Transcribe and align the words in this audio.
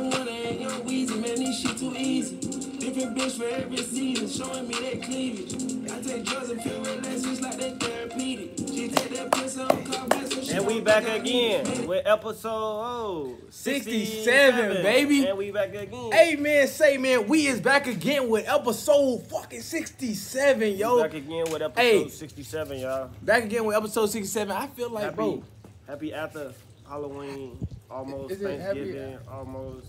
young 0.00 0.10
one 0.10 0.28
and 0.28 0.60
young 0.60 0.80
Weezy, 0.82 1.20
man, 1.20 1.34
this 1.36 1.60
shit 1.60 1.76
too 1.76 1.94
easy. 1.96 2.36
Different 2.36 3.16
bitch 3.16 3.36
for 3.36 3.44
every 3.44 3.76
season, 3.78 4.28
showing 4.28 4.68
me 4.68 4.74
that 4.74 5.02
cleavage. 5.02 5.90
I 5.90 6.00
take 6.00 6.24
drugs 6.24 6.50
and 6.50 6.62
feel 6.62 6.80
relaxed 6.80 7.24
just 7.24 7.42
like 7.42 7.56
that 7.58 7.80
therapeutic. 7.80 8.58
She 8.68 8.88
take 8.88 9.10
that 9.10 9.32
piss 9.32 9.58
on 9.58 9.84
call 9.84 10.08
back 10.08 10.26
so 10.26 10.56
And 10.56 10.66
we 10.66 10.80
back 10.80 11.06
again 11.06 11.86
with 11.86 12.06
episode 12.06 12.50
oh, 12.50 13.36
67, 13.50 14.82
baby. 14.82 15.26
And 15.26 15.36
we 15.36 15.50
back 15.50 15.74
again. 15.74 16.12
Hey 16.12 16.36
man, 16.36 16.66
say 16.68 16.96
man, 16.96 17.28
we 17.28 17.46
is 17.46 17.60
back 17.60 17.86
again 17.86 18.28
with 18.28 18.48
episode 18.48 19.26
fucking 19.28 19.60
67, 19.60 20.60
We 20.60 20.68
yo. 20.68 21.02
back 21.02 21.14
again 21.14 21.44
with 21.50 21.62
episode 21.62 21.82
Hey. 21.82 22.08
67, 22.08 22.78
y'all. 22.78 23.10
Back 23.22 23.44
again 23.44 23.64
with 23.64 23.76
episode 23.76 24.06
67. 24.06 24.50
I 24.56 24.66
feel 24.68 24.90
like, 24.90 25.04
happy, 25.04 25.16
bro, 25.16 25.44
happy 25.86 26.14
after 26.14 26.54
Halloween, 26.88 27.58
almost 27.90 28.32
Is 28.32 28.42
it 28.42 28.60
happy- 28.60 28.78
Thanksgiving, 28.80 29.18
almost. 29.30 29.88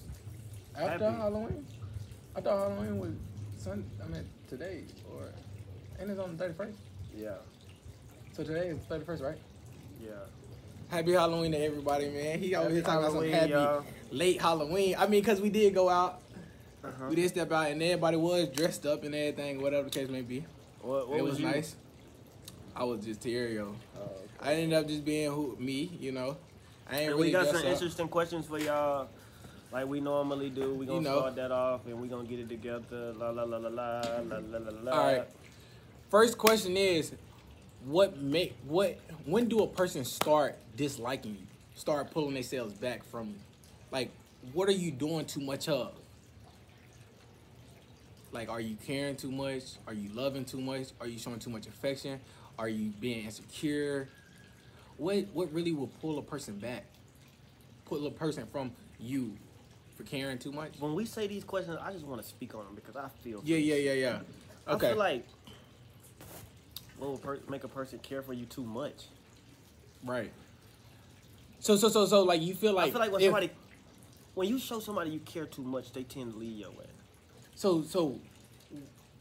after 0.76 1.06
happy. 1.10 1.18
Halloween, 1.18 1.66
I 2.36 2.42
thought 2.42 2.70
Halloween 2.70 3.00
was 3.00 3.12
Sun. 3.58 3.90
I 4.04 4.08
mean 4.08 4.26
today 4.50 4.84
or 5.14 5.30
and 6.00 6.10
it's 6.10 6.20
on 6.20 6.36
the 6.36 6.44
31st. 6.44 6.74
Yeah, 7.16 7.36
So 8.32 8.44
today 8.44 8.70
is 8.70 8.80
31st, 8.90 9.22
right? 9.22 9.38
yeah. 10.02 10.12
Happy 10.88 11.12
Halloween 11.14 11.52
to 11.52 11.58
everybody, 11.64 12.10
man. 12.10 12.40
He 12.40 12.54
over 12.56 12.70
here 12.70 12.82
Happy 12.82 12.86
talking 12.86 13.00
about 13.06 13.22
some 13.22 13.30
happy 13.32 13.52
y'all. 13.52 13.86
late 14.12 14.42
Halloween. 14.42 14.96
I 14.98 15.08
mean, 15.08 15.24
cause 15.24 15.40
we 15.40 15.50
did 15.50 15.74
go 15.74 15.88
out, 15.90 16.22
Uh-huh. 16.84 17.06
we 17.10 17.16
did 17.16 17.30
step 17.30 17.52
out, 17.52 17.70
and 17.72 17.82
everybody 17.84 18.18
was 18.18 18.48
dressed 18.50 18.86
up 18.86 19.04
and 19.04 19.14
everything, 19.16 19.62
whatever 19.62 19.84
the 19.84 19.90
case 19.90 20.10
may 20.10 20.22
be. 20.22 20.44
What, 20.82 21.08
what 21.10 21.20
it 21.20 21.22
was, 21.22 21.32
was, 21.34 21.40
you? 21.42 21.46
nice. 21.46 21.76
I 22.76 22.84
was 22.86 23.06
just 23.06 23.22
Tario. 23.22 23.76
Oh, 23.98 24.02
okay. 24.02 24.10
I 24.40 24.54
ended 24.56 24.74
up 24.78 24.88
just 24.88 25.06
being 25.06 25.30
who 25.32 25.56
me, 25.60 25.92
you 26.00 26.12
know. 26.12 26.38
I 26.92 26.98
and 26.98 27.10
really 27.12 27.28
we 27.28 27.32
got 27.32 27.48
some 27.48 27.58
up. 27.58 27.66
interesting 27.66 28.08
questions 28.10 28.46
for 28.46 28.60
y'all. 28.60 29.08
Like 29.72 29.88
we 29.88 30.02
normally 30.02 30.50
do, 30.50 30.74
we 30.74 30.86
gonna 30.86 31.00
you 31.00 31.04
know. 31.06 31.20
start 31.20 31.36
that 31.38 31.52
off, 31.52 31.86
and 31.88 32.00
we 32.02 32.10
gonna 32.10 32.28
get 32.28 32.40
it 32.40 32.50
together. 32.50 33.14
La 33.14 33.30
la 33.30 33.44
la 33.44 33.58
la 33.58 33.70
la 33.70 34.02
la 34.02 34.38
la 34.40 34.82
la. 34.84 34.92
All 34.92 35.14
right. 35.14 35.28
First 36.10 36.38
question 36.38 36.76
is, 36.76 37.14
what 37.86 38.18
make 38.18 38.58
what? 38.68 39.00
When 39.26 39.48
do 39.48 39.64
a 39.64 39.68
person 39.68 40.04
start 40.04 40.58
disliking 40.76 41.32
you? 41.32 41.48
Start 41.76 42.12
pulling 42.12 42.34
themselves 42.34 42.74
back 42.74 43.06
from 43.06 43.30
you? 43.30 43.36
Like, 43.92 44.12
what 44.52 44.68
are 44.68 44.74
you 44.74 44.92
doing 44.92 45.26
too 45.26 45.40
much 45.40 45.70
of? 45.70 45.94
Like, 48.34 48.50
are 48.50 48.62
you 48.62 48.76
caring 48.86 49.16
too 49.16 49.32
much? 49.32 49.64
Are 49.88 49.94
you 49.94 50.10
loving 50.14 50.44
too 50.44 50.60
much? 50.60 50.88
Are 51.00 51.08
you 51.08 51.18
showing 51.18 51.40
too 51.40 51.50
much 51.50 51.68
affection? 51.68 52.20
Are 52.60 52.70
you 52.70 52.90
being 53.00 53.26
insecure? 53.26 54.10
What 55.02 55.26
what 55.34 55.52
really 55.52 55.72
will 55.72 55.88
pull 56.00 56.20
a 56.20 56.22
person 56.22 56.60
back? 56.60 56.86
Pull 57.86 58.06
a 58.06 58.12
person 58.12 58.46
from 58.52 58.72
you 59.00 59.36
for 59.98 60.04
caring 60.04 60.38
too 60.38 60.52
much? 60.52 60.74
When 60.80 60.94
we 60.94 61.06
say 61.06 61.26
these 61.26 61.44
questions, 61.44 61.80
I 61.82 61.92
just 61.92 62.06
want 62.06 62.22
to 62.22 62.28
speak 62.28 62.54
on 62.54 62.66
them 62.66 62.76
because 62.76 62.96
I 62.96 63.08
feel. 63.24 63.42
Yeah, 63.44 63.58
yeah, 63.58 63.76
yeah, 63.78 63.94
yeah. 63.94 64.20
I 64.68 64.74
Okay. 64.74 64.90
feel 64.90 64.98
like 65.00 65.26
what 67.00 67.10
will 67.10 67.18
per- 67.18 67.40
make 67.50 67.64
a 67.64 67.68
person 67.68 67.98
care 67.98 68.22
for 68.22 68.34
you 68.34 68.46
too 68.46 68.64
much? 68.64 69.08
Right. 70.06 70.32
So 71.60 71.76
so 71.78 71.90
so 71.90 72.06
so 72.06 72.22
like 72.22 72.44
you 72.44 72.54
feel 72.54 72.74
like 72.74 72.90
I 72.90 72.92
feel 72.92 73.00
like 73.00 73.12
when 73.12 73.22
if- 73.22 73.26
somebody, 73.26 73.50
when 74.36 74.50
you 74.50 74.60
show 74.60 74.80
somebody 74.80 75.10
you 75.10 75.20
care 75.22 75.48
too 75.48 75.64
much, 75.64 75.92
they 75.94 76.04
tend 76.04 76.34
to 76.34 76.38
leave 76.38 76.60
your 76.60 76.70
way. 76.72 76.86
so 77.56 77.82
so 77.82 78.20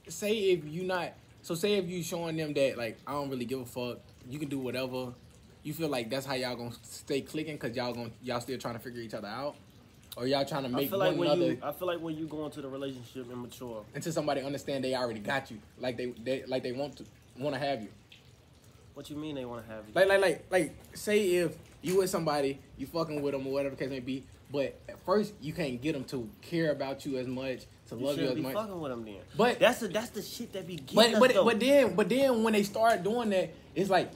say 0.08 0.50
if 0.50 0.62
you 0.66 0.82
not 0.84 1.12
so 1.40 1.54
say 1.54 1.76
if 1.76 1.88
you 1.88 2.02
showing 2.02 2.36
them 2.36 2.52
that 2.52 2.76
like 2.76 2.98
I 3.06 3.12
don't 3.12 3.30
really 3.30 3.46
give 3.46 3.60
a 3.60 3.64
fuck, 3.64 4.00
you 4.28 4.38
can 4.38 4.50
do 4.50 4.58
whatever. 4.58 5.14
You 5.62 5.74
feel 5.74 5.88
like 5.88 6.08
that's 6.08 6.24
how 6.26 6.34
y'all 6.34 6.56
gonna 6.56 6.74
stay 6.82 7.20
clicking 7.20 7.54
because 7.54 7.76
y'all 7.76 7.92
gonna 7.92 8.10
y'all 8.22 8.40
still 8.40 8.58
trying 8.58 8.74
to 8.74 8.80
figure 8.80 9.02
each 9.02 9.14
other 9.14 9.28
out, 9.28 9.56
or 10.16 10.26
y'all 10.26 10.44
trying 10.44 10.62
to 10.62 10.68
I 10.70 10.72
make 10.72 10.90
feel 10.90 10.98
one 10.98 11.08
like 11.08 11.18
when 11.18 11.28
another 11.30 11.52
you, 11.52 11.58
I 11.62 11.72
feel 11.72 11.86
like 11.86 12.00
when 12.00 12.16
you 12.16 12.26
go 12.26 12.46
into 12.46 12.62
the 12.62 12.68
relationship 12.68 13.30
immature, 13.30 13.84
until 13.94 14.12
somebody 14.12 14.40
understand 14.40 14.84
they 14.84 14.94
already 14.94 15.20
got 15.20 15.50
you, 15.50 15.58
like 15.78 15.96
they, 15.98 16.06
they 16.24 16.44
like 16.46 16.62
they 16.62 16.72
want 16.72 16.96
to 16.96 17.04
want 17.38 17.54
to 17.54 17.60
have 17.60 17.82
you. 17.82 17.88
what 18.94 19.10
you 19.10 19.16
mean 19.16 19.34
they 19.34 19.44
want 19.44 19.66
to 19.66 19.72
have 19.72 19.84
you? 19.86 19.92
Like 19.94 20.08
like 20.08 20.20
like 20.20 20.44
like 20.50 20.74
say 20.94 21.26
if 21.36 21.56
you 21.82 21.98
with 21.98 22.08
somebody, 22.10 22.58
you 22.78 22.86
fucking 22.86 23.20
with 23.20 23.32
them 23.32 23.46
or 23.46 23.52
whatever 23.52 23.74
the 23.74 23.82
case 23.82 23.90
may 23.90 24.00
be, 24.00 24.24
but 24.50 24.78
at 24.88 24.98
first 25.04 25.34
you 25.42 25.52
can't 25.52 25.80
get 25.82 25.92
them 25.92 26.04
to 26.04 26.26
care 26.40 26.72
about 26.72 27.04
you 27.04 27.18
as 27.18 27.26
much, 27.26 27.66
to 27.88 27.96
you 27.96 28.06
love 28.06 28.18
you 28.18 28.28
as 28.28 28.34
be 28.34 28.40
much. 28.40 28.54
fucking 28.54 28.80
with 28.80 28.90
them 28.92 29.04
then. 29.04 29.16
But- 29.36 29.58
that's 29.58 29.80
the 29.80 29.88
that's 29.88 30.08
the 30.08 30.22
shit 30.22 30.54
that 30.54 30.66
be 30.66 30.76
getting 30.76 30.96
But 30.96 31.20
but 31.20 31.34
though. 31.34 31.44
but 31.44 31.60
then 31.60 31.94
but 31.94 32.08
then 32.08 32.42
when 32.44 32.54
they 32.54 32.62
start 32.62 33.02
doing 33.02 33.28
that, 33.30 33.50
it's 33.74 33.90
like 33.90 34.10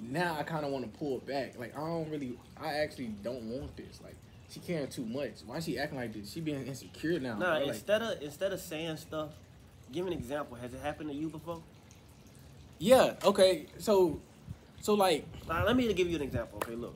now 0.00 0.36
I 0.38 0.42
kind 0.42 0.64
of 0.64 0.72
want 0.72 0.90
to 0.90 0.98
pull 0.98 1.18
it 1.18 1.26
back. 1.26 1.58
Like 1.58 1.76
I 1.76 1.80
don't 1.80 2.10
really, 2.10 2.38
I 2.60 2.74
actually 2.74 3.08
don't 3.22 3.42
want 3.44 3.76
this. 3.76 4.00
Like 4.02 4.16
she 4.48 4.60
caring 4.60 4.88
too 4.88 5.04
much. 5.04 5.32
Why 5.44 5.60
she 5.60 5.78
acting 5.78 5.98
like 5.98 6.12
this? 6.12 6.32
She 6.32 6.40
being 6.40 6.66
insecure 6.66 7.18
now. 7.18 7.36
Nah, 7.36 7.56
bro. 7.56 7.66
Like, 7.66 7.68
instead 7.68 8.02
of 8.02 8.22
instead 8.22 8.52
of 8.52 8.60
saying 8.60 8.96
stuff, 8.98 9.30
give 9.92 10.06
an 10.06 10.12
example. 10.12 10.56
Has 10.56 10.72
it 10.74 10.80
happened 10.80 11.10
to 11.10 11.16
you 11.16 11.28
before? 11.28 11.62
yeah. 12.78 13.14
Okay. 13.24 13.66
So 13.78 14.20
so 14.80 14.94
like 14.94 15.26
Now, 15.48 15.64
let 15.64 15.76
me 15.76 15.92
give 15.92 16.08
you 16.08 16.16
an 16.16 16.22
example. 16.22 16.58
Okay, 16.64 16.74
look. 16.74 16.94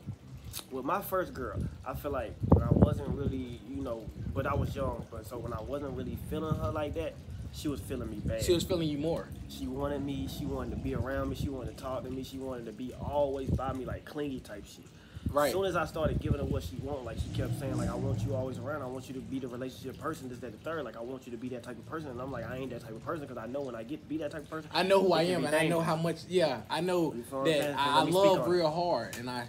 With 0.70 0.84
my 0.84 1.00
first 1.00 1.32
girl, 1.32 1.62
I 1.86 1.94
feel 1.94 2.10
like 2.10 2.34
when 2.48 2.64
I 2.64 2.72
wasn't 2.72 3.08
really, 3.10 3.60
you 3.68 3.82
know, 3.82 4.04
but 4.34 4.46
I 4.46 4.54
was 4.54 4.74
young. 4.74 5.06
But 5.10 5.26
so 5.26 5.38
when 5.38 5.52
I 5.52 5.60
wasn't 5.60 5.96
really 5.96 6.18
feeling 6.28 6.56
her 6.56 6.70
like 6.70 6.94
that, 6.94 7.14
she 7.52 7.68
was 7.68 7.80
feeling 7.80 8.10
me 8.10 8.20
bad. 8.24 8.42
she 8.42 8.52
was 8.52 8.64
feeling 8.64 8.88
you 8.88 8.98
more. 8.98 9.28
She 9.48 9.66
wanted 9.66 10.04
me. 10.04 10.28
She 10.28 10.46
wanted 10.46 10.70
to 10.70 10.76
be 10.76 10.94
around 10.94 11.30
me. 11.30 11.36
She 11.36 11.48
wanted 11.48 11.76
to 11.76 11.82
talk 11.82 12.04
to 12.04 12.10
me. 12.10 12.22
She 12.22 12.38
wanted 12.38 12.66
to 12.66 12.72
be 12.72 12.92
always 12.94 13.50
by 13.50 13.72
me, 13.72 13.84
like 13.84 14.04
clingy 14.04 14.40
type 14.40 14.64
shit. 14.66 14.84
Right. 15.32 15.46
As 15.46 15.52
soon 15.52 15.64
as 15.64 15.76
I 15.76 15.84
started 15.84 16.20
giving 16.20 16.40
her 16.40 16.44
what 16.44 16.62
she 16.62 16.76
want, 16.76 17.04
like 17.04 17.18
she 17.18 17.28
kept 17.36 17.58
saying, 17.60 17.76
like 17.76 17.88
I 17.88 17.94
want 17.94 18.20
you 18.22 18.34
always 18.34 18.58
around. 18.58 18.82
I 18.82 18.86
want 18.86 19.06
you 19.08 19.14
to 19.14 19.20
be 19.20 19.38
the 19.38 19.46
relationship 19.46 20.00
person. 20.00 20.28
This, 20.28 20.38
that, 20.38 20.50
the 20.52 20.58
third. 20.58 20.84
Like 20.84 20.96
I 20.96 21.00
want 21.00 21.26
you 21.26 21.32
to 21.32 21.38
be 21.38 21.48
that 21.50 21.62
type 21.62 21.78
of 21.78 21.86
person. 21.88 22.10
And 22.10 22.20
I'm 22.20 22.32
like, 22.32 22.50
I 22.50 22.56
ain't 22.56 22.70
that 22.70 22.80
type 22.80 22.90
of 22.90 23.04
person 23.04 23.26
because 23.26 23.36
I 23.38 23.46
know 23.46 23.60
when 23.60 23.76
I 23.76 23.84
get 23.84 24.02
to 24.02 24.08
be 24.08 24.16
that 24.18 24.32
type 24.32 24.42
of 24.42 24.50
person, 24.50 24.70
I 24.72 24.82
know 24.82 25.00
who 25.00 25.12
I 25.12 25.22
am, 25.22 25.44
and 25.44 25.54
I 25.54 25.68
know 25.68 25.80
how 25.80 25.94
much. 25.94 26.18
Yeah, 26.28 26.62
I 26.68 26.80
know 26.80 27.14
You 27.14 27.22
feel 27.22 27.40
what 27.40 27.48
I'm 27.48 27.52
saying? 27.52 27.62
that 27.62 27.78
I, 27.78 27.90
I 27.90 27.96
let 27.98 28.06
me 28.06 28.12
speak 28.12 28.24
love 28.24 28.48
real 28.48 28.70
hard, 28.70 29.16
and 29.18 29.30
I 29.30 29.46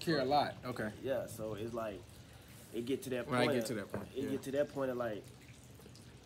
care 0.00 0.18
a 0.20 0.24
lot. 0.24 0.54
Okay. 0.66 0.88
Yeah, 1.02 1.26
so 1.26 1.54
it's 1.58 1.72
like 1.72 2.02
it 2.74 2.84
get 2.84 3.02
to 3.04 3.10
that 3.10 3.28
When 3.28 3.38
I 3.40 3.46
point. 3.46 3.58
get 3.58 3.66
to 3.66 3.74
that 3.74 3.92
point, 3.92 4.08
it 4.14 4.24
yeah. 4.24 4.30
get 4.30 4.42
to 4.42 4.50
that 4.52 4.74
point 4.74 4.90
of 4.90 4.98
like 4.98 5.24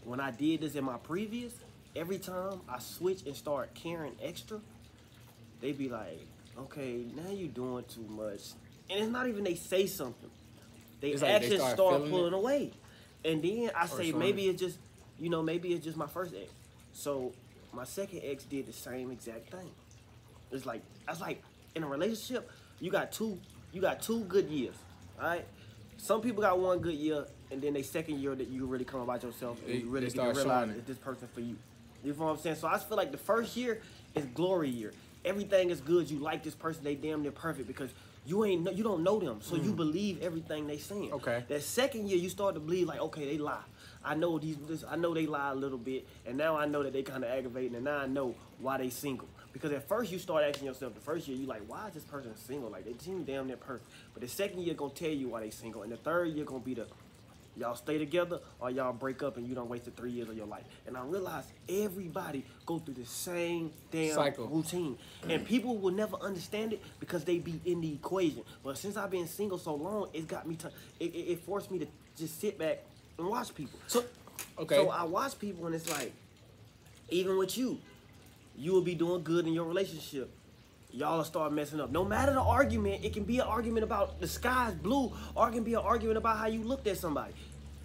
when 0.05 0.21
I 0.21 0.31
did 0.31 0.61
this 0.61 0.75
in 0.75 0.85
my 0.85 0.97
previous. 0.99 1.53
Every 1.95 2.19
time 2.19 2.61
I 2.69 2.79
switch 2.79 3.27
and 3.27 3.37
start 3.37 3.75
caring 3.75 4.17
extra, 4.23 4.61
they 5.61 5.73
be 5.73 5.91
like, 5.91 6.21
"Okay, 6.59 7.05
now 7.15 7.31
you're 7.31 7.49
doing 7.49 7.85
too 7.85 8.07
much," 8.09 8.53
and 8.89 9.01
it's 9.01 9.11
not 9.13 9.29
even 9.29 9.45
they 9.45 9.57
say 9.57 9.87
something. 9.87 10.31
They 11.01 11.11
It's 11.11 11.23
like 11.23 11.43
they 11.43 11.57
start 11.57 11.75
start 11.75 12.09
pulling 12.09 12.33
it? 12.33 12.37
away, 12.37 12.73
and 13.25 13.43
then 13.43 13.71
I 13.75 13.87
say 13.87 14.09
showing 14.09 14.19
maybe 14.19 14.49
it's 14.49 14.61
just, 14.61 14.79
you 15.19 15.29
know, 15.29 15.43
maybe 15.43 15.75
it's 15.75 15.85
just 15.85 15.99
my 15.99 16.07
first 16.07 16.33
ex. 16.35 16.51
So 16.95 17.33
my 17.75 17.85
second 17.85 18.21
ex 18.25 18.45
did 18.45 18.67
the 18.67 18.73
same 18.73 19.11
exact 19.11 19.51
thing. 19.51 19.71
It's 20.51 20.65
like 20.65 20.83
that's 21.07 21.21
like 21.21 21.43
in 21.75 21.83
a 21.83 21.89
relationship, 21.89 22.51
you 22.81 22.91
got 22.91 23.13
two 23.13 23.39
you 23.73 23.81
got 23.81 24.01
two 24.01 24.25
good 24.25 24.49
years. 24.49 24.77
Alright? 25.19 25.47
Some 25.99 26.21
people 26.21 26.43
got 26.43 26.59
one 26.59 26.79
good 26.81 26.95
year 26.95 27.27
and 27.53 27.61
then 27.61 27.75
they 27.75 27.83
second 27.83 28.19
year 28.19 28.35
that 28.35 28.49
you 28.49 28.67
really 28.67 28.85
come 28.85 29.01
about 29.01 29.23
yourself 29.23 29.61
and 29.67 29.81
you 29.81 29.89
really 29.89 30.07
get 30.07 30.15
to 30.15 30.17
start 30.17 30.37
realize 30.37 30.69
showing 30.69 30.83
this 30.87 30.99
person 30.99 31.29
for 31.33 31.41
you. 31.41 31.57
You 32.03 32.15
feel 32.15 32.27
what 32.27 32.33
I'm 32.33 32.39
saying? 32.39 32.57
So 32.57 32.67
I 32.67 32.79
feel 32.79 32.97
like 32.97 33.13
the 33.13 33.19
first 33.19 33.57
year 33.57 33.81
is 34.15 34.25
glory 34.27 34.71
year. 34.71 34.93
Everything 35.25 35.71
is 35.71 35.81
good. 35.81 36.11
You 36.11 36.19
like 36.19 36.43
this 36.43 36.55
person, 36.55 36.83
they 36.83 36.97
damn 36.97 37.23
near 37.23 37.31
perfect 37.31 37.69
because 37.69 37.91
you 38.25 38.45
ain't 38.45 38.63
know, 38.63 38.71
you 38.71 38.85
don't 38.85 39.03
know 39.03 39.19
them, 39.19 39.41
so 39.41 39.57
you 39.57 39.73
believe 39.73 40.23
everything 40.23 40.67
they 40.67 40.79
saying. 40.79 41.11
Mm. 41.11 41.15
Okay. 41.15 41.45
That 41.49 41.63
second 41.63 42.09
year, 42.09 42.19
you 42.19 42.29
start 42.29 42.55
to 42.55 42.61
believe 42.61 42.87
like, 42.87 43.01
okay, 43.01 43.27
they 43.27 43.39
lie. 43.39 43.63
I 44.05 44.15
know 44.15 44.39
these. 44.39 44.57
This, 44.69 44.85
I 44.89 44.97
know 44.97 45.13
they 45.13 45.27
lie 45.27 45.51
a 45.51 45.55
little 45.55 45.79
bit, 45.79 46.07
and 46.27 46.37
now 46.37 46.57
I 46.57 46.67
know 46.67 46.83
that 46.83 46.93
they 46.93 47.03
kind 47.03 47.25
of 47.25 47.31
aggravating, 47.31 47.75
and 47.75 47.85
now 47.85 47.99
I 47.99 48.07
know 48.07 48.35
why 48.61 48.79
they 48.79 48.91
single. 48.91 49.29
Because 49.53 49.73
at 49.73 49.89
first 49.89 50.11
you 50.11 50.19
start 50.19 50.45
asking 50.45 50.67
yourself, 50.67 50.95
the 50.95 51.01
first 51.01 51.29
year 51.29 51.37
you 51.37 51.47
like, 51.47 51.63
why 51.67 51.89
is 51.89 51.95
this 51.95 52.05
person 52.05 52.35
single? 52.37 52.71
Like 52.71 52.85
they 52.85 52.95
seem 53.05 53.25
damn 53.25 53.49
near 53.49 53.57
perfect. 53.57 53.91
But 54.15 54.23
the 54.23 54.29
second 54.29 54.61
year 54.61 54.75
gonna 54.75 54.93
tell 54.93 55.11
you 55.11 55.29
why 55.29 55.41
they 55.41 55.51
single, 55.51 55.83
and 55.83 55.91
the 55.91 55.97
third 55.97 56.29
year 56.29 56.45
gonna 56.45 56.61
be 56.61 56.75
the 56.75 56.87
y'all 57.57 57.75
stay 57.75 57.99
together 57.99 58.41
or 58.61 58.71
y'all 58.71 58.93
break 58.93 59.23
up 59.23 59.37
and 59.37 59.47
you 59.47 59.55
don't 59.55 59.69
wasted 59.69 59.97
three 59.97 60.11
years 60.11 60.29
of 60.29 60.37
your 60.37 60.47
life. 60.47 60.65
And 60.87 60.97
I 60.97 61.03
realize 61.03 61.45
everybody 61.69 62.45
go 62.67 62.79
through 62.79 62.95
the 62.95 63.07
same 63.07 63.73
damn 63.91 64.15
Cycle. 64.15 64.47
routine, 64.47 64.99
and 65.29 65.43
mm. 65.43 65.47
people 65.47 65.77
will 65.77 65.93
never 65.93 66.17
understand 66.17 66.73
it 66.73 66.83
because 67.01 67.25
they 67.25 67.39
be 67.39 67.61
in 67.65 67.81
the 67.81 67.93
equation. 67.93 68.43
But 68.65 68.79
since 68.79 68.97
I've 68.97 69.11
been 69.11 69.27
single 69.27 69.59
so 69.59 69.75
long, 69.75 70.09
it's 70.13 70.27
got 70.27 70.47
me. 70.47 70.57
To, 70.57 70.69
it, 71.01 71.15
it, 71.15 71.33
it 71.33 71.41
forced 71.45 71.71
me 71.71 71.79
to 71.81 71.87
just 72.17 72.41
sit 72.41 72.59
back 72.59 72.79
and 73.19 73.29
watch 73.29 73.55
people. 73.55 73.79
So 73.87 74.05
okay. 74.59 74.77
So 74.77 74.91
I 74.91 75.05
watch 75.05 75.39
people 75.39 75.67
and 75.67 75.75
it's 75.75 75.91
like, 75.91 76.13
even 77.11 77.37
with 77.37 77.57
you, 77.57 77.79
you 78.57 78.73
will 78.73 78.83
be 78.83 78.95
doing 78.95 79.23
good 79.23 79.47
in 79.47 79.53
your 79.53 79.65
relationship. 79.65 80.31
Y'all 80.95 81.25
start 81.25 81.55
messing 81.55 81.81
up. 81.81 81.91
No 81.91 82.05
matter 82.05 82.35
the 82.35 82.41
argument, 82.43 83.03
it 83.03 83.15
can 83.15 83.25
be 83.25 83.39
an 83.39 83.47
argument 83.47 83.83
about 83.83 84.21
the 84.21 84.29
sky's 84.29 84.75
blue, 84.75 85.11
or 85.35 85.49
it 85.49 85.53
can 85.53 85.65
be 85.65 85.73
an 85.73 85.81
argument 85.81 86.19
about 86.19 86.37
how 86.37 86.47
you 86.47 86.63
looked 86.63 86.87
at 86.87 86.99
somebody. 86.99 87.33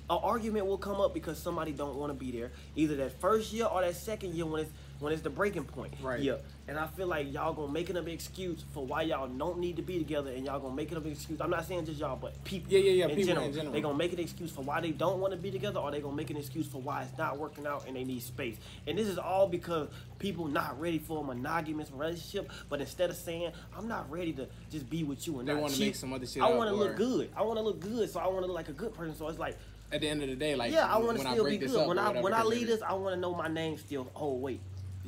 An 0.09 0.19
argument 0.21 0.65
will 0.65 0.77
come 0.77 0.99
up 0.99 1.13
because 1.13 1.37
somebody 1.37 1.71
don't 1.71 1.95
want 1.95 2.11
to 2.11 2.13
be 2.13 2.31
there, 2.31 2.51
either 2.75 2.97
that 2.97 3.17
first 3.21 3.53
year 3.53 3.65
or 3.65 3.81
that 3.81 3.95
second 3.95 4.33
year 4.33 4.45
when 4.45 4.63
it's 4.63 4.71
when 4.99 5.13
it's 5.13 5.21
the 5.21 5.29
breaking 5.29 5.63
point. 5.65 5.93
Right. 6.01 6.19
Yeah. 6.19 6.37
And 6.67 6.77
I 6.77 6.87
feel 6.87 7.07
like 7.07 7.31
y'all 7.31 7.53
gonna 7.53 7.71
make 7.71 7.89
it 7.89 7.95
an 7.95 8.07
excuse 8.07 8.63
for 8.73 8.85
why 8.85 9.03
y'all 9.03 9.27
don't 9.27 9.59
need 9.59 9.77
to 9.77 9.81
be 9.81 9.99
together, 9.99 10.31
and 10.31 10.45
y'all 10.45 10.59
gonna 10.59 10.75
make 10.75 10.91
it 10.91 10.97
an 10.97 11.09
excuse. 11.09 11.39
I'm 11.39 11.49
not 11.49 11.65
saying 11.65 11.85
just 11.85 11.99
y'all, 11.99 12.17
but 12.17 12.43
people. 12.43 12.71
Yeah, 12.71 12.79
yeah, 12.79 12.91
yeah, 12.91 13.03
In 13.05 13.09
people 13.11 13.27
general, 13.27 13.45
in 13.45 13.53
general. 13.53 13.73
They 13.73 13.81
gonna 13.81 13.97
make 13.97 14.11
an 14.11 14.19
excuse 14.19 14.51
for 14.51 14.61
why 14.63 14.81
they 14.81 14.91
don't 14.91 15.21
want 15.21 15.31
to 15.31 15.37
be 15.37 15.49
together, 15.49 15.79
or 15.79 15.91
they 15.91 16.01
gonna 16.01 16.15
make 16.15 16.29
an 16.29 16.37
excuse 16.37 16.67
for 16.67 16.81
why 16.81 17.03
it's 17.03 17.17
not 17.17 17.37
working 17.37 17.65
out 17.65 17.85
and 17.87 17.95
they 17.95 18.03
need 18.03 18.21
space. 18.21 18.57
And 18.85 18.97
this 18.97 19.07
is 19.07 19.17
all 19.17 19.47
because 19.47 19.87
people 20.19 20.47
not 20.47 20.79
ready 20.79 20.99
for 20.99 21.21
a 21.21 21.23
monogamous 21.23 21.89
relationship. 21.91 22.51
But 22.69 22.81
instead 22.81 23.09
of 23.09 23.15
saying 23.15 23.51
I'm 23.77 23.87
not 23.87 24.11
ready 24.11 24.33
to 24.33 24.47
just 24.69 24.89
be 24.89 25.03
with 25.03 25.25
you 25.25 25.39
and 25.39 25.47
They 25.47 25.53
not 25.53 25.61
wanna 25.61 25.73
cheat, 25.73 25.85
make 25.87 25.95
some 25.95 26.11
other 26.11 26.25
shit 26.25 26.43
I 26.43 26.49
want 26.51 26.69
to 26.69 26.75
look 26.75 26.97
good. 26.97 27.29
I 27.35 27.43
want 27.43 27.57
to 27.57 27.63
look 27.63 27.79
good, 27.79 28.09
so 28.09 28.19
I 28.19 28.27
want 28.27 28.39
to 28.39 28.47
look 28.47 28.55
like 28.55 28.69
a 28.69 28.73
good 28.73 28.93
person. 28.93 29.15
So 29.15 29.27
it's 29.29 29.39
like 29.39 29.57
At 29.91 30.01
the 30.01 30.09
end 30.09 30.21
of 30.21 30.27
the 30.27 30.35
day, 30.35 30.55
like 30.55 30.73
yeah, 30.73 30.93
I 30.93 30.97
want 30.97 31.17
to 31.17 31.29
still 31.29 31.45
be 31.45 31.57
good. 31.57 31.87
When 31.87 31.97
I 31.97 32.19
when 32.19 32.33
I 32.33 32.43
leave 32.43 32.67
this, 32.67 32.81
I 32.81 32.93
want 32.93 33.15
to 33.15 33.19
know 33.21 33.33
my 33.33 33.47
name 33.47 33.77
still 33.77 34.11
Oh 34.15 34.33
weight. 34.33 34.59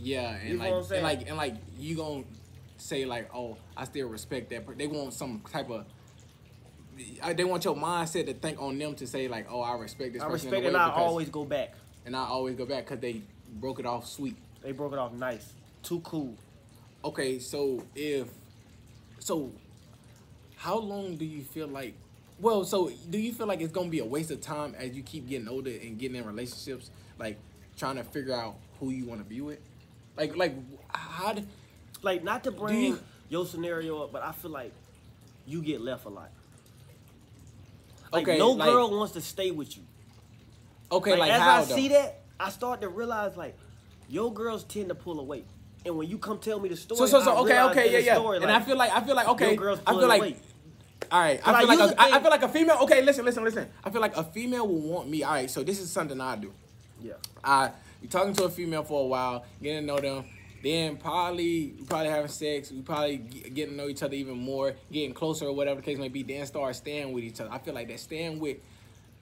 Yeah, 0.01 0.35
and 0.35 0.49
You 0.49 0.57
like, 0.57 0.73
and 0.91 1.03
like, 1.03 1.27
and 1.27 1.37
like, 1.37 1.55
you 1.77 1.95
gonna 1.97 2.23
say 2.77 3.05
like, 3.05 3.33
oh, 3.35 3.57
I 3.75 3.83
still 3.85 4.07
respect 4.07 4.49
that. 4.51 4.77
They 4.77 4.87
want 4.87 5.13
some 5.13 5.41
type 5.51 5.69
of. 5.69 5.85
I- 7.21 7.33
They 7.33 7.43
want 7.43 7.63
your 7.65 7.75
mindset 7.75 8.25
to 8.27 8.33
think 8.33 8.61
on 8.61 8.77
them 8.77 8.95
to 8.95 9.07
say 9.07 9.27
like, 9.27 9.47
oh, 9.49 9.61
I 9.61 9.75
respect 9.77 10.13
this 10.13 10.21
I 10.21 10.27
person. 10.27 10.49
respect 10.49 10.65
it. 10.65 10.67
and 10.69 10.77
I 10.77 10.89
always 10.91 11.29
go 11.29 11.45
back. 11.45 11.73
and 12.05 12.15
I 12.15 12.25
always 12.25 12.55
go 12.55 12.65
back 12.65 12.85
because 12.85 12.99
they 12.99 13.21
broke 13.53 13.79
it 13.79 13.85
off 13.85 14.07
sweet. 14.07 14.35
They 14.61 14.71
broke 14.71 14.93
it 14.93 14.99
off 14.99 15.13
nice, 15.13 15.53
too 15.83 15.99
cool. 16.01 16.35
Okay, 17.03 17.39
so 17.39 17.83
if 17.95 18.27
so, 19.19 19.51
how 20.55 20.77
long 20.77 21.15
do 21.17 21.25
you 21.25 21.41
feel 21.41 21.67
like? 21.67 21.93
Well, 22.39 22.63
so 22.63 22.89
do 23.09 23.17
you 23.17 23.33
feel 23.33 23.47
like 23.47 23.59
it's 23.61 23.71
gonna 23.73 23.89
be 23.89 23.99
a 23.99 24.05
waste 24.05 24.31
of 24.31 24.39
time 24.41 24.75
as 24.77 24.91
you 24.95 25.03
keep 25.03 25.27
getting 25.27 25.47
older 25.47 25.71
and 25.71 25.97
getting 25.99 26.17
in 26.17 26.25
relationships, 26.25 26.89
like 27.17 27.37
trying 27.77 27.95
to 27.97 28.03
figure 28.03 28.33
out 28.33 28.55
who 28.79 28.89
you 28.91 29.05
want 29.05 29.21
to 29.21 29.25
be 29.25 29.41
with? 29.41 29.59
Like, 30.19 30.35
like 30.35 30.53
how? 30.93 31.33
Do, 31.33 31.43
Like 32.01 32.23
not 32.23 32.43
to 32.43 32.51
bring 32.51 32.81
you- 32.83 32.99
your 33.29 33.45
scenario 33.45 34.03
up, 34.03 34.11
but 34.11 34.21
I 34.23 34.31
feel 34.33 34.51
like 34.51 34.73
you 35.47 35.61
get 35.61 35.81
left 35.81 36.05
a 36.05 36.09
lot. 36.09 36.29
Like 38.11 38.27
Okay, 38.27 38.37
no 38.37 38.51
like- 38.51 38.69
girl 38.69 38.89
wants 38.91 39.13
to 39.13 39.21
stay 39.21 39.51
with 39.51 39.75
you. 39.77 39.83
okay, 40.91 41.11
Like, 41.11 41.19
like, 41.19 41.31
as 41.31 41.41
how 41.41 41.55
I 41.61 41.65
though? 41.65 41.75
see 41.75 41.87
that, 41.89 42.21
I 42.39 42.49
start 42.49 42.81
to 42.81 42.89
realize 42.89 43.37
like 43.37 43.57
your 44.09 44.33
girls 44.33 44.63
tend 44.63 44.89
to 44.89 44.95
pull 44.95 45.19
away. 45.19 45.43
And 45.85 45.95
when 45.97 46.09
you 46.09 46.17
come 46.17 46.39
tell 46.39 46.59
me 46.59 46.67
the 46.69 46.75
story, 46.75 46.97
So, 46.97 47.05
so, 47.05 47.23
so, 47.23 47.31
I 47.35 47.39
okay, 47.41 47.61
okay, 47.69 47.91
yeah, 47.93 47.99
yeah. 47.99 48.13
story, 48.15 48.37
and 48.37 48.45
like, 48.45 48.61
I 48.61 48.65
feel 48.65 48.75
like, 48.75 48.91
I 48.91 49.01
feel 49.01 49.15
like, 49.15 49.27
okay, 49.29 49.53
I 49.53 49.55
feel 49.93 50.07
like, 50.07 50.19
away. 50.21 50.35
all 51.11 51.19
right, 51.21 51.39
I 51.47 51.51
I 51.53 51.59
feel 51.59 51.67
like, 51.69 51.79
use 51.79 51.91
a, 51.91 52.01
I, 52.01 52.05
I 52.17 52.19
feel 52.21 52.29
like 52.31 52.43
a 52.43 52.49
female. 52.49 52.77
Okay, 52.81 53.01
listen, 53.01 53.23
listen, 53.23 53.43
listen. 53.45 53.69
I 53.83 53.89
feel 53.89 54.01
like 54.01 54.17
a 54.17 54.23
female 54.25 54.67
will 54.67 54.81
want 54.81 55.07
me. 55.09 55.23
All 55.23 55.31
right, 55.33 55.49
so 55.49 55.63
this 55.63 55.79
is 55.79 55.89
something 55.89 56.19
I 56.19 56.35
do. 56.35 56.51
Yeah. 57.01 57.13
I 57.43 57.71
you 58.01 58.07
talking 58.09 58.33
to 58.33 58.45
a 58.45 58.49
female 58.49 58.83
for 58.83 59.03
a 59.03 59.07
while, 59.07 59.45
getting 59.61 59.81
to 59.81 59.85
know 59.85 59.99
them, 59.99 60.25
then 60.63 60.97
probably 60.97 61.73
probably 61.87 62.09
having 62.09 62.29
sex, 62.29 62.71
we 62.71 62.81
probably 62.81 63.17
getting 63.17 63.71
to 63.71 63.75
know 63.75 63.87
each 63.87 64.03
other 64.03 64.15
even 64.15 64.37
more, 64.37 64.73
getting 64.91 65.13
closer 65.13 65.45
or 65.45 65.53
whatever 65.53 65.79
the 65.81 65.85
case 65.85 65.97
may 65.97 66.09
be. 66.09 66.23
Then 66.23 66.45
start 66.45 66.75
staying 66.75 67.13
with 67.13 67.23
each 67.23 67.39
other. 67.39 67.51
I 67.51 67.59
feel 67.59 67.73
like 67.73 67.87
that 67.87 67.99
staying 67.99 68.39
with 68.39 68.57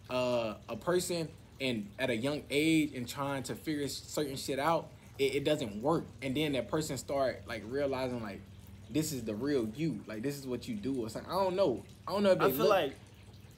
uh, 0.09 0.55
a 0.69 0.75
person 0.75 1.27
and 1.59 1.87
at 1.99 2.09
a 2.09 2.15
young 2.15 2.43
age 2.49 2.93
and 2.95 3.07
trying 3.07 3.43
to 3.43 3.55
figure 3.55 3.87
certain 3.87 4.35
shit 4.35 4.59
out, 4.59 4.89
it, 5.17 5.35
it 5.35 5.43
doesn't 5.43 5.81
work. 5.81 6.05
And 6.21 6.35
then 6.35 6.53
that 6.53 6.69
person 6.69 6.97
start 6.97 7.43
like 7.47 7.63
realizing 7.67 8.21
like 8.21 8.41
this 8.89 9.11
is 9.11 9.23
the 9.23 9.35
real 9.35 9.67
you, 9.75 9.99
like 10.07 10.23
this 10.23 10.37
is 10.37 10.47
what 10.47 10.67
you 10.67 10.75
do 10.75 11.05
or 11.05 11.09
something. 11.09 11.29
I 11.31 11.35
don't 11.35 11.55
know. 11.55 11.83
I 12.07 12.11
don't 12.13 12.23
know 12.23 12.31
if 12.31 12.41
I 12.41 12.49
feel 12.51 12.57
look- 12.59 12.69
like 12.69 12.95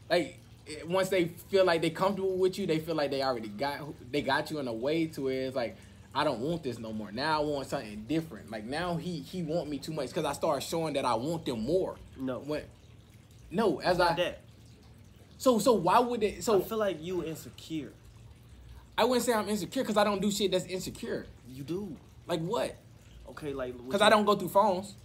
like 0.10 0.39
once 0.86 1.10
they 1.10 1.25
feel 1.25 1.66
like 1.66 1.81
they 1.81 1.89
comfortable 1.89 2.38
with 2.38 2.57
you, 2.57 2.68
they 2.68 2.80
feel 2.80 2.95
like 2.95 3.12
they 3.12 3.24
already 3.24 3.50
got 3.50 3.80
they 4.12 4.21
got 4.21 4.51
you 4.51 4.60
in 4.60 4.68
a 4.68 4.74
way 4.74 5.07
to 5.07 5.21
where 5.24 5.42
it's 5.42 5.56
like 5.56 5.77
I 6.13 6.24
don't 6.24 6.39
want 6.39 6.63
this 6.63 6.80
no 6.80 6.92
more. 6.92 7.12
Now 7.12 7.42
I 7.42 7.45
want 7.45 7.68
something 7.68 8.06
different. 8.07 8.51
Like 8.51 8.66
now 8.66 8.95
he 8.95 9.19
he 9.19 9.44
want 9.44 9.69
me 9.69 9.77
too 9.77 9.94
much 9.94 10.07
because 10.07 10.25
I 10.25 10.33
start 10.33 10.63
showing 10.63 10.94
that 10.94 11.06
I 11.06 11.16
want 11.16 11.45
them 11.45 11.62
more. 11.62 11.95
No. 12.18 12.39
when 12.39 12.63
no 13.51 13.80
as 13.80 14.00
I 14.00 14.13
that. 14.16 14.42
so 15.38 15.60
so 15.60 15.74
why 15.74 16.00
would 16.00 16.24
it 16.24 16.44
So 16.44 16.60
I 16.60 16.63
feel 16.63 16.77
like 16.77 17.01
you 17.01 17.24
insecure. 17.24 17.92
I 18.98 19.06
wouldn't 19.06 19.25
say 19.25 19.33
I'm 19.33 19.48
insecure 19.48 19.83
because 19.83 19.98
I 19.98 20.04
don't 20.04 20.21
do 20.21 20.30
shit 20.30 20.51
that's 20.51 20.66
insecure. 20.66 21.25
You 21.48 21.63
do. 21.63 21.95
Like 22.27 22.42
what? 22.42 22.75
Okay, 23.30 23.54
like 23.54 23.77
Because 23.86 24.01
I 24.01 24.10
don't 24.10 24.25
go 24.25 24.36
through 24.36 24.50
phones. 24.50 24.95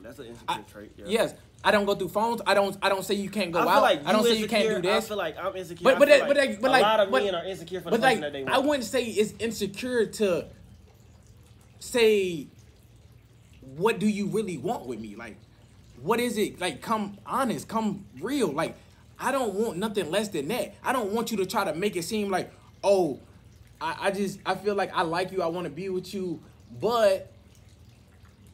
That's 0.00 0.18
an 0.20 0.26
insecure 0.26 0.44
I, 0.48 0.60
trait. 0.62 0.92
Yeah. 0.96 1.04
Yes, 1.08 1.34
I 1.64 1.70
don't 1.72 1.86
go 1.86 1.94
through 1.94 2.08
phones. 2.08 2.40
I 2.46 2.54
don't. 2.54 2.76
I 2.80 2.88
don't 2.88 3.04
say 3.04 3.14
you 3.14 3.30
can't 3.30 3.50
go 3.50 3.58
I 3.58 3.62
feel 3.62 3.70
out. 3.70 3.82
like 3.82 4.06
I 4.06 4.12
don't 4.12 4.24
say 4.24 4.36
you 4.36 4.46
can't 4.46 4.62
do 4.62 4.76
insecure, 4.76 4.94
this. 4.94 5.04
I 5.04 5.08
feel 5.08 5.16
like 5.16 5.36
I'm 5.38 5.56
insecure. 5.56 5.84
But 5.84 5.98
but 5.98 6.08
but, 6.08 6.36
like 6.36 6.60
but 6.60 6.70
a 6.70 6.80
lot 6.80 7.00
of 7.00 7.10
but, 7.10 7.24
men 7.24 7.34
are 7.34 7.44
insecure 7.44 7.80
for 7.80 7.90
the 7.90 7.98
like 7.98 8.20
that 8.20 8.32
they 8.32 8.44
want. 8.44 8.54
I 8.54 8.58
wouldn't 8.58 8.84
say 8.84 9.04
it's 9.04 9.34
insecure 9.38 10.06
to 10.06 10.46
say 11.80 12.46
what 13.76 13.98
do 13.98 14.06
you 14.06 14.26
really 14.28 14.56
want 14.56 14.86
with 14.86 15.00
me? 15.00 15.16
Like 15.16 15.36
what 16.00 16.20
is 16.20 16.38
it? 16.38 16.60
Like 16.60 16.80
come 16.80 17.18
honest, 17.26 17.66
come 17.66 18.04
real. 18.20 18.52
Like 18.52 18.76
I 19.18 19.32
don't 19.32 19.54
want 19.54 19.78
nothing 19.78 20.10
less 20.10 20.28
than 20.28 20.48
that. 20.48 20.76
I 20.84 20.92
don't 20.92 21.12
want 21.12 21.32
you 21.32 21.38
to 21.38 21.46
try 21.46 21.64
to 21.64 21.74
make 21.74 21.96
it 21.96 22.04
seem 22.04 22.30
like 22.30 22.52
oh 22.84 23.18
I, 23.80 23.96
I 24.00 24.10
just 24.12 24.38
I 24.46 24.54
feel 24.54 24.74
like 24.74 24.94
I 24.94 25.02
like 25.02 25.32
you. 25.32 25.42
I 25.42 25.46
want 25.46 25.64
to 25.64 25.70
be 25.70 25.88
with 25.88 26.12
you, 26.14 26.40
but 26.80 27.32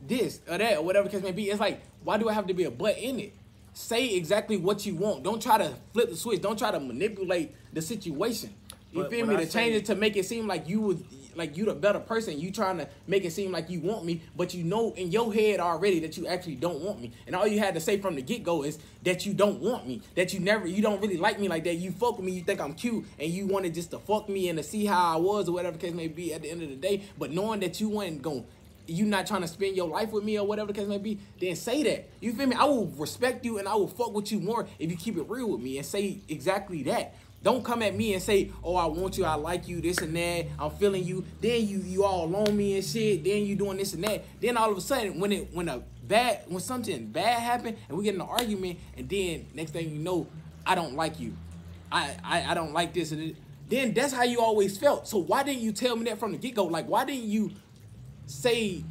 this 0.07 0.41
or 0.49 0.59
that 0.59 0.79
or 0.79 0.83
whatever 0.85 1.09
the 1.09 1.17
case 1.17 1.23
may 1.23 1.33
be. 1.33 1.51
It's 1.51 1.61
like, 1.61 1.83
why 2.03 2.19
do 2.19 2.29
I 2.29 2.33
have 2.33 2.47
to 2.47 2.55
be 2.55 2.65
a 2.65 2.71
butt 2.71 2.99
in 2.99 3.21
it? 3.21 3.35
Say 3.73 4.15
exactly 4.15 4.57
what 4.57 4.87
you 4.87 4.95
want. 4.95 5.25
Don't 5.25 5.43
try 5.43 5.59
to 5.59 5.75
flip 5.93 6.11
the 6.11 6.17
switch. 6.17 6.41
Don't 6.41 6.59
try 6.59 6.71
to 6.71 6.79
manipulate 6.79 7.55
the 7.73 7.83
situation. 7.83 8.55
You 8.93 9.03
But 9.03 9.11
feel 9.11 9.27
me? 9.27 9.35
I 9.35 9.45
To 9.45 9.51
change 9.51 9.75
it 9.75 9.87
to 9.87 9.97
make 9.97 10.17
it 10.17 10.25
seem 10.25 10.47
like 10.47 10.69
you 10.69 10.81
was 10.81 11.03
like 11.37 11.57
you 11.57 11.65
the 11.65 11.75
better 11.75 11.99
person. 11.99 12.39
You 12.41 12.53
trying 12.53 12.79
to 12.79 12.89
make 13.09 13.25
it 13.25 13.33
seem 13.33 13.51
like 13.51 13.69
you 13.69 13.81
want 13.81 14.05
me, 14.05 14.23
but 14.37 14.55
you 14.55 14.63
know 14.63 14.93
in 14.93 15.11
your 15.11 15.35
head 15.35 15.59
already 15.59 15.99
that 16.01 16.17
you 16.17 16.29
actually 16.29 16.55
don't 16.55 16.81
want 16.81 17.01
me. 17.01 17.11
And 17.27 17.35
all 17.35 17.47
you 17.47 17.59
had 17.59 17.75
to 17.75 17.81
say 17.81 17.99
from 17.99 18.15
the 18.15 18.23
get 18.23 18.45
go 18.45 18.63
is 18.63 18.79
that 19.03 19.27
you 19.27 19.35
don't 19.35 19.61
want 19.61 19.87
me. 19.87 20.01
That 20.15 20.33
you 20.33 20.39
never 20.39 20.67
you 20.67 20.81
don't 20.81 21.01
really 21.01 21.17
like 21.17 21.41
me 21.41 21.49
like 21.49 21.65
that. 21.65 21.75
You 21.75 21.91
fuck 21.91 22.19
with 22.19 22.27
me, 22.27 22.33
you 22.33 22.43
think 22.43 22.61
I'm 22.61 22.75
cute, 22.75 23.05
and 23.19 23.31
you 23.31 23.47
wanted 23.47 23.75
just 23.75 23.91
to 23.91 23.99
fuck 23.99 24.29
me 24.29 24.49
and 24.49 24.59
to 24.59 24.63
see 24.63 24.85
how 24.85 25.15
I 25.15 25.17
was 25.17 25.49
or 25.49 25.53
whatever 25.53 25.77
the 25.77 25.87
case 25.87 25.95
may 25.95 26.09
be 26.09 26.33
at 26.33 26.43
the 26.43 26.51
end 26.51 26.63
of 26.63 26.69
the 26.69 26.77
day. 26.77 27.03
But 27.19 27.33
knowing 27.33 27.61
that 27.61 27.81
you 27.81 27.89
wasn't 27.89 28.23
going 28.23 28.47
you 28.87 29.05
not 29.05 29.27
trying 29.27 29.43
to 29.43 29.49
spend 29.49 29.77
your 29.77 29.89
life 29.89 30.11
with 30.11 30.25
me 30.25 30.39
or 30.39 30.47
whatever 30.47 30.73
the 30.73 30.79
case 30.79 30.89
may 30.89 30.99
be, 30.99 31.19
then 31.41 31.57
say 31.57 31.83
that. 31.85 32.09
You 32.21 32.33
feel 32.33 32.47
me? 32.47 32.57
I 32.57 32.65
will 32.65 32.87
respect 32.87 33.45
you 33.45 33.59
and 33.59 33.69
I 33.69 33.75
will 33.75 33.89
fuck 33.89 34.13
with 34.13 34.31
you 34.33 34.41
more 34.41 34.67
if 34.79 34.91
you 34.91 34.97
keep 34.97 35.17
it 35.17 35.29
real 35.29 35.51
with 35.51 35.61
me 35.61 35.79
and 35.79 35.87
say 35.87 36.21
exactly 36.29 36.83
that. 36.85 37.15
Don't 37.43 37.63
come 37.63 37.83
at 37.83 37.95
me 37.95 38.15
and 38.15 38.23
say, 38.23 38.51
"Oh, 38.63 38.75
I 38.75 38.87
want 38.87 39.19
you, 39.19 39.27
I 39.27 39.35
like 39.35 39.69
you, 39.69 39.83
this 39.83 39.99
and 39.99 40.17
that, 40.17 40.47
I'm 40.59 40.71
feeling 40.71 41.05
you." 41.05 41.27
Then 41.43 41.69
you 41.69 41.79
you 41.81 42.03
all 42.03 42.35
on 42.35 42.57
me 42.57 42.77
and 42.77 42.85
shit. 42.85 43.23
Then 43.23 43.45
you 43.45 43.55
doing 43.55 43.77
this 43.77 43.93
and 43.93 44.03
that. 44.05 44.25
Then 44.41 44.57
all 44.57 44.71
of 44.71 44.79
a 44.79 44.81
sudden, 44.81 45.21
when 45.21 45.31
it 45.31 45.53
when 45.53 45.69
a 45.69 45.83
bad 46.09 46.45
when 46.49 46.61
something 46.61 47.07
bad 47.09 47.41
happened 47.41 47.77
and 47.89 47.99
we 47.99 48.05
get 48.05 48.15
in 48.15 48.21
an 48.23 48.27
argument, 48.27 48.79
and 48.97 49.09
then 49.11 49.47
next 49.53 49.73
thing 49.73 49.91
you 49.91 49.99
know, 49.99 50.27
I 50.67 50.75
don't 50.75 50.95
like 50.95 51.21
you. 51.21 51.37
I 51.93 52.17
I, 52.25 52.53
I 52.53 52.55
don't 52.55 52.73
like 52.73 52.95
this 52.95 53.13
and 53.13 53.37
then 53.69 53.95
that's 53.95 54.13
how 54.13 54.25
you 54.25 54.41
always 54.41 54.77
felt. 54.77 55.09
So 55.09 55.19
why 55.19 55.43
didn't 55.43 55.63
you 55.63 55.73
tell 55.73 55.97
me 55.97 56.05
that 56.05 56.19
from 56.19 56.33
the 56.33 56.39
get 56.39 56.55
go? 56.55 56.65
Like 56.65 56.87
why 56.87 57.05
didn't 57.05 57.25
you 57.25 57.53
say 58.27 58.85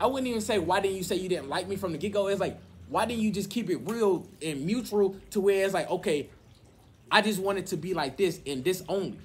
I 0.00 0.06
wouldn't 0.06 0.26
even 0.26 0.40
say 0.40 0.58
why 0.58 0.80
didn't 0.80 0.96
you 0.96 1.02
say 1.02 1.16
you 1.16 1.28
didn't 1.28 1.48
like 1.48 1.68
me 1.68 1.76
from 1.76 1.92
the 1.92 1.98
get 1.98 2.12
go. 2.12 2.26
It's 2.26 2.40
like 2.40 2.58
why 2.88 3.06
didn't 3.06 3.22
you 3.22 3.30
just 3.30 3.50
keep 3.50 3.70
it 3.70 3.78
real 3.88 4.26
and 4.42 4.66
mutual 4.66 5.16
to 5.30 5.40
where 5.40 5.64
it's 5.64 5.74
like 5.74 5.90
okay, 5.90 6.28
I 7.10 7.22
just 7.22 7.38
want 7.40 7.58
it 7.58 7.66
to 7.68 7.76
be 7.76 7.94
like 7.94 8.16
this 8.16 8.40
and 8.46 8.64
this 8.64 8.82
only. 8.88 9.18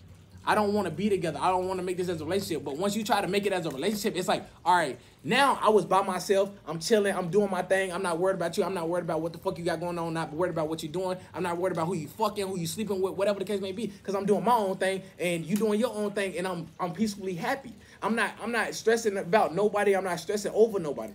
I 0.47 0.55
don't 0.55 0.71
want 0.71 0.85
to 0.85 0.91
be 0.91 1.09
together. 1.09 1.37
I 1.41 1.49
don't 1.49 1.67
want 1.67 1.77
to 1.81 1.85
make 1.85 1.97
this 1.97 2.07
as 2.07 2.21
a 2.21 2.23
relationship. 2.23 2.63
But 2.63 2.77
once 2.77 2.95
you 2.95 3.03
try 3.03 3.19
to 3.19 3.27
make 3.27 3.45
it 3.45 3.51
as 3.51 3.65
a 3.65 3.69
relationship, 3.69 4.15
it's 4.15 4.29
like, 4.29 4.45
all 4.63 4.77
right, 4.77 4.97
now 5.21 5.59
I 5.61 5.67
was 5.67 5.83
by 5.83 6.01
myself. 6.01 6.49
I'm 6.65 6.79
chilling. 6.79 7.13
I'm 7.13 7.29
doing 7.29 7.51
my 7.51 7.61
thing. 7.61 7.91
I'm 7.91 8.01
not 8.01 8.17
worried 8.17 8.35
about 8.35 8.57
you. 8.57 8.63
I'm 8.63 8.73
not 8.73 8.87
worried 8.87 9.03
about 9.03 9.19
what 9.19 9.33
the 9.33 9.39
fuck 9.39 9.57
you 9.57 9.65
got 9.65 9.81
going 9.81 9.99
on. 9.99 10.13
Not 10.13 10.31
worried 10.31 10.51
about 10.51 10.69
what 10.69 10.81
you're 10.81 10.91
doing. 10.91 11.17
I'm 11.33 11.43
not 11.43 11.57
worried 11.57 11.73
about 11.73 11.87
who 11.87 11.95
you 11.95 12.07
fucking, 12.07 12.47
who 12.47 12.57
you 12.57 12.65
sleeping 12.65 13.01
with, 13.01 13.15
whatever 13.15 13.39
the 13.39 13.45
case 13.45 13.59
may 13.59 13.73
be. 13.73 13.87
Because 13.87 14.15
I'm 14.15 14.25
doing 14.25 14.45
my 14.45 14.55
own 14.55 14.77
thing 14.77 15.03
and 15.19 15.45
you 15.45 15.57
doing 15.57 15.81
your 15.81 15.93
own 15.93 16.11
thing, 16.11 16.37
and 16.37 16.47
I'm 16.47 16.67
I'm 16.79 16.93
peacefully 16.93 17.35
happy. 17.35 17.73
I'm 18.01 18.15
not 18.15 18.31
I'm 18.41 18.53
not 18.53 18.73
stressing 18.73 19.17
about 19.17 19.53
nobody. 19.53 19.97
I'm 19.97 20.05
not 20.05 20.21
stressing 20.21 20.53
over 20.55 20.79
nobody. 20.79 21.13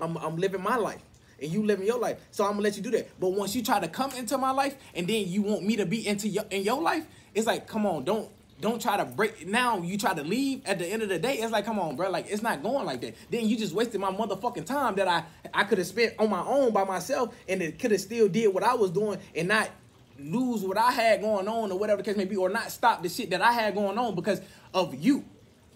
I'm 0.00 0.16
I'm 0.16 0.36
living 0.36 0.60
my 0.60 0.76
life. 0.76 1.02
And 1.40 1.50
you 1.52 1.64
living 1.64 1.86
your 1.86 1.98
life. 1.98 2.18
So 2.32 2.44
I'm 2.44 2.52
gonna 2.52 2.62
let 2.62 2.76
you 2.76 2.82
do 2.82 2.90
that. 2.90 3.18
But 3.20 3.28
once 3.28 3.54
you 3.54 3.62
try 3.62 3.78
to 3.78 3.88
come 3.88 4.10
into 4.12 4.36
my 4.38 4.50
life 4.50 4.76
and 4.92 5.06
then 5.06 5.28
you 5.28 5.40
want 5.40 5.62
me 5.62 5.76
to 5.76 5.86
be 5.86 6.06
into 6.06 6.26
your 6.26 6.44
in 6.50 6.64
your 6.64 6.82
life, 6.82 7.06
it's 7.32 7.46
like, 7.46 7.68
come 7.68 7.86
on, 7.86 8.04
don't 8.04 8.28
don't 8.60 8.80
try 8.80 8.96
to 8.96 9.04
break 9.04 9.46
now 9.46 9.80
you 9.80 9.96
try 9.96 10.14
to 10.14 10.22
leave 10.22 10.62
at 10.66 10.78
the 10.78 10.86
end 10.86 11.02
of 11.02 11.08
the 11.08 11.18
day 11.18 11.36
it's 11.38 11.52
like 11.52 11.64
come 11.64 11.78
on 11.78 11.96
bro 11.96 12.10
like 12.10 12.26
it's 12.28 12.42
not 12.42 12.62
going 12.62 12.84
like 12.84 13.00
that. 13.00 13.14
Then 13.30 13.48
you 13.48 13.56
just 13.56 13.74
wasted 13.74 14.00
my 14.00 14.10
motherfucking 14.10 14.66
time 14.66 14.94
that 14.96 15.08
i 15.08 15.24
i 15.54 15.64
could 15.64 15.78
have 15.78 15.86
spent 15.86 16.14
on 16.18 16.30
my 16.30 16.42
own 16.42 16.72
by 16.72 16.84
myself 16.84 17.34
and 17.48 17.62
it 17.62 17.78
could 17.78 17.90
have 17.90 18.00
still 18.00 18.28
did 18.28 18.52
what 18.52 18.62
i 18.62 18.74
was 18.74 18.90
doing 18.90 19.18
and 19.34 19.48
not 19.48 19.70
lose 20.18 20.62
what 20.62 20.76
i 20.76 20.90
had 20.90 21.20
going 21.20 21.48
on 21.48 21.72
or 21.72 21.78
whatever 21.78 22.02
the 22.02 22.06
case 22.06 22.16
may 22.16 22.24
be 22.24 22.36
or 22.36 22.48
not 22.48 22.70
stop 22.70 23.02
the 23.02 23.08
shit 23.08 23.30
that 23.30 23.40
i 23.40 23.52
had 23.52 23.74
going 23.74 23.96
on 23.96 24.14
because 24.14 24.40
of 24.74 24.94
you 24.94 25.24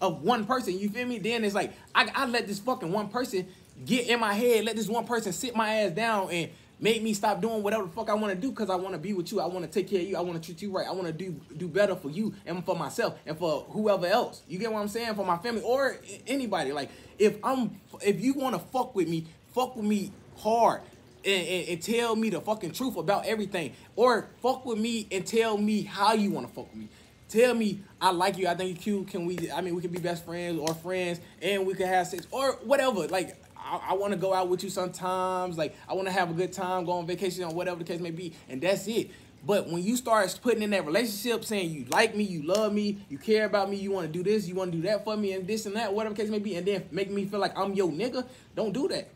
of 0.01 0.21
one 0.23 0.45
person 0.45 0.77
you 0.77 0.89
feel 0.89 1.07
me? 1.07 1.19
Then 1.19 1.43
it's 1.43 1.55
like 1.55 1.73
i, 1.93 2.09
I 2.13 2.25
let 2.27 2.47
this 2.47 2.59
fucking 2.59 2.91
one 2.91 3.09
person 3.09 3.47
get 3.85 4.07
in 4.07 4.19
my 4.19 4.33
head 4.33 4.63
let 4.65 4.75
this 4.75 4.87
one 4.87 5.05
person 5.05 5.33
sit 5.33 5.55
my 5.55 5.81
ass 5.81 5.91
down 5.91 6.29
and 6.31 6.49
make 6.79 7.01
me 7.01 7.13
stop 7.13 7.41
doing 7.41 7.63
whatever 7.63 7.83
the 7.83 7.89
fuck 7.89 8.09
I 8.09 8.13
want 8.13 8.33
to 8.33 8.39
do 8.39 8.49
because 8.49 8.69
I 8.69 8.75
want 8.75 8.93
to 8.93 8.99
be 8.99 9.13
with 9.13 9.31
you. 9.31 9.39
I 9.39 9.45
want 9.45 9.65
to 9.65 9.71
take 9.71 9.89
care 9.89 10.01
of 10.01 10.07
you. 10.07 10.17
I 10.17 10.21
want 10.21 10.41
to 10.41 10.45
treat 10.45 10.61
you 10.61 10.71
right. 10.71 10.87
I 10.87 10.91
want 10.91 11.07
to 11.07 11.13
do 11.13 11.39
do 11.55 11.67
better 11.67 11.95
for 11.95 12.09
you 12.09 12.33
and 12.45 12.63
for 12.65 12.75
myself 12.75 13.17
and 13.25 13.37
for 13.37 13.65
whoever 13.69 14.05
else. 14.05 14.41
You 14.47 14.59
get 14.59 14.71
what 14.71 14.81
I'm 14.81 14.87
saying? 14.87 15.15
For 15.15 15.25
my 15.25 15.37
family 15.37 15.61
or 15.61 15.97
anybody. 16.27 16.71
Like 16.71 16.89
if 17.17 17.37
I'm 17.43 17.79
if 18.01 18.21
you 18.21 18.33
want 18.33 18.55
to 18.55 18.59
fuck 18.59 18.95
with 18.95 19.07
me, 19.07 19.25
fuck 19.53 19.75
with 19.75 19.85
me 19.85 20.11
hard. 20.37 20.81
And, 21.23 21.47
and, 21.47 21.69
and 21.69 21.81
tell 21.81 22.15
me 22.15 22.29
the 22.29 22.39
fucking 22.39 22.73
truth 22.73 22.97
about 22.97 23.25
everything, 23.25 23.73
or 23.95 24.29
fuck 24.43 24.63
with 24.63 24.77
me 24.77 25.07
and 25.11 25.25
tell 25.25 25.57
me 25.57 25.81
how 25.81 26.13
you 26.13 26.29
want 26.29 26.47
to 26.47 26.53
fuck 26.53 26.69
with 26.69 26.81
me. 26.81 26.89
Tell 27.29 27.55
me 27.55 27.79
I 27.99 28.11
like 28.11 28.37
you. 28.37 28.47
I 28.47 28.53
think 28.53 28.85
you're 28.85 28.97
cute. 28.97 29.07
Can 29.07 29.25
we? 29.25 29.51
I 29.51 29.61
mean, 29.61 29.73
we 29.73 29.81
can 29.81 29.89
be 29.89 29.97
best 29.97 30.23
friends 30.23 30.59
or 30.59 30.73
friends, 30.75 31.19
and 31.41 31.65
we 31.65 31.73
can 31.73 31.87
have 31.87 32.05
sex 32.05 32.27
or 32.29 32.53
whatever. 32.63 33.07
Like 33.07 33.35
I, 33.65 33.89
I 33.89 33.93
want 33.93 34.13
to 34.13 34.17
go 34.17 34.33
out 34.33 34.47
with 34.47 34.63
you 34.63 34.69
sometimes. 34.69 35.57
Like 35.57 35.75
I 35.89 35.93
want 35.93 36.07
to 36.07 36.13
have 36.13 36.29
a 36.29 36.33
good 36.33 36.53
time, 36.53 36.85
go 36.85 36.93
on 36.93 37.07
vacation 37.07 37.43
or 37.43 37.53
whatever 37.53 37.79
the 37.79 37.85
case 37.85 37.99
may 37.99 38.11
be, 38.11 38.33
and 38.47 38.61
that's 38.61 38.87
it. 38.87 39.11
But 39.45 39.67
when 39.69 39.83
you 39.83 39.95
start 39.95 40.39
putting 40.41 40.63
in 40.63 40.71
that 40.71 40.85
relationship, 40.85 41.45
saying 41.45 41.69
you 41.69 41.85
like 41.89 42.15
me, 42.15 42.23
you 42.23 42.43
love 42.43 42.73
me, 42.73 42.97
you 43.09 43.17
care 43.17 43.45
about 43.45 43.69
me, 43.69 43.77
you 43.77 43.91
want 43.91 44.07
to 44.07 44.11
do 44.11 44.23
this, 44.23 44.47
you 44.47 44.55
want 44.55 44.71
to 44.71 44.77
do 44.77 44.83
that 44.87 45.03
for 45.03 45.15
me, 45.15 45.33
and 45.33 45.45
this 45.45 45.65
and 45.65 45.75
that, 45.75 45.93
whatever 45.93 46.15
the 46.15 46.21
case 46.21 46.31
may 46.31 46.39
be, 46.39 46.55
and 46.55 46.67
then 46.67 46.85
make 46.91 47.11
me 47.11 47.25
feel 47.25 47.39
like 47.39 47.57
I'm 47.57 47.73
your 47.73 47.89
nigga, 47.89 48.25
don't 48.55 48.73
do 48.73 48.87
that. 48.87 49.09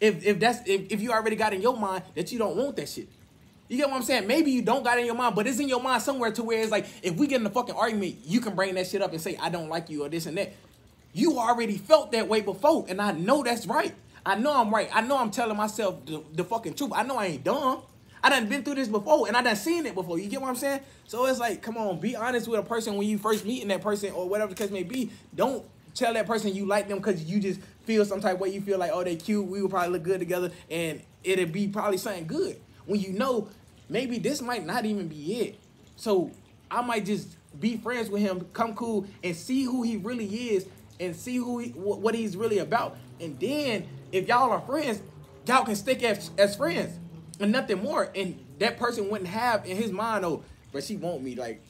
If 0.00 0.24
if 0.24 0.40
that's 0.40 0.66
if, 0.66 0.90
if 0.90 1.00
you 1.00 1.12
already 1.12 1.36
got 1.36 1.52
in 1.52 1.62
your 1.62 1.76
mind 1.76 2.04
that 2.14 2.32
you 2.32 2.38
don't 2.38 2.56
want 2.56 2.76
that 2.76 2.88
shit. 2.88 3.08
You 3.68 3.76
get 3.76 3.88
what 3.88 3.98
I'm 3.98 4.02
saying? 4.02 4.26
Maybe 4.26 4.50
you 4.50 4.62
don't 4.62 4.82
got 4.82 4.98
in 4.98 5.06
your 5.06 5.14
mind, 5.14 5.36
but 5.36 5.46
it's 5.46 5.60
in 5.60 5.68
your 5.68 5.80
mind 5.80 6.02
somewhere 6.02 6.32
to 6.32 6.42
where 6.42 6.60
it's 6.60 6.72
like, 6.72 6.86
if 7.04 7.14
we 7.14 7.28
get 7.28 7.40
in 7.40 7.46
a 7.46 7.50
fucking 7.50 7.76
argument, 7.76 8.16
you 8.24 8.40
can 8.40 8.56
bring 8.56 8.74
that 8.74 8.88
shit 8.88 9.00
up 9.00 9.12
and 9.12 9.20
say, 9.20 9.36
I 9.36 9.48
don't 9.48 9.68
like 9.68 9.88
you 9.88 10.04
or 10.04 10.08
this 10.08 10.26
and 10.26 10.36
that. 10.38 10.52
You 11.12 11.38
already 11.38 11.76
felt 11.76 12.12
that 12.12 12.28
way 12.28 12.40
before, 12.40 12.86
and 12.88 13.00
I 13.00 13.12
know 13.12 13.42
that's 13.42 13.66
right. 13.66 13.94
I 14.24 14.36
know 14.36 14.52
I'm 14.54 14.72
right. 14.72 14.88
I 14.92 15.00
know 15.00 15.18
I'm 15.18 15.30
telling 15.30 15.56
myself 15.56 16.04
the, 16.06 16.22
the 16.32 16.44
fucking 16.44 16.74
truth. 16.74 16.92
I 16.94 17.02
know 17.02 17.16
I 17.16 17.26
ain't 17.26 17.44
dumb. 17.44 17.82
I 18.22 18.28
done 18.28 18.48
been 18.48 18.62
through 18.62 18.74
this 18.74 18.88
before, 18.88 19.26
and 19.26 19.36
I 19.36 19.42
done 19.42 19.56
seen 19.56 19.86
it 19.86 19.94
before. 19.94 20.18
You 20.18 20.28
get 20.28 20.40
what 20.40 20.48
I'm 20.48 20.56
saying? 20.56 20.80
So 21.06 21.24
it's 21.26 21.40
like, 21.40 21.62
come 21.62 21.76
on, 21.78 21.98
be 22.00 22.14
honest 22.14 22.46
with 22.48 22.60
a 22.60 22.62
person 22.62 22.96
when 22.96 23.08
you 23.08 23.16
first 23.16 23.46
meeting 23.46 23.68
that 23.68 23.80
person 23.80 24.12
or 24.12 24.28
whatever 24.28 24.50
the 24.50 24.56
case 24.56 24.70
may 24.70 24.82
be. 24.82 25.10
Don't 25.34 25.64
tell 25.94 26.12
that 26.14 26.26
person 26.26 26.54
you 26.54 26.66
like 26.66 26.88
them 26.88 26.98
because 26.98 27.24
you 27.24 27.40
just 27.40 27.60
feel 27.84 28.04
some 28.04 28.20
type 28.20 28.34
of 28.34 28.40
way. 28.40 28.50
You 28.50 28.60
feel 28.60 28.78
like, 28.78 28.90
oh, 28.92 29.02
they 29.02 29.16
cute. 29.16 29.46
We 29.46 29.62
would 29.62 29.70
probably 29.70 29.92
look 29.92 30.02
good 30.02 30.20
together, 30.20 30.50
and 30.70 31.02
it'll 31.24 31.46
be 31.46 31.68
probably 31.68 31.96
something 31.96 32.26
good. 32.26 32.60
When 32.84 33.00
you 33.00 33.12
know 33.12 33.48
maybe 33.88 34.18
this 34.18 34.40
might 34.40 34.64
not 34.64 34.84
even 34.84 35.08
be 35.08 35.40
it. 35.40 35.58
So 35.96 36.30
I 36.70 36.80
might 36.82 37.04
just 37.04 37.36
be 37.58 37.76
friends 37.76 38.08
with 38.08 38.22
him, 38.22 38.46
come 38.52 38.74
cool, 38.74 39.06
and 39.24 39.34
see 39.34 39.64
who 39.64 39.82
he 39.82 39.96
really 39.96 40.26
is, 40.26 40.66
and 41.00 41.16
see 41.16 41.36
who 41.36 41.58
he, 41.58 41.70
wh- 41.70 42.00
what 42.00 42.14
he's 42.14 42.36
really 42.36 42.58
about. 42.58 42.96
And 43.20 43.38
then 43.40 43.88
if 44.12 44.28
y'all 44.28 44.50
are 44.50 44.60
friends, 44.60 45.00
y'all 45.46 45.64
can 45.64 45.74
stick 45.76 46.02
as 46.04 46.30
as 46.38 46.54
friends 46.54 46.96
and 47.40 47.50
nothing 47.50 47.82
more. 47.82 48.10
And 48.14 48.38
that 48.58 48.78
person 48.78 49.08
wouldn't 49.08 49.30
have 49.30 49.66
in 49.66 49.76
his 49.76 49.90
mind, 49.90 50.24
oh, 50.24 50.44
but 50.72 50.84
she 50.84 50.96
want 50.96 51.22
me 51.22 51.34
like, 51.34 51.60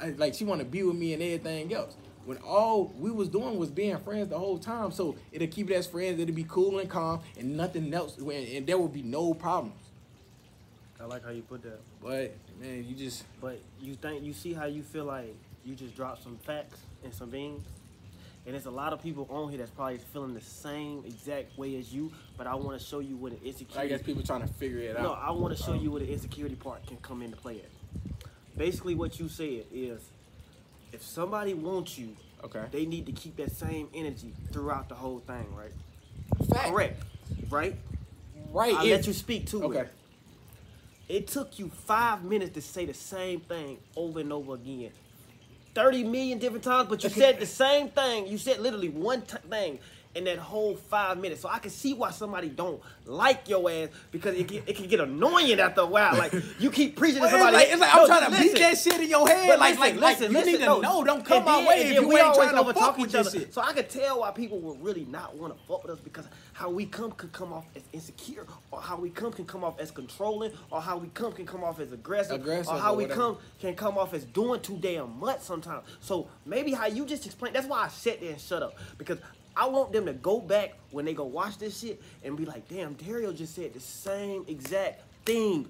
I- 0.00 0.10
like 0.10 0.34
she 0.34 0.44
want 0.44 0.60
to 0.60 0.64
be 0.64 0.82
with 0.82 0.96
me 0.96 1.12
and 1.12 1.22
everything 1.22 1.72
else. 1.72 1.94
When 2.24 2.36
all 2.38 2.92
we 2.98 3.10
was 3.10 3.28
doing 3.28 3.58
was 3.58 3.70
being 3.70 3.96
friends 3.98 4.28
the 4.28 4.38
whole 4.38 4.58
time, 4.58 4.90
so 4.92 5.16
it'll 5.32 5.48
keep 5.48 5.70
it 5.70 5.74
as 5.74 5.86
friends. 5.86 6.20
It'll 6.20 6.34
be 6.34 6.44
cool 6.44 6.78
and 6.78 6.88
calm, 6.90 7.20
and 7.38 7.56
nothing 7.56 7.92
else, 7.94 8.18
and 8.18 8.30
and 8.30 8.66
there 8.66 8.76
will 8.76 8.88
be 8.88 9.02
no 9.02 9.32
problems. 9.32 9.80
I 11.00 11.04
like 11.04 11.24
how 11.24 11.30
you 11.30 11.40
put 11.42 11.62
that. 11.62 11.80
But 12.02 12.34
man, 12.60 12.84
you 12.86 12.94
just 12.94 13.24
But 13.40 13.60
you 13.80 13.94
think 13.94 14.24
you 14.24 14.34
see 14.34 14.52
how 14.52 14.66
you 14.66 14.82
feel 14.82 15.04
like 15.06 15.34
you 15.64 15.74
just 15.74 15.96
dropped 15.96 16.22
some 16.22 16.36
facts 16.44 16.80
and 17.02 17.14
some 17.14 17.30
things, 17.30 17.62
and 18.48 18.54
there's 18.54 18.64
a 18.64 18.70
lot 18.70 18.94
of 18.94 19.02
people 19.02 19.26
on 19.28 19.50
here 19.50 19.58
that's 19.58 19.70
probably 19.70 19.98
feeling 19.98 20.32
the 20.32 20.40
same 20.40 21.04
exact 21.06 21.58
way 21.58 21.76
as 21.76 21.92
you. 21.92 22.10
But 22.38 22.46
I 22.46 22.54
want 22.54 22.80
to 22.80 22.84
show 22.84 23.00
you 23.00 23.14
what 23.14 23.32
an 23.32 23.40
insecurity. 23.44 23.92
I 23.92 23.94
guess 23.94 24.06
people 24.06 24.22
trying 24.22 24.40
to 24.40 24.46
figure 24.46 24.78
it 24.78 24.96
out. 24.96 25.02
No. 25.02 25.12
I 25.12 25.32
want 25.32 25.54
to 25.54 25.62
show 25.62 25.72
um, 25.72 25.80
you 25.80 25.90
what 25.90 26.00
the 26.00 26.10
insecurity 26.10 26.54
part 26.54 26.86
can 26.86 26.96
come 26.96 27.20
into 27.20 27.36
play 27.36 27.56
at. 27.56 28.18
Basically, 28.56 28.94
what 28.94 29.20
you 29.20 29.28
said 29.28 29.64
is, 29.70 30.00
if 30.94 31.02
somebody 31.02 31.52
wants 31.52 31.98
you, 31.98 32.16
Okay. 32.42 32.64
they 32.70 32.86
need 32.86 33.04
to 33.04 33.12
keep 33.12 33.36
that 33.36 33.52
same 33.52 33.90
energy 33.94 34.32
throughout 34.50 34.88
the 34.88 34.94
whole 34.94 35.18
thing, 35.18 35.46
right? 35.54 35.72
Fact. 36.48 36.70
Correct, 36.70 37.02
right? 37.50 37.76
Right. 38.50 38.74
I'll 38.74 38.86
if- 38.86 38.92
let 38.92 39.06
you 39.06 39.12
speak 39.12 39.46
to 39.48 39.62
Okay. 39.64 39.80
it. 39.80 39.92
It 41.10 41.26
took 41.26 41.58
you 41.58 41.68
five 41.68 42.24
minutes 42.24 42.54
to 42.54 42.62
say 42.62 42.86
the 42.86 42.94
same 42.94 43.40
thing 43.40 43.76
over 43.94 44.20
and 44.20 44.32
over 44.32 44.54
again. 44.54 44.92
30 45.78 46.02
million 46.02 46.38
different 46.40 46.64
times, 46.64 46.88
but 46.88 47.04
you 47.04 47.08
said 47.10 47.38
the 47.38 47.46
same 47.46 47.88
thing. 47.88 48.26
You 48.26 48.36
said 48.36 48.58
literally 48.58 48.88
one 48.88 49.22
t- 49.22 49.36
thing 49.48 49.78
in 50.16 50.24
that 50.24 50.38
whole 50.38 50.74
five 50.74 51.18
minutes. 51.18 51.40
So 51.40 51.48
I 51.48 51.60
can 51.60 51.70
see 51.70 51.94
why 51.94 52.10
somebody 52.10 52.48
don't 52.48 52.82
like 53.04 53.48
your 53.48 53.70
ass 53.70 53.88
because 54.10 54.34
it, 54.34 54.48
get, 54.48 54.64
it 54.68 54.74
can 54.74 54.88
get 54.88 54.98
annoying 54.98 55.60
after 55.60 55.82
a 55.82 55.86
while. 55.86 56.16
Like 56.18 56.34
you 56.58 56.72
keep 56.72 56.96
preaching 56.96 57.22
to 57.22 57.30
somebody. 57.30 57.58
It's 57.58 57.62
like, 57.62 57.72
it's 57.72 57.80
like 57.80 57.94
No, 57.94 58.00
I'm 58.00 58.06
trying 58.08 58.24
to 58.24 58.30
just 58.38 58.54
beat 58.54 58.58
that 58.60 58.78
shit 58.78 59.00
in 59.02 59.08
your 59.08 59.28
head. 59.28 59.46
But 59.50 59.60
like, 59.60 59.78
listen, 59.78 60.00
like, 60.00 60.18
listen, 60.18 60.32
like, 60.34 60.46
you 60.46 60.50
listen, 60.50 60.52
need 60.52 60.58
to 60.58 60.64
no. 60.66 60.80
know. 60.80 61.04
Don't 61.04 61.24
come 61.24 61.44
my 61.44 61.58
then- 61.58 61.66
way 61.68 61.82
if 61.82 61.94
you 61.94 62.08
we 62.08 62.18
ain't 62.18 62.34
trying 62.34 62.56
to 62.56 62.74
fuck 62.74 62.98
with 62.98 63.10
each 63.10 63.14
other. 63.14 63.30
shit. 63.30 63.54
So 63.54 63.60
I 63.60 63.72
could 63.72 63.88
tell 63.88 64.18
why 64.18 64.32
people 64.32 64.58
would 64.58 64.82
really 64.82 65.04
not 65.04 65.36
want 65.36 65.56
to 65.56 65.64
fuck 65.68 65.84
with 65.84 65.92
us 65.92 66.00
because 66.00 66.26
how 66.58 66.68
we 66.68 66.84
come 66.86 67.12
can 67.12 67.28
come 67.28 67.52
off 67.52 67.66
as 67.76 67.82
insecure, 67.92 68.44
or 68.72 68.80
how 68.80 68.96
we 68.96 69.10
come 69.10 69.32
can 69.32 69.44
come 69.44 69.62
off 69.62 69.78
as 69.78 69.92
controlling, 69.92 70.50
or 70.72 70.80
how 70.80 70.98
we 70.98 71.06
come 71.14 71.30
can 71.30 71.46
come 71.46 71.62
off 71.62 71.78
as 71.78 71.92
aggressive, 71.92 72.40
Aggressive 72.40 72.74
or 72.74 72.78
how 72.80 72.94
or 72.94 72.96
we 72.96 73.04
whatever. 73.04 73.20
come 73.20 73.38
can 73.60 73.76
come 73.76 73.96
off 73.96 74.12
as 74.12 74.24
doing 74.24 74.60
too 74.60 74.76
damn 74.76 75.20
much 75.20 75.40
sometimes. 75.42 75.86
So 76.00 76.26
maybe 76.44 76.72
how 76.72 76.86
you 76.86 77.06
just 77.06 77.24
explained. 77.26 77.54
That's 77.54 77.68
why 77.68 77.84
I 77.84 77.88
sat 77.88 78.20
there 78.20 78.32
and 78.32 78.40
shut 78.40 78.62
up 78.62 78.74
because. 78.98 79.18
I 79.56 79.66
want 79.66 79.90
them 79.90 80.06
to 80.06 80.12
go 80.12 80.38
back 80.38 80.74
when 80.92 81.04
they 81.04 81.14
go 81.14 81.24
watch 81.24 81.58
this 81.58 81.80
shit 81.80 82.00
and 82.22 82.36
be 82.36 82.44
like, 82.44 82.68
damn, 82.68 82.94
Tario 82.94 83.32
just 83.32 83.56
said 83.56 83.74
the 83.74 83.80
same 83.80 84.44
exact 84.46 85.02
thing 85.24 85.66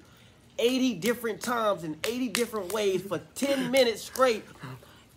80 0.58 0.94
different 0.96 1.40
times 1.40 1.84
in 1.84 1.96
80 2.04 2.28
different 2.28 2.72
ways 2.72 3.00
for 3.00 3.18
10 3.34 3.70
minutes 3.70 4.02
straight 4.02 4.44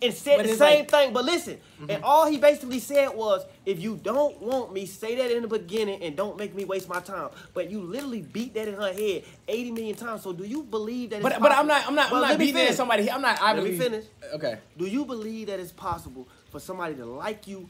and 0.02 0.14
said 0.14 0.38
But 0.38 0.46
the 0.46 0.54
same 0.56 0.78
like- 0.80 0.90
thing. 0.90 1.12
But 1.12 1.24
listen, 1.24 1.58
mm-hmm. 1.80 1.90
and 1.90 2.04
all 2.04 2.26
he 2.26 2.38
basically 2.38 2.78
said 2.80 3.08
was, 3.14 3.44
if 3.64 3.80
you 3.80 3.96
don't 4.02 4.40
want 4.40 4.72
me, 4.72 4.86
say 4.86 5.14
that 5.16 5.30
in 5.30 5.42
the 5.42 5.48
beginning 5.48 6.02
and 6.02 6.16
don't 6.16 6.36
make 6.36 6.54
me 6.54 6.64
waste 6.64 6.88
my 6.88 7.00
time. 7.00 7.30
But 7.54 7.70
you 7.70 7.80
literally 7.80 8.22
beat 8.22 8.54
that 8.54 8.68
in 8.68 8.74
her 8.74 8.92
head 8.92 9.24
80 9.48 9.70
million 9.72 9.96
times. 9.96 10.22
So 10.22 10.32
do 10.32 10.44
you 10.44 10.62
believe 10.62 11.10
that 11.10 11.16
it's 11.16 11.22
But 11.22 11.40
but 11.40 11.52
I'm 11.52 11.66
not 11.66 11.86
I'm 11.86 11.94
not 11.94 12.10
Well, 12.10 12.24
I'm 12.24 12.30
not 12.30 12.38
beating 12.38 12.62
at 12.62 12.74
somebody. 12.74 13.10
I'm 13.10 13.22
not. 13.22 13.40
Let 13.40 13.62
me 13.62 13.76
finish. 13.76 14.04
Okay. 14.34 14.58
Do 14.76 14.86
you 14.86 15.04
believe 15.04 15.46
that 15.48 15.60
it's 15.60 15.72
possible 15.72 16.28
for 16.50 16.60
somebody 16.60 16.94
to 16.96 17.06
like 17.06 17.46
you 17.46 17.68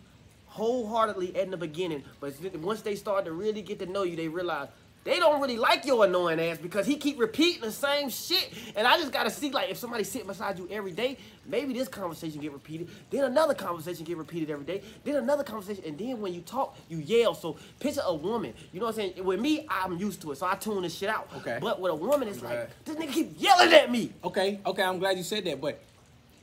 wholeheartedly 0.53 1.35
in 1.35 1.51
the 1.51 1.57
beginning, 1.57 2.05
but 2.21 2.35
once 2.57 2.83
they 2.83 2.95
start 2.95 3.25
to 3.25 3.33
really 3.33 3.63
get 3.63 3.79
to 3.79 3.87
know 3.87 4.03
you, 4.03 4.17
they 4.17 4.29
realize 4.29 4.69
they 5.05 5.17
don't 5.19 5.41
really 5.41 5.57
like 5.59 5.85
your 5.85 6.05
annoying 6.05 6.41
ass 6.41 6.59
because 6.59 6.87
he 6.87 6.97
keep 6.97 7.19
repeating 7.19 7.63
the 7.63 7.73
same 7.73 8.09
shit. 8.09 8.51
And 8.77 8.87
I 8.87 8.97
just 8.99 9.13
gotta 9.13 9.31
see 9.31 9.51
like 9.51 9.71
if 9.71 9.77
somebody 9.77 10.05
sitting 10.05 10.29
beside 10.29 10.59
you 10.59 10.69
every 10.71 10.93
day, 10.93 11.19
maybe 11.47 11.73
this 11.73 11.89
conversation 11.89 12.41
get 12.41 12.53
repeated, 12.53 12.89
then 13.11 13.25
another 13.25 13.55
conversation 13.55 14.05
get 14.05 14.17
repeated 14.17 14.51
every 14.51 14.65
day, 14.65 14.83
then 15.05 15.17
another 15.17 15.43
conversation, 15.43 15.83
and 15.87 15.99
then 15.99 16.21
when 16.21 16.33
you 16.33 16.41
talk, 16.43 16.77
you 16.89 16.99
yell. 16.99 17.35
So 17.35 17.57
picture 17.81 18.01
a 18.05 18.15
woman, 18.15 18.55
you 18.73 18.79
know 18.81 18.87
what 18.87 18.99
I'm 18.99 19.13
saying? 19.15 19.25
With 19.25 19.41
me, 19.41 19.67
I'm 19.69 19.99
used 19.99 20.21
to 20.23 20.33
it, 20.33 20.39
so 20.39 20.47
I 20.47 20.55
tune 20.55 20.83
this 20.83 20.95
shit 20.95 21.09
out. 21.09 21.29
Okay. 21.39 21.59
But 21.61 21.81
with 21.81 21.93
a 21.93 21.97
woman, 21.97 22.29
it's 22.29 22.41
Right. 22.41 22.61
like 22.61 22.85
this 22.85 22.97
nigga 22.97 23.13
keep 23.13 23.41
yelling 23.41 23.73
at 23.73 23.91
me. 23.91 24.13
Okay. 24.25 24.61
Okay. 24.65 24.83
I'm 24.83 24.99
glad 24.99 25.17
you 25.17 25.25
said 25.25 25.45
that, 25.47 25.61
but 25.61 25.81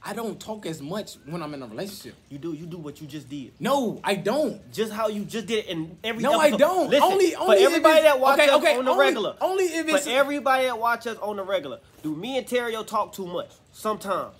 I 0.01 0.13
don't 0.13 0.39
talk 0.39 0.65
as 0.65 0.81
much 0.81 1.15
when 1.25 1.43
I'm 1.43 1.53
in 1.53 1.61
a 1.61 1.67
relationship. 1.67 2.15
You 2.29 2.37
do, 2.37 2.53
you 2.53 2.65
do 2.65 2.77
what 2.77 3.01
you 3.01 3.07
just 3.07 3.27
did. 3.29 3.51
No, 3.59 3.99
I 4.03 4.15
don't. 4.15 4.71
just 4.71 4.93
how 4.93 5.09
you 5.09 5.25
just 5.25 5.45
did 5.47 5.65
it 5.65 5.67
in 5.67 5.97
every 6.03 6.23
No, 6.23 6.39
I 6.39 6.51
don't. 6.51 6.89
Listen, 6.89 7.03
Only- 7.03 7.35
only 7.35 7.57
for 7.57 7.63
everybody 7.65 8.01
that 8.03 8.19
watches 8.19 8.45
okay, 8.49 8.53
okay, 8.55 8.77
on 8.77 8.85
the 8.85 8.91
only- 8.91 9.05
regular. 9.05 9.35
only 9.41 9.63
if 9.65 9.87
it's- 9.87 10.05
for 10.05 10.09
everybody 10.11 10.65
that 10.65 10.79
watches 10.79 11.13
us 11.17 11.17
on 11.21 11.35
the 11.35 11.43
regular. 11.43 11.79
Do 12.01 12.15
me 12.15 12.37
and 12.37 12.47
Tario 12.47 12.83
talk 12.83 13.11
too 13.13 13.27
much 13.27 13.49
sometimes? 13.73 14.33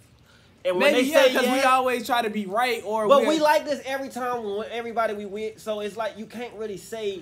And 0.64 0.78
when 0.78 0.94
Maybe 0.94 1.08
they 1.08 1.14
yeah, 1.14 1.24
say 1.24 1.34
because 1.34 1.48
we 1.52 1.62
always 1.62 2.06
try 2.06 2.22
to 2.22 2.30
be 2.30 2.46
right 2.46 2.82
or. 2.86 3.08
but 3.08 3.26
we 3.26 3.40
like 3.40 3.66
this 3.66 3.82
every 3.86 4.10
time 4.10 4.44
when 4.44 4.68
everybody 4.72 5.14
we 5.14 5.26
with. 5.26 5.60
So 5.60 5.80
it's 5.82 5.96
like 5.98 6.18
you 6.18 6.26
can't 6.26 6.54
really 6.56 6.78
say 6.78 7.22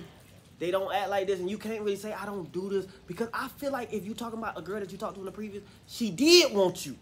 they 0.58 0.72
don't 0.72 0.92
act 0.92 1.08
like 1.10 1.26
this, 1.28 1.38
and 1.38 1.48
you 1.48 1.56
can't 1.58 1.80
really 1.82 1.96
say 1.96 2.12
I 2.12 2.26
don't 2.26 2.50
do 2.52 2.68
this 2.68 2.86
because 3.06 3.28
I 3.32 3.46
feel 3.58 3.70
like 3.72 3.92
if 3.92 4.04
you 4.04 4.14
talking 4.14 4.38
about 4.38 4.58
a 4.58 4.62
girl 4.62 4.80
that 4.80 4.90
you 4.90 4.98
talked 4.98 5.14
to 5.14 5.20
in 5.20 5.26
the 5.26 5.32
previous, 5.32 5.62
she 5.86 6.10
did 6.10 6.52
want 6.52 6.84
you. 6.86 6.96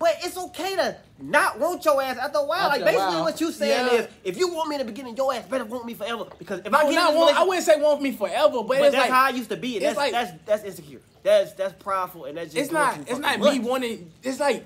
But 0.00 0.16
it's 0.24 0.36
okay 0.38 0.76
to 0.76 0.96
not 1.20 1.60
want 1.60 1.84
your 1.84 2.02
ass 2.02 2.16
after 2.16 2.38
a 2.38 2.44
while. 2.44 2.70
After 2.70 2.80
like 2.80 2.84
basically 2.86 3.14
while. 3.16 3.24
what 3.24 3.38
you 3.40 3.52
saying 3.52 3.86
Yeah. 3.86 3.92
is, 4.00 4.08
if 4.24 4.38
you 4.38 4.48
want 4.48 4.70
me 4.70 4.76
in 4.76 4.78
the 4.80 4.90
beginning, 4.90 5.14
your 5.14 5.32
ass 5.34 5.44
better 5.44 5.66
want 5.66 5.84
me 5.84 5.92
forever. 5.92 6.24
Because 6.38 6.60
if 6.60 6.72
No, 6.72 6.78
I 6.78 6.84
get 6.84 6.94
not 6.94 7.14
want, 7.14 7.36
I 7.36 7.42
wouldn't 7.44 7.66
say 7.66 7.78
want 7.78 8.00
me 8.00 8.12
forever, 8.12 8.62
but, 8.62 8.68
but 8.68 8.78
it's 8.80 8.92
that's 8.92 8.96
like 8.96 9.10
how 9.10 9.24
I 9.26 9.28
used 9.28 9.50
to 9.50 9.58
be. 9.58 9.76
And 9.76 9.84
that's, 9.84 9.96
like- 9.98 10.12
that's 10.12 10.32
that's 10.46 10.64
insecure. 10.64 11.00
That's 11.22 11.52
that's 11.52 11.74
prideful, 11.74 12.24
and 12.24 12.38
that's 12.38 12.54
just 12.54 12.56
it's 12.64 12.72
not 12.72 12.98
it's 13.06 13.18
not 13.18 13.40
me 13.40 13.58
wanting 13.58 14.10
it's 14.22 14.40
like 14.40 14.64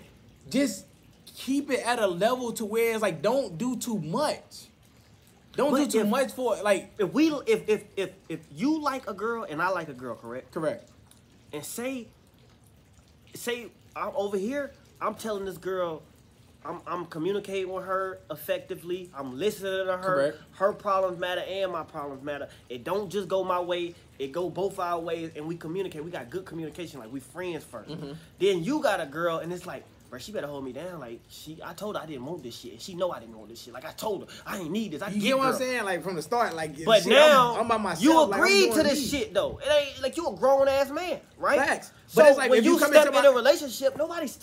just 0.50 0.87
keep 1.37 1.69
it 1.69 1.81
at 1.85 1.99
a 1.99 2.07
level 2.07 2.53
to 2.53 2.64
where 2.64 2.93
it's 2.93 3.03
like 3.03 3.21
don't 3.21 3.59
do 3.59 3.75
too 3.76 3.99
much 3.99 4.67
don't 5.57 5.73
But 5.73 5.79
do 5.79 5.87
too 5.88 6.00
if- 6.03 6.07
much 6.07 6.31
for 6.31 6.57
like 6.62 6.93
If 6.97 7.12
we 7.12 7.33
if 7.47 7.69
if 7.69 7.83
if 7.97 8.11
if 8.29 8.38
you 8.55 8.81
like 8.81 9.11
a 9.11 9.14
girl 9.14 9.43
and 9.50 9.61
I 9.61 9.71
like 9.71 9.88
a 9.88 9.93
girl, 9.95 10.14
correct? 10.14 10.53
correct 10.53 10.88
And 11.53 11.64
say 11.64 12.07
say 13.35 13.67
I'm 13.97 14.12
over 14.14 14.37
here, 14.38 14.71
I'm 15.00 15.14
telling 15.14 15.44
this 15.44 15.58
girl 15.58 16.02
I'm, 16.66 16.80
I'm 16.86 17.04
communicating 17.06 17.70
with 17.70 17.84
her 17.84 18.20
effectively. 18.30 19.10
I'm 19.14 19.38
listening 19.38 19.84
to 19.86 19.98
her. 19.98 20.02
Correct. 20.02 20.38
Her 20.52 20.72
problems 20.72 21.18
matter 21.18 21.42
and 21.46 21.70
my 21.70 21.82
problems 21.82 22.22
matter. 22.22 22.48
It 22.70 22.84
don't 22.84 23.10
just 23.10 23.28
go 23.28 23.44
my 23.44 23.60
way. 23.60 23.94
It 24.18 24.32
go 24.32 24.48
both 24.48 24.78
our 24.78 24.98
ways, 24.98 25.32
and 25.36 25.46
we 25.46 25.56
communicate. 25.56 26.02
We 26.02 26.10
got 26.10 26.30
good 26.30 26.46
communication. 26.46 27.00
Like 27.00 27.12
we 27.12 27.20
friends 27.20 27.64
1st 27.70 27.86
Mm-hmm. 27.88 28.12
Then 28.38 28.64
you 28.64 28.80
got 28.82 29.00
a 29.00 29.04
girl, 29.06 29.38
and 29.40 29.52
it's 29.52 29.66
like, 29.66 29.84
bro, 30.08 30.18
she 30.18 30.32
better 30.32 30.46
hold 30.46 30.64
me 30.64 30.72
down. 30.72 31.00
Like 31.00 31.20
she, 31.28 31.58
I 31.62 31.74
told 31.74 31.96
her 31.96 32.02
I 32.02 32.06
didn't 32.06 32.24
want 32.24 32.42
this 32.42 32.56
shit, 32.58 32.72
and 32.72 32.80
she 32.80 32.94
know 32.94 33.10
I 33.10 33.20
didn't 33.20 33.36
want 33.36 33.50
this 33.50 33.60
shit. 33.60 33.74
Like 33.74 33.84
I 33.84 33.92
told 33.92 34.22
her 34.22 34.36
I 34.46 34.56
ain't 34.60 34.70
need 34.70 34.92
this. 34.92 35.02
I 35.02 35.08
You 35.08 35.20
get 35.20 35.22
get 35.26 35.38
what 35.38 35.48
I'm 35.48 35.54
saying? 35.56 35.84
Like 35.84 36.02
from 36.02 36.14
the 36.16 36.22
start, 36.22 36.54
like 36.56 36.82
But 36.82 37.02
shit, 37.02 37.12
now 37.12 37.56
I'm, 37.56 37.60
I'm 37.62 37.68
by 37.68 37.76
myself. 37.76 38.02
you 38.04 38.24
like, 38.24 38.38
agreed 38.40 38.60
doing 38.72 38.76
to 38.78 38.82
this 38.84 39.00
me. 39.12 39.18
shit 39.18 39.34
though. 39.34 39.60
It 39.62 39.68
ain't 39.70 40.02
like 40.02 40.16
you 40.16 40.26
a 40.28 40.34
grown 40.34 40.66
ass 40.68 40.88
man, 40.90 41.20
right? 41.36 41.58
Facts. 41.58 41.92
So 42.06 42.22
But 42.22 42.28
it's 42.30 42.38
like 42.38 42.48
when 42.48 42.60
if 42.60 42.64
you, 42.64 42.72
you 42.74 42.78
come 42.78 42.88
step 42.90 43.06
into 43.08 43.18
in 43.18 43.24
my- 43.24 43.30
a 43.30 43.34
relationship, 43.34 43.98
nobody's. 43.98 44.38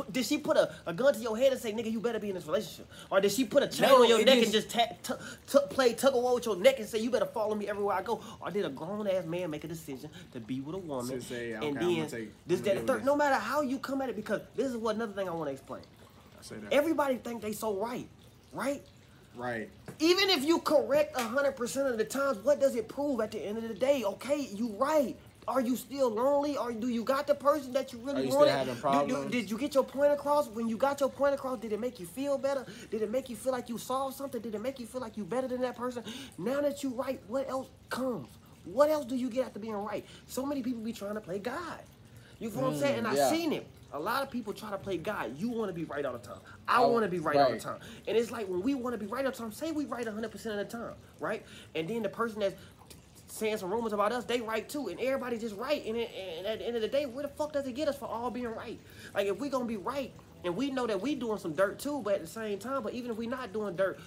Put, 0.00 0.12
did 0.12 0.24
she 0.24 0.38
put 0.38 0.56
a, 0.56 0.72
a 0.86 0.94
gun 0.94 1.12
to 1.12 1.20
your 1.20 1.36
head 1.36 1.52
and 1.52 1.60
say, 1.60 1.72
"Nigga, 1.72 1.90
you 1.92 2.00
better 2.00 2.18
be 2.18 2.30
in 2.30 2.34
this 2.34 2.46
relationship," 2.46 2.88
or 3.10 3.20
did 3.20 3.30
she 3.32 3.44
put 3.44 3.62
a 3.62 3.68
chain 3.68 3.88
No, 3.88 4.02
on 4.02 4.08
your 4.08 4.24
neck 4.24 4.38
is- 4.38 4.44
and 4.44 4.52
just 4.52 4.70
ta- 4.70 4.86
t- 5.02 5.14
t- 5.46 5.58
play 5.68 5.92
tug 5.92 6.14
of 6.14 6.22
war 6.22 6.34
with 6.34 6.46
your 6.46 6.56
neck 6.56 6.78
and 6.78 6.88
say, 6.88 6.98
"You 6.98 7.10
better 7.10 7.26
follow 7.26 7.54
me 7.54 7.68
everywhere 7.68 7.96
I 7.96 8.02
go," 8.02 8.20
or 8.40 8.50
did 8.50 8.64
a 8.64 8.70
grown 8.70 9.06
ass 9.06 9.26
man 9.26 9.50
make 9.50 9.64
a 9.64 9.68
decision 9.68 10.08
to 10.32 10.40
be 10.40 10.60
with 10.60 10.74
a 10.74 10.78
woman 10.78 11.20
say, 11.20 11.52
and 11.52 11.64
"Okay, 11.64 11.68
I'm 11.68 11.94
then 11.96 12.06
take- 12.08 12.32
this, 12.46 12.60
that, 12.60 12.78
and 12.78 12.86
third? 12.86 13.04
No 13.04 13.14
matter 13.14 13.34
how 13.34 13.60
you 13.60 13.78
come 13.78 14.00
at 14.00 14.08
it, 14.08 14.16
because 14.16 14.40
this 14.56 14.68
is 14.68 14.76
what 14.76 14.96
another 14.96 15.12
thing 15.12 15.28
I 15.28 15.32
want 15.32 15.48
to 15.48 15.52
explain. 15.52 15.82
I 16.38 16.42
say 16.42 16.56
that. 16.56 16.72
Everybody 16.72 17.16
think 17.16 17.42
they 17.42 17.52
so 17.52 17.74
right, 17.74 18.08
right? 18.52 18.82
right. 19.36 19.68
even 19.98 20.30
if 20.30 20.44
you 20.44 20.60
correct 20.60 21.14
hundred 21.16 21.52
percent 21.52 21.88
of 21.88 21.98
the 21.98 22.04
times, 22.04 22.38
what 22.38 22.58
does 22.58 22.74
it 22.74 22.88
prove 22.88 23.20
at 23.20 23.32
the 23.32 23.38
end 23.38 23.58
of 23.58 23.68
the 23.68 23.74
day? 23.74 24.02
Okay, 24.04 24.48
you 24.54 24.68
right. 24.78 25.16
Are 25.50 25.60
you 25.60 25.74
still 25.74 26.08
lonely, 26.10 26.56
or 26.56 26.70
do 26.72 26.88
you 26.88 27.02
got 27.02 27.26
the 27.26 27.34
person 27.34 27.72
that 27.72 27.92
you 27.92 27.98
really 27.98 28.20
Are 28.20 28.24
you 28.24 28.30
still 28.30 28.38
wanted? 28.46 28.52
having 28.52 28.76
Do- 29.08 29.24
do- 29.24 29.28
did 29.30 29.50
you 29.50 29.58
get 29.58 29.74
your 29.74 29.82
point 29.82 30.12
across? 30.12 30.46
When 30.48 30.68
you 30.68 30.76
got 30.76 31.00
your 31.00 31.08
point 31.08 31.34
across, 31.34 31.58
did 31.58 31.72
it 31.72 31.80
make 31.80 31.98
you 31.98 32.06
feel 32.06 32.38
better? 32.38 32.64
Did 32.92 33.02
it 33.02 33.10
make 33.10 33.28
you 33.28 33.34
feel 33.34 33.50
like 33.50 33.68
you 33.68 33.76
solved 33.76 34.16
something? 34.16 34.40
Did 34.40 34.54
it 34.54 34.60
make 34.62 34.78
you 34.78 34.86
feel 34.86 35.00
like 35.00 35.16
you 35.16 35.24
better 35.24 35.48
than 35.48 35.60
that 35.62 35.76
person? 35.76 36.04
Now 36.38 36.60
that 36.60 36.84
you 36.84 36.90
right, 36.90 37.20
what 37.26 37.50
else 37.50 37.66
comes? 37.88 38.28
What 38.64 38.90
else 38.90 39.04
do 39.06 39.16
you 39.16 39.28
get 39.28 39.46
after 39.46 39.58
being 39.58 39.74
right? 39.74 40.04
So 40.28 40.46
many 40.46 40.62
people 40.62 40.82
be 40.82 40.92
trying 40.92 41.14
to 41.14 41.20
play 41.20 41.40
God. 41.40 41.80
You 42.38 42.48
feel 42.48 42.62
what 42.62 42.68
I'm 42.74 42.78
saying? 42.78 42.98
And 42.98 43.06
Mm, 43.08 43.10
I've 43.10 43.18
seen 43.36 43.52
it. 43.52 43.66
A 43.92 43.98
lot 43.98 44.22
of 44.22 44.30
people 44.30 44.52
try 44.52 44.70
to 44.70 44.78
play 44.78 44.98
God. 44.98 45.36
You 45.36 45.48
want 45.50 45.68
to 45.68 45.74
be 45.74 45.84
right 45.84 46.04
all 46.06 46.12
the 46.12 46.20
time. 46.20 46.38
I 46.68 46.80
Oh, 46.80 46.88
want 46.92 47.02
to 47.04 47.08
be 47.10 47.18
right, 47.18 47.36
all 47.36 47.50
the 47.50 47.58
time. 47.58 47.80
And 48.06 48.16
it's 48.16 48.30
like 48.30 48.48
when 48.48 48.62
we 48.62 48.74
want 48.74 48.94
to 48.94 48.98
be 48.98 49.06
right 49.06 49.24
all 49.24 49.32
the 49.32 49.36
time, 49.36 49.50
say 49.50 49.72
we 49.72 49.84
right 49.84 50.06
100% 50.06 50.24
of 50.46 50.56
the 50.56 50.64
time, 50.64 50.94
right? 51.18 51.44
And 51.74 51.88
then 51.88 52.02
the 52.04 52.08
person 52.08 52.38
that's 52.38 52.54
saying 53.30 53.56
some 53.58 53.70
rumors 53.72 53.92
about 53.92 54.12
us, 54.12 54.24
they 54.24 54.40
right 54.40 54.68
too. 54.68 54.88
And 54.88 55.00
everybody 55.00 55.38
just 55.38 55.56
right. 55.56 55.84
And, 55.86 55.96
it, 55.96 56.10
and 56.38 56.46
at 56.46 56.58
the 56.58 56.66
end 56.66 56.76
of 56.76 56.82
the 56.82 56.88
day, 56.88 57.06
where 57.06 57.22
the 57.22 57.28
fuck 57.28 57.52
does 57.52 57.66
it 57.66 57.74
get 57.74 57.88
us 57.88 57.96
for 57.96 58.06
all 58.06 58.30
being 58.30 58.48
right? 58.48 58.78
Like 59.14 59.26
if 59.26 59.38
we 59.38 59.48
going 59.48 59.64
to 59.64 59.68
be 59.68 59.76
right, 59.76 60.12
and 60.44 60.56
we 60.56 60.70
know 60.70 60.86
that 60.86 61.00
we 61.00 61.14
doing 61.14 61.38
some 61.38 61.52
dirt 61.54 61.78
too, 61.78 62.00
but 62.02 62.14
at 62.14 62.20
the 62.22 62.26
same 62.26 62.58
time, 62.58 62.82
but 62.82 62.94
even 62.94 63.10
if 63.10 63.16
we 63.16 63.26
not 63.26 63.52
doing 63.52 63.76
dirt, 63.76 64.00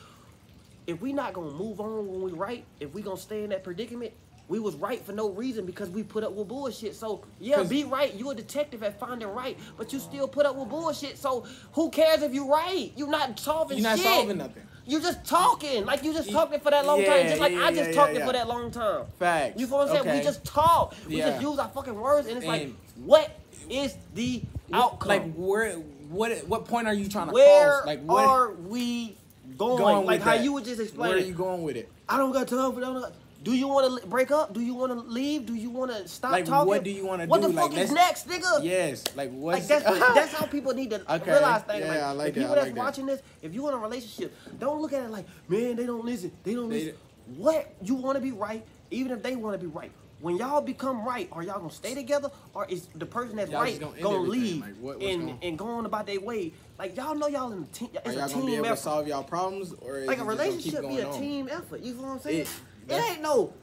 if 0.87 1.01
we 1.01 1.13
not 1.13 1.33
gonna 1.33 1.51
move 1.51 1.79
on 1.79 2.07
when 2.07 2.21
we 2.21 2.31
right, 2.31 2.65
if 2.79 2.93
we 2.93 3.01
gonna 3.01 3.17
stay 3.17 3.43
in 3.43 3.51
that 3.51 3.63
predicament, 3.63 4.11
we 4.49 4.59
was 4.59 4.75
right 4.75 5.03
for 5.05 5.13
no 5.13 5.29
reason 5.29 5.65
because 5.65 5.89
we 5.89 6.03
put 6.03 6.23
up 6.23 6.33
with 6.33 6.47
bullshit. 6.47 6.95
So 6.95 7.23
yeah, 7.39 7.63
be 7.63 7.85
right. 7.85 8.13
You 8.13 8.29
a 8.31 8.35
detective 8.35 8.83
at 8.83 8.99
finding 8.99 9.29
right, 9.29 9.57
but 9.77 9.93
you 9.93 9.99
still 9.99 10.27
put 10.27 10.45
up 10.45 10.55
with 10.55 10.69
bullshit. 10.69 11.17
So 11.17 11.45
who 11.71 11.89
cares 11.89 12.21
if 12.21 12.33
you 12.33 12.51
right? 12.51 12.91
You 12.95 13.07
not 13.07 13.39
solving 13.39 13.77
You're 13.77 13.89
not 13.89 13.97
shit. 13.97 14.07
solving 14.07 14.37
nothing. 14.37 14.63
You 14.85 14.99
just 14.99 15.25
talking. 15.25 15.85
Like 15.85 16.03
you 16.03 16.13
just 16.13 16.31
talking 16.31 16.59
for 16.59 16.71
that 16.71 16.85
long 16.85 16.99
yeah, 16.99 17.15
time. 17.15 17.27
Just 17.27 17.39
like 17.41 17.53
yeah, 17.53 17.65
I 17.65 17.73
just 17.73 17.89
yeah, 17.89 17.95
talking 17.95 18.15
yeah, 18.17 18.25
for 18.25 18.33
that 18.33 18.47
long 18.47 18.71
time. 18.71 19.05
Facts. 19.17 19.59
You 19.59 19.67
feel 19.67 19.77
what 19.77 19.87
I'm 19.87 19.95
saying? 19.95 20.07
Okay. 20.07 20.17
We 20.19 20.23
just 20.23 20.43
talk. 20.43 20.95
We 21.07 21.17
just 21.17 21.41
use 21.41 21.59
our 21.59 21.69
fucking 21.69 21.95
words 21.95 22.27
and 22.27 22.37
it's 22.37 22.45
like 22.45 22.69
what 22.97 23.39
is 23.69 23.95
the 24.13 24.41
outcome? 24.71 25.09
Like 25.09 25.33
where? 25.35 25.73
What? 25.73 26.37
What 26.47 26.65
point 26.65 26.87
are 26.87 26.93
you 26.93 27.07
trying 27.07 27.27
to 27.27 27.33
where 27.33 27.71
cross? 27.71 27.85
Like 27.85 28.03
what? 28.03 28.25
are 28.25 28.51
we 28.51 29.15
going? 29.57 29.77
going 29.77 30.05
like 30.05 30.21
how 30.21 30.31
that? 30.31 30.43
you 30.43 30.53
were 30.53 30.61
just 30.61 30.81
explain. 30.81 31.09
Where 31.09 31.17
are 31.17 31.21
you 31.21 31.33
going 31.33 31.63
with 31.63 31.77
it? 31.77 31.89
I 32.07 32.17
don't 32.17 32.31
got 32.31 32.47
time 32.47 32.73
for 32.73 32.81
that. 32.81 33.13
Do 33.43 33.53
you 33.53 33.67
want 33.67 34.01
to 34.01 34.07
break 34.07 34.31
up? 34.31 34.53
Do 34.53 34.61
you 34.61 34.73
want 34.73 34.93
to 34.93 34.99
leave? 34.99 35.45
Do 35.45 35.53
you 35.53 35.69
want 35.69 35.91
to 35.91 36.07
stop 36.07 36.31
Like, 36.31 36.45
talking? 36.45 36.67
what 36.67 36.83
do 36.83 36.89
you 36.89 37.05
wanna 37.05 37.25
do? 37.25 37.29
What 37.29 37.41
the 37.41 37.49
Like, 37.49 37.71
fuck 37.71 37.77
is 37.77 37.91
next, 37.91 38.27
nigga? 38.27 38.63
Yes. 38.63 39.03
Like 39.15 39.31
what? 39.31 39.55
Like 39.55 39.67
that's 39.67 39.83
that's 40.15 40.33
how 40.33 40.45
people 40.45 40.73
need 40.73 40.91
to 40.91 41.13
Okay. 41.15 41.31
realize 41.31 41.61
things. 41.63 41.81
Yeah, 41.81 41.89
like, 41.89 41.99
I 42.01 42.11
like 42.13 42.33
that, 42.33 42.39
people 42.39 42.51
I 42.51 42.55
that's 42.55 42.65
like 42.67 42.75
that. 42.75 42.79
watching 42.81 43.05
this, 43.05 43.21
if 43.41 43.53
you 43.53 43.67
in 43.67 43.73
a 43.73 43.77
relationship, 43.77 44.33
don't 44.59 44.81
look 44.81 44.93
at 44.93 45.03
it 45.03 45.09
like, 45.11 45.25
man, 45.49 45.75
they 45.75 45.85
don't 45.85 46.05
listen. 46.05 46.31
They 46.43 46.53
don't 46.55 46.69
They- 46.69 46.85
listen. 46.85 46.95
What 47.37 47.73
you 47.81 47.95
want 47.95 48.15
to 48.17 48.21
be 48.21 48.31
right, 48.31 48.65
even 48.91 49.11
if 49.11 49.21
they 49.23 49.35
want 49.35 49.59
to 49.59 49.67
be 49.67 49.71
right. 49.71 49.91
When 50.21 50.37
y'all 50.37 50.61
become 50.61 51.03
right, 51.05 51.27
are 51.33 51.43
y'all 51.43 51.59
gonna 51.59 51.69
stay 51.71 51.93
together, 51.95 52.31
or 52.53 52.65
is 52.69 52.87
the 52.95 53.05
person 53.05 53.35
that's 53.35 53.51
right 53.51 53.77
gonna 53.77 54.01
gonna, 54.01 54.17
leave 54.19 54.61
Like, 54.61 54.75
what- 54.79 55.01
and 55.01 55.21
gonna- 55.27 55.37
and 55.41 55.57
go 55.57 55.65
on 55.67 55.85
about 55.85 56.05
their 56.05 56.21
way? 56.21 56.53
Like 56.79 56.95
y'all 56.95 57.13
know 57.15 57.27
y'all 57.27 57.51
in 57.51 57.63
a 57.63 57.65
team. 57.67 57.89
It's 57.93 58.07
Are 58.07 58.13
y'all 58.13 58.27
team 58.29 58.37
gonna 58.39 58.45
be 58.51 58.55
able 58.55 58.65
effort 58.67 58.75
to 58.77 58.81
solve 58.81 59.07
y'all 59.07 59.23
problems, 59.23 59.73
or 59.81 59.99
like 60.05 60.17
a 60.19 60.23
just 60.23 60.27
gonna 60.27 60.31
keep 60.37 60.39
relationship 60.39 60.87
be 60.87 60.99
a 60.99 61.07
on? 61.09 61.19
team 61.19 61.49
effort. 61.51 61.81
You 61.81 61.93
feel 61.93 62.03
what 62.03 62.11
I'm 62.13 62.19
saying? 62.21 62.39
It- 62.41 62.47
It, 62.89 62.93
ain't 62.93 63.21
no. 63.21 63.53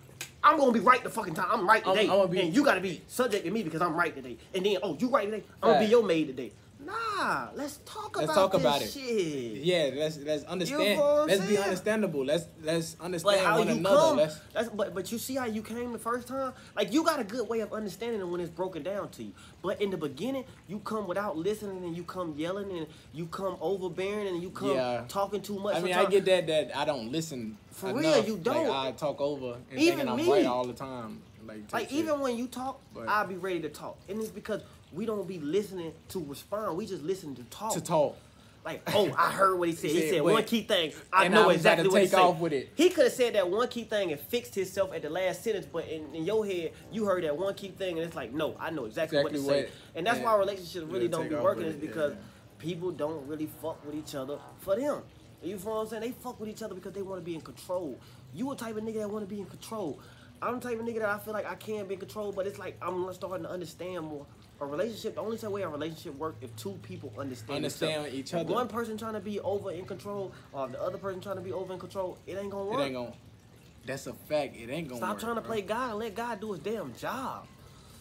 I'm 0.43 0.59
gonna 0.59 0.73
be 0.73 0.81
right 0.81 1.03
the 1.03 1.11
fucking 1.11 1.35
time. 1.35 1.49
I'm 1.51 1.69
right 1.69 1.87
I'm- 1.87 1.97
today, 1.97 2.09
I'ma 2.09 2.27
be- 2.27 2.41
and 2.41 2.55
you 2.55 2.65
gotta 2.65 2.81
be 2.81 3.03
subject 3.07 3.45
to 3.45 3.51
me 3.51 3.63
because 3.63 3.83
I'm 3.83 3.95
right 3.95 4.15
today. 4.15 4.39
And 4.55 4.65
then, 4.65 4.79
oh, 4.83 4.97
you 4.99 5.09
right 5.09 5.31
today. 5.31 5.43
I'm 5.63 5.71
gonna 5.73 5.85
be 5.85 5.91
your 5.91 6.03
maid 6.03 6.29
today. 6.29 6.53
Nah, 6.85 7.49
let's 7.55 7.79
talk 7.85 8.17
Let's 8.17 8.25
about 8.33 8.35
talk 8.35 8.53
this 8.53 8.61
about 8.61 8.83
it. 8.83 8.91
shit. 8.91 9.63
Yeah, 9.65 9.91
let's 9.95 10.17
let's 10.19 10.45
understand. 10.45 10.99
what 10.99 11.21
I'm 11.23 11.29
Let's 11.29 11.47
be 11.47 11.59
understandable. 11.59 12.25
Let's 12.25 12.47
let's 12.63 12.95
But 12.95 13.05
understand 13.05 13.41
how 13.47 13.59
one 13.59 13.69
you 13.69 13.75
another. 13.75 13.97
come, 13.97 14.17
Let's 14.17 14.39
that's, 14.55 14.69
but 14.71 14.95
but 14.95 15.13
you 15.13 15.19
see 15.19 15.35
how 15.35 15.45
you 15.45 15.63
came 15.63 15.93
the 15.93 15.99
first 15.99 16.27
time. 16.29 16.53
Like 16.75 16.93
you 16.93 17.05
got 17.05 17.21
a 17.21 17.25
good 17.25 17.49
way 17.49 17.61
of 17.61 17.73
understanding 17.73 18.21
it 18.21 18.25
when 18.27 18.41
it's 18.41 18.51
broken 18.51 18.83
down 18.83 19.11
to 19.11 19.23
you. 19.25 19.33
But 19.63 19.81
in 19.83 19.91
the 19.91 19.99
beginning, 19.99 20.45
you 20.69 20.79
come 20.79 21.07
without 21.07 21.37
listening, 21.37 21.85
and 21.85 21.95
you 21.97 22.03
come 22.03 22.35
yelling, 22.37 22.71
and 22.71 22.87
you 23.13 23.27
come 23.27 23.57
overbearing, 23.61 24.29
and 24.29 24.43
you 24.43 24.51
come 24.51 24.71
Yeah. 24.75 25.05
talking 25.07 25.43
too 25.43 25.59
much. 25.59 25.77
I 25.77 25.81
mean, 25.81 25.95
I 25.95 26.07
get 26.07 26.25
that 26.25 26.47
that 26.47 26.77
I 26.77 26.85
don't 26.87 27.13
listen. 27.13 27.59
For 27.71 27.91
enough. 27.91 28.03
real, 28.03 28.25
you 28.25 28.37
don't. 28.39 28.69
Like, 28.69 28.95
I 28.95 28.97
talk 28.97 29.21
over 29.21 29.57
and 29.71 29.79
Even 29.79 29.99
thinking 29.99 30.09
I'm 30.09 30.17
me. 30.17 30.31
right 30.31 30.47
all 30.47 30.65
the 30.67 30.73
time. 30.73 31.23
Like, 31.47 31.73
Like 31.73 31.93
even 31.93 32.21
when 32.21 32.37
you 32.37 32.47
talk, 32.47 32.81
But- 32.95 33.09
I'll 33.09 33.27
be 33.27 33.35
ready 33.37 33.61
to 33.61 33.69
talk, 33.69 33.97
and 34.09 34.21
it's 34.21 34.31
because 34.31 34.63
we 34.93 35.07
don't 35.07 35.27
be 35.29 35.39
listening 35.39 35.93
to 36.09 36.25
respond. 36.25 36.77
We 36.77 36.87
just 36.87 37.03
listen 37.03 37.35
to 37.37 37.45
talk. 37.45 37.73
to 37.75 37.81
talk. 37.81 38.17
Like, 38.63 38.83
oh, 38.95 39.11
I 39.17 39.31
heard 39.31 39.59
what 39.59 39.69
he 39.71 39.75
said. 39.75 39.91
He 39.91 39.97
He 39.97 40.01
said, 40.03 40.11
said, 40.17 40.23
one 40.23 40.45
key 40.45 40.63
thing. 40.63 40.93
I 41.13 41.29
know 41.29 41.49
I 41.49 41.55
exactly 41.55 41.89
what 41.89 42.03
he 42.03 42.09
said. 42.09 42.41
with 42.41 42.53
it. 42.53 42.69
He 42.75 42.91
could 42.91 43.05
have 43.05 43.13
said 43.13 43.35
that 43.35 43.49
one 43.49 43.69
key 43.69 43.85
thing 43.85 44.13
and 44.13 44.21
fixed 44.21 44.55
himself 44.55 44.93
at 44.93 45.01
the 45.03 45.09
last 45.09 45.43
sentence, 45.43 45.67
but 45.71 45.89
in, 45.89 46.15
in 46.15 46.25
your 46.27 46.45
head, 46.45 46.73
you 46.93 47.07
heard 47.07 47.25
that 47.25 47.37
one 47.39 47.55
key 47.55 47.69
thing, 47.71 47.97
and 47.99 48.07
it's 48.07 48.15
like, 48.17 48.35
no, 48.35 48.57
I 48.61 48.71
know 48.71 48.85
exactly, 48.85 49.23
what 49.23 49.33
to 49.33 49.39
Exactly 49.39 49.63
say. 49.65 49.71
and 49.95 50.07
that's 50.07 50.19
yeah. 50.19 50.25
why 50.27 50.37
relationships 50.37 50.85
really 50.87 51.07
Yeah, 51.07 51.11
don't 51.13 51.29
be 51.31 51.35
working, 51.37 51.65
is 51.65 51.77
because 51.77 52.13
yeah. 52.13 52.19
people 52.59 52.91
don't 52.91 53.27
really 53.27 53.47
fuck 53.47 53.85
with 53.87 53.95
each 53.95 54.15
other 54.15 54.39
for 54.61 54.77
them. 54.77 55.03
You 55.43 55.57
feel 55.57 55.73
what 55.73 55.81
I'm 55.81 55.89
saying? 55.89 56.03
They 56.03 56.13
fuck 56.13 56.39
with 56.39 56.51
each 56.51 56.63
other 56.63 56.75
because 56.75 56.93
they 56.93 57.01
want 57.03 57.19
to 57.19 57.25
be 57.25 57.35
in 57.35 57.41
control. 57.41 57.99
You 58.35 58.51
a 58.53 58.57
type 58.57 58.77
of 58.77 58.83
nigga 58.85 58.99
that 58.99 59.11
want 59.11 59.27
to 59.27 59.35
be 59.35 59.41
in 59.41 59.47
control. 59.47 59.99
I'm 60.43 60.61
the 60.61 60.69
type 60.69 60.79
of 60.79 60.85
nigga 60.87 61.01
that 61.01 61.09
I 61.09 61.19
feel 61.19 61.33
like 61.33 61.47
I 61.51 61.55
can 61.55 61.87
be 61.87 61.95
in 61.95 62.01
control, 62.01 62.31
but 62.33 62.47
it's 62.47 62.59
like 62.59 62.77
I'm 62.83 63.11
starting 63.15 63.45
to 63.45 63.51
understand 63.51 64.05
more. 64.05 64.27
A 64.61 64.67
relationship, 64.67 65.15
the 65.15 65.23
only 65.23 65.39
way 65.39 65.63
a 65.63 65.69
relationship 65.69 66.15
work 66.17 66.37
if 66.43 66.55
two 66.57 66.79
people 66.83 67.11
understand 67.19 67.57
Understand 67.57 68.13
each 68.13 68.35
other. 68.35 68.53
One 68.53 68.69
person 68.69 68.99
trying 68.99 69.15
to 69.15 69.21
be 69.21 69.41
over 69.41 69.71
in 69.71 69.87
control, 69.87 70.33
or 70.53 70.69
the 70.69 70.81
other 70.83 70.99
person 70.99 71.21
trying 71.23 71.37
to 71.37 71.43
be 71.43 71.53
over 71.53 71.73
in 71.73 71.79
control, 71.79 72.19
it 72.27 72.37
ain't 72.37 72.51
gonna 72.51 72.67
work. 72.67 72.81
It 72.81 72.85
ain't 72.85 72.95
gonna. 72.95 73.13
That's 73.87 74.07
a 74.07 74.13
fact. 74.13 74.57
It 74.57 74.69
ain't 74.69 74.89
gonna. 74.89 74.99
Stop 74.99 75.11
work, 75.13 75.21
trying 75.21 75.35
to 75.37 75.41
bro. 75.41 75.51
play 75.51 75.63
God 75.63 75.91
and 75.91 75.99
let 75.99 76.15
God 76.15 76.41
do 76.41 76.53
his 76.53 76.61
damn 76.61 76.95
job. 76.95 77.47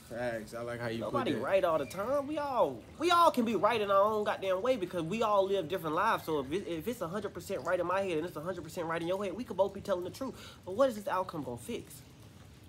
Facts. 0.10 0.54
I 0.54 0.62
like 0.64 0.82
how 0.82 0.88
you 0.88 1.00
Nobody 1.00 1.36
right 1.36 1.64
all 1.64 1.78
the 1.78 1.86
time. 1.86 2.28
We 2.28 2.40
all 2.40 2.82
we 2.98 3.12
all 3.12 3.32
can 3.32 3.46
be 3.46 3.56
right 3.56 3.80
in 3.80 3.92
our 3.92 4.02
own 4.02 4.24
goddamn 4.24 4.62
way 4.62 4.76
because 4.76 5.04
we 5.04 5.22
all 5.22 5.46
live 5.46 5.70
different 5.70 5.96
lives. 5.96 6.26
So 6.26 6.40
if 6.40 6.52
it, 6.52 6.68
if 6.68 6.88
it's 6.88 7.00
hundred 7.00 7.34
percent 7.34 7.64
right 7.64 7.80
in 7.80 7.86
my 7.86 8.02
head 8.02 8.18
and 8.18 8.26
it's 8.26 8.36
hundred 8.36 8.64
percent 8.64 8.88
right 8.88 9.02
in 9.02 9.08
your 9.08 9.24
head, 9.24 9.34
we 9.34 9.44
could 9.44 9.56
both 9.56 9.74
be 9.74 9.82
telling 9.82 10.04
the 10.04 10.10
truth. 10.10 10.34
But 10.66 10.76
what 10.76 10.90
is 10.90 10.96
this 10.96 11.08
outcome 11.08 11.44
gonna 11.44 11.58
fix? 11.58 12.02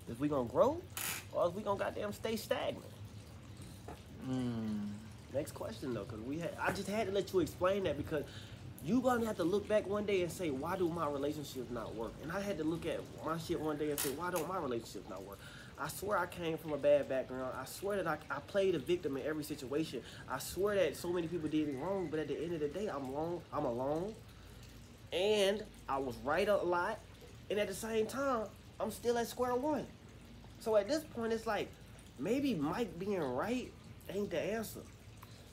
Is 0.09 0.21
we 0.21 0.29
gonna 0.29 0.49
grow, 0.49 0.83
or 1.33 1.49
is 1.49 1.55
we 1.55 1.63
gonna 1.63 1.79
goddamn 1.79 2.13
stay 2.13 2.37
stagnant? 2.37 2.85
Mm. 4.29 4.89
Next 5.33 5.53
question 5.53 5.95
though, 5.95 6.05
because 6.05 6.21
we 6.21 6.39
had 6.39 6.51
I 6.61 6.73
just 6.73 6.89
had 6.89 7.07
to 7.07 7.13
let 7.13 7.33
you 7.33 7.41
explain 7.41 7.85
that 7.85 7.97
because 7.97 8.25
you're 8.85 9.03
gonna 9.03 9.27
have 9.27 9.37
to 9.37 9.45
look 9.45 9.69
back 9.69 9.87
one 9.87 10.05
day 10.07 10.23
and 10.23 10.33
say, 10.33 10.51
why 10.51 10.77
do 10.77 10.89
my 10.89 11.07
relationships 11.09 11.71
not 11.71 11.95
work? 11.95 12.13
And 12.23 12.33
I 12.33 12.41
had 12.41 12.59
to 12.59 12.65
look 12.65 12.87
at 12.87 13.01
my 13.25 13.39
shit 13.39 13.61
one 13.61 13.77
day 13.77 13.91
and 13.91 14.01
say, 14.01 14.11
why 14.11 14.31
don't 14.31 14.49
my 14.49 14.59
relationships 14.59 15.09
not 15.09 15.23
work? 15.25 15.39
I 15.79 15.89
swear 15.89 16.19
I 16.19 16.27
came 16.27 16.59
from 16.59 16.73
a 16.73 16.77
bad 16.77 17.09
background. 17.09 17.55
I 17.59 17.65
swear 17.65 18.03
that 18.03 18.07
I, 18.07 18.19
I 18.31 18.41
played 18.41 18.75
a 18.75 18.79
victim 18.79 19.17
in 19.17 19.27
every 19.27 19.45
situation. 19.45 20.03
I 20.31 20.39
swear 20.39 20.75
that 20.75 20.97
so 20.97 21.09
many 21.11 21.27
people 21.27 21.49
did 21.49 21.69
me 21.69 21.81
wrong, 21.81 22.09
but 22.11 22.21
at 22.21 22.29
the 22.29 22.37
end 22.37 22.53
of 22.53 22.61
the 22.61 22.69
day, 22.69 22.89
I'm 22.89 23.13
wrong. 23.13 23.41
I'm 23.53 23.65
alone, 23.65 24.15
and 25.13 25.63
I 25.89 25.97
was 25.99 26.17
right 26.23 26.49
a 26.49 26.57
lot, 26.57 26.99
and 27.49 27.59
at 27.59 27.67
the 27.69 27.75
same 27.75 28.07
time, 28.07 28.47
I'm 28.79 28.91
still 28.91 29.17
at 29.17 29.27
square 29.27 29.55
one. 29.55 29.87
So 30.61 30.77
at 30.77 30.87
this 30.87 31.03
point, 31.03 31.33
it's 31.33 31.47
like 31.47 31.69
maybe 32.19 32.55
Mike 32.55 32.99
being 32.99 33.19
right 33.19 33.73
ain't 34.15 34.31
the 34.31 34.41
answer. 34.41 34.81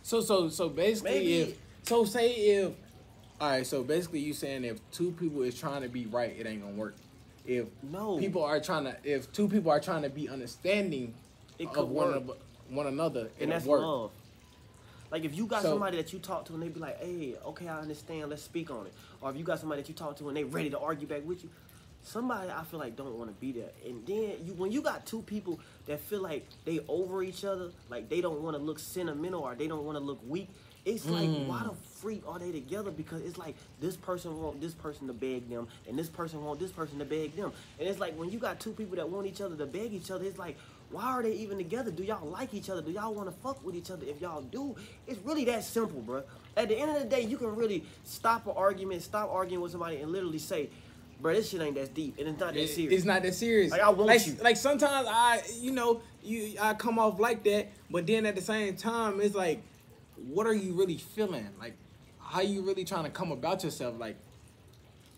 So 0.04 0.22
so 0.22 0.50
so 0.50 0.70
basically, 0.70 1.12
Maybe- 1.12 1.40
if 1.42 1.58
so, 1.84 2.06
say 2.06 2.32
if 2.34 2.74
all 3.40 3.50
right, 3.52 3.68
so 3.68 3.84
basically, 3.84 4.20
you 4.20 4.34
saying 4.34 4.64
if 4.64 4.80
two 4.92 5.12
people 5.12 5.44
is 5.44 5.58
trying 5.60 5.84
to 5.84 5.90
be 5.90 6.06
right, 6.08 6.36
it 6.38 6.48
ain't 6.48 6.62
gonna 6.64 6.74
work. 6.76 6.96
If 7.46 7.68
No. 7.84 8.18
people 8.18 8.44
are 8.44 8.60
trying 8.60 8.86
to, 8.86 8.98
if 9.04 9.32
two 9.32 9.48
people 9.48 9.72
are 9.72 9.80
trying 9.80 10.02
to 10.02 10.10
be 10.10 10.28
understanding 10.28 11.14
It 11.60 11.68
of 11.76 11.90
one, 11.90 12.14
of, 12.14 12.32
one 12.70 12.88
another, 12.88 13.30
and 13.40 13.52
that's 13.52 13.66
work. 13.66 13.82
love. 13.82 14.12
Like 15.12 15.24
if 15.24 15.36
you 15.36 15.46
got 15.46 15.62
So- 15.62 15.70
somebody 15.72 15.98
that 15.98 16.12
you 16.12 16.20
talk 16.20 16.46
to 16.46 16.54
and 16.54 16.62
they 16.64 16.68
be 16.68 16.80
like, 16.80 16.98
"Hey, 17.00 17.36
okay, 17.46 17.68
I 17.70 17.80
understand. 17.80 18.30
Let's 18.30 18.44
speak 18.44 18.70
on 18.72 18.88
it," 18.88 18.94
or 19.22 19.30
if 19.32 19.38
you 19.38 19.44
got 19.44 19.60
somebody 19.60 19.82
that 19.84 19.88
you 19.88 19.96
talk 19.96 20.18
to 20.18 20.28
and 20.28 20.36
they 20.36 20.44
ready 20.44 20.70
to 20.72 20.80
argue 20.80 21.08
back 21.08 21.26
with 21.26 21.44
you, 21.44 21.50
somebody 22.08 22.50
I 22.50 22.64
feel 22.64 22.80
like 22.80 22.96
don't 22.96 23.18
want 23.18 23.30
to 23.30 23.40
be 23.40 23.52
there. 23.52 23.70
And 23.86 24.06
then 24.06 24.34
you 24.46 24.54
when 24.54 24.72
you 24.72 24.82
got 24.82 25.06
two 25.06 25.22
people 25.22 25.60
that 25.86 26.00
feel 26.00 26.22
like 26.22 26.48
they 26.66 26.80
over 26.88 27.22
each 27.24 27.44
other, 27.46 27.72
like 27.90 28.10
they 28.10 28.22
don't 28.22 28.42
want 28.42 28.56
to 28.58 28.64
look 28.64 28.80
sentimental 28.80 29.42
or 29.42 29.56
they 29.56 29.68
don't 29.68 29.86
want 29.86 29.98
to 29.98 30.04
look 30.04 30.20
weak. 30.28 30.50
It's 30.86 31.06
like 31.10 31.30
Mm. 31.30 31.48
why 31.48 31.64
the 31.64 31.74
freak 32.00 32.24
are 32.26 32.40
they 32.40 32.52
together? 32.54 32.92
Because 32.92 33.22
it's 33.22 33.38
like 33.38 33.56
this 33.82 33.98
person 33.98 34.42
want 34.42 34.62
this 34.62 34.74
person 34.74 35.08
to 35.08 35.14
beg 35.14 35.50
them, 35.50 35.68
and 35.88 36.00
this 36.00 36.08
person 36.08 36.46
want 36.46 36.62
this 36.62 36.72
person 36.72 36.98
to 37.00 37.06
beg 37.06 37.36
them. 37.36 37.52
And 37.78 37.90
it's 37.90 38.00
like 38.00 38.18
when 38.18 38.30
you 38.30 38.40
got 38.40 38.62
two 38.62 38.72
people 38.72 38.96
that 38.96 39.10
want 39.10 39.28
each 39.28 39.42
other 39.42 39.58
to 39.58 39.66
beg 39.66 39.94
each 39.94 40.10
other, 40.12 40.24
it's 40.24 40.40
like 40.40 40.58
why 40.90 41.04
are 41.04 41.22
they 41.22 41.34
even 41.34 41.58
together? 41.58 41.92
Do 41.92 42.02
y'all 42.04 42.26
like 42.26 42.54
each 42.54 42.70
other? 42.70 42.82
Do 42.82 42.92
y'all 42.92 43.14
want 43.14 43.28
to 43.28 43.36
fuck 43.42 43.62
with 43.66 43.76
each 43.76 43.92
other? 43.92 44.06
If 44.06 44.22
y'all 44.22 44.42
do, 44.42 44.74
it's 45.06 45.20
really 45.26 45.44
that 45.44 45.66
simple, 45.66 46.00
bro. 46.00 46.24
At 46.56 46.70
the 46.70 46.78
end 46.78 46.90
of 46.90 47.00
the 47.04 47.10
day, 47.10 47.24
you 47.24 47.36
can 47.38 47.54
really 47.58 47.84
stop 48.06 48.48
an 48.48 48.54
argument, 48.56 49.02
stop 49.02 49.30
arguing 49.30 49.62
with 49.62 49.74
somebody, 49.74 49.98
and 49.98 50.10
literally 50.14 50.40
say, 50.40 50.70
"Bro, 51.22 51.34
this 51.34 51.50
shit 51.50 51.62
ain't 51.62 51.76
that 51.76 51.94
deep, 51.94 52.18
and 52.20 52.28
it's 52.28 52.40
not 52.40 52.54
that 52.54 52.70
serious." 52.70 52.94
It's 52.94 53.06
not 53.06 53.22
that 53.24 53.34
serious. 53.34 53.72
Like, 53.72 53.82
I 53.82 53.90
want 53.90 54.08
like, 54.08 54.28
you. 54.28 54.36
Like 54.42 54.58
sometimes 54.58 55.08
I, 55.10 55.42
you 55.60 55.72
know, 55.72 56.02
you 56.24 56.54
I 56.62 56.74
come 56.74 57.00
off 57.00 57.20
like 57.20 57.44
that, 57.46 57.68
but 57.90 58.06
then 58.08 58.26
at 58.26 58.36
the 58.36 58.42
same 58.42 58.76
time, 58.76 59.20
it's 59.22 59.36
like, 59.36 59.62
what 60.30 60.46
are 60.48 60.54
you 60.54 60.74
really 60.74 60.98
feeling? 60.98 61.48
Like, 61.60 61.74
how 62.20 62.42
you 62.42 62.62
really 62.62 62.84
trying 62.84 63.06
to 63.06 63.10
come 63.10 63.32
about 63.32 63.64
yourself? 63.64 63.98
Like, 64.00 64.18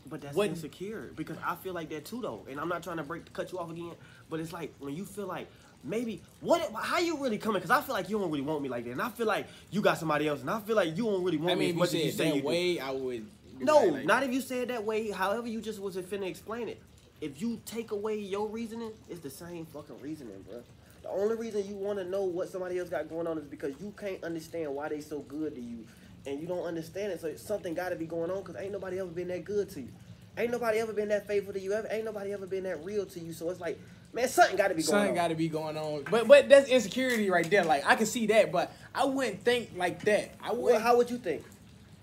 But 0.09 0.21
that's 0.21 0.35
What- 0.35 0.49
insecure 0.49 1.11
because 1.15 1.37
I 1.45 1.55
feel 1.55 1.73
like 1.73 1.89
that 1.89 2.05
too 2.05 2.21
though, 2.21 2.41
and 2.49 2.59
I'm 2.59 2.67
not 2.69 2.81
trying 2.83 2.97
to 2.97 3.03
break 3.03 3.31
cut 3.33 3.51
you 3.51 3.59
off 3.59 3.69
again. 3.69 3.91
But 4.29 4.39
it's 4.39 4.51
like 4.53 4.73
when 4.79 4.95
you 4.95 5.05
feel 5.05 5.27
like 5.27 5.47
maybe 5.83 6.21
what 6.41 6.71
how 6.73 6.97
you 6.99 7.17
really 7.21 7.37
coming? 7.37 7.61
Because 7.61 7.69
I 7.71 7.81
feel 7.81 7.93
like 7.93 8.09
you 8.09 8.17
don't 8.17 8.29
really 8.31 8.41
want 8.43 8.61
me 8.63 8.69
like 8.69 8.85
that, 8.85 8.91
and 8.91 9.01
I 9.01 9.09
feel 9.09 9.27
like 9.27 9.47
you 9.69 9.81
got 9.81 9.97
somebody 9.99 10.27
else, 10.27 10.41
and 10.41 10.49
I 10.49 10.59
feel 10.61 10.75
like 10.75 10.97
you 10.97 11.03
don't 11.03 11.23
really 11.23 11.37
want 11.37 11.51
I 11.51 11.55
me 11.55 11.59
mean, 11.59 11.69
as 11.69 11.73
if 11.73 11.77
much 11.77 11.87
as 11.89 12.05
you 12.05 12.11
say 12.11 12.29
that 12.29 12.35
you 12.37 12.41
do. 12.41 12.47
way, 12.47 12.79
I 12.79 12.91
would. 12.91 13.25
Be 13.59 13.65
No, 13.65 13.79
like, 13.79 13.91
like, 13.91 14.05
not 14.05 14.23
if 14.23 14.31
you 14.33 14.41
say 14.41 14.61
it 14.61 14.69
that 14.69 14.83
way. 14.83 15.11
However, 15.11 15.47
you 15.47 15.61
just 15.61 15.79
was 15.79 15.95
finna 15.97 16.27
explain 16.27 16.69
it. 16.69 16.81
If 17.21 17.41
you 17.41 17.61
take 17.65 17.91
away 17.91 18.17
your 18.19 18.47
reasoning, 18.47 18.91
it's 19.09 19.19
the 19.19 19.29
same 19.29 19.65
fucking 19.65 19.99
reasoning, 20.01 20.43
bro. 20.47 20.61
The 21.03 21.09
only 21.09 21.35
reason 21.35 21.67
you 21.67 21.75
want 21.75 21.99
to 21.99 22.05
know 22.05 22.23
what 22.23 22.49
somebody 22.49 22.77
else 22.79 22.89
got 22.89 23.09
going 23.09 23.27
on 23.27 23.37
is 23.37 23.45
because 23.45 23.73
you 23.79 23.93
can't 23.99 24.23
understand 24.23 24.73
why 24.73 24.89
they 24.89 25.01
so 25.01 25.19
good 25.19 25.55
to 25.55 25.61
you, 25.61 25.85
and 26.25 26.39
you 26.39 26.47
don't 26.47 26.65
understand 26.65 27.11
it. 27.11 27.19
So 27.21 27.35
something 27.35 27.73
got 27.73 27.89
to 27.89 27.95
be 27.95 28.05
going 28.05 28.31
on 28.31 28.43
because 28.43 28.55
ain't 28.61 28.71
nobody 28.71 28.99
ever 28.99 29.09
been 29.09 29.27
that 29.29 29.43
good 29.43 29.69
to 29.71 29.81
you. 29.81 29.89
Ain't 30.37 30.51
nobody 30.51 30.79
ever 30.79 30.93
been 30.93 31.09
that 31.09 31.27
faithful 31.27 31.53
to 31.53 31.59
you. 31.59 31.73
Ever, 31.73 31.87
ain't 31.91 32.05
nobody 32.05 32.31
ever 32.31 32.45
been 32.47 32.63
that 32.63 32.83
real 32.85 33.05
to 33.05 33.19
you. 33.19 33.33
So 33.33 33.49
it's 33.49 33.59
like, 33.59 33.77
man, 34.13 34.27
something 34.29 34.55
got 34.55 34.69
to 34.69 34.75
be 34.75 34.81
going 34.81 34.87
Something 34.91 35.09
on. 35.09 35.15
got 35.15 35.27
to 35.29 35.35
be 35.35 35.49
going 35.49 35.77
on, 35.77 36.05
but 36.09 36.27
but 36.27 36.47
that's 36.47 36.69
insecurity 36.69 37.29
right 37.29 37.49
there. 37.49 37.65
Like 37.65 37.85
I 37.85 37.95
can 37.95 38.05
see 38.05 38.27
that, 38.27 38.51
but 38.51 38.71
I 38.95 39.05
wouldn't 39.05 39.43
think 39.43 39.71
like 39.75 40.03
that. 40.05 40.35
I 40.41 40.53
would. 40.53 40.61
well, 40.61 40.79
how 40.79 40.95
would 40.97 41.09
you 41.09 41.17
think? 41.17 41.43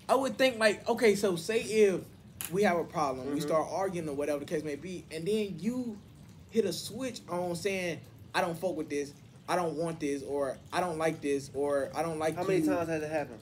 I 0.09 0.15
would 0.15 0.37
think 0.37 0.57
like, 0.59 0.87
okay, 0.87 1.15
so 1.15 1.35
say 1.35 1.61
if 1.61 2.01
we 2.51 2.63
have 2.63 2.77
a 2.77 2.83
problem, 2.83 3.33
we 3.33 3.39
Mhm. 3.39 3.43
start 3.43 3.67
arguing 3.69 4.07
or 4.07 4.13
whatever 4.15 4.39
the 4.39 4.45
case 4.45 4.63
may 4.63 4.75
be, 4.75 5.03
and 5.11 5.27
then 5.27 5.57
you 5.59 5.97
hit 6.49 6.65
a 6.65 6.71
switch 6.73 7.21
on 7.29 7.55
saying, 7.55 7.99
I 8.33 8.41
don't 8.41 8.57
fuck 8.57 8.75
with 8.75 8.89
this, 8.89 9.11
I 9.49 9.55
don't 9.55 9.75
want 9.75 9.99
this, 9.99 10.23
or 10.23 10.57
I 10.71 10.79
don't 10.79 10.97
like 10.97 11.21
this, 11.21 11.49
or 11.53 11.89
I 11.93 12.03
don't 12.03 12.19
like 12.19 12.35
How 12.35 12.43
many 12.43 12.61
times 12.61 12.87
has 12.89 13.01
it 13.01 13.09
happened? 13.11 13.39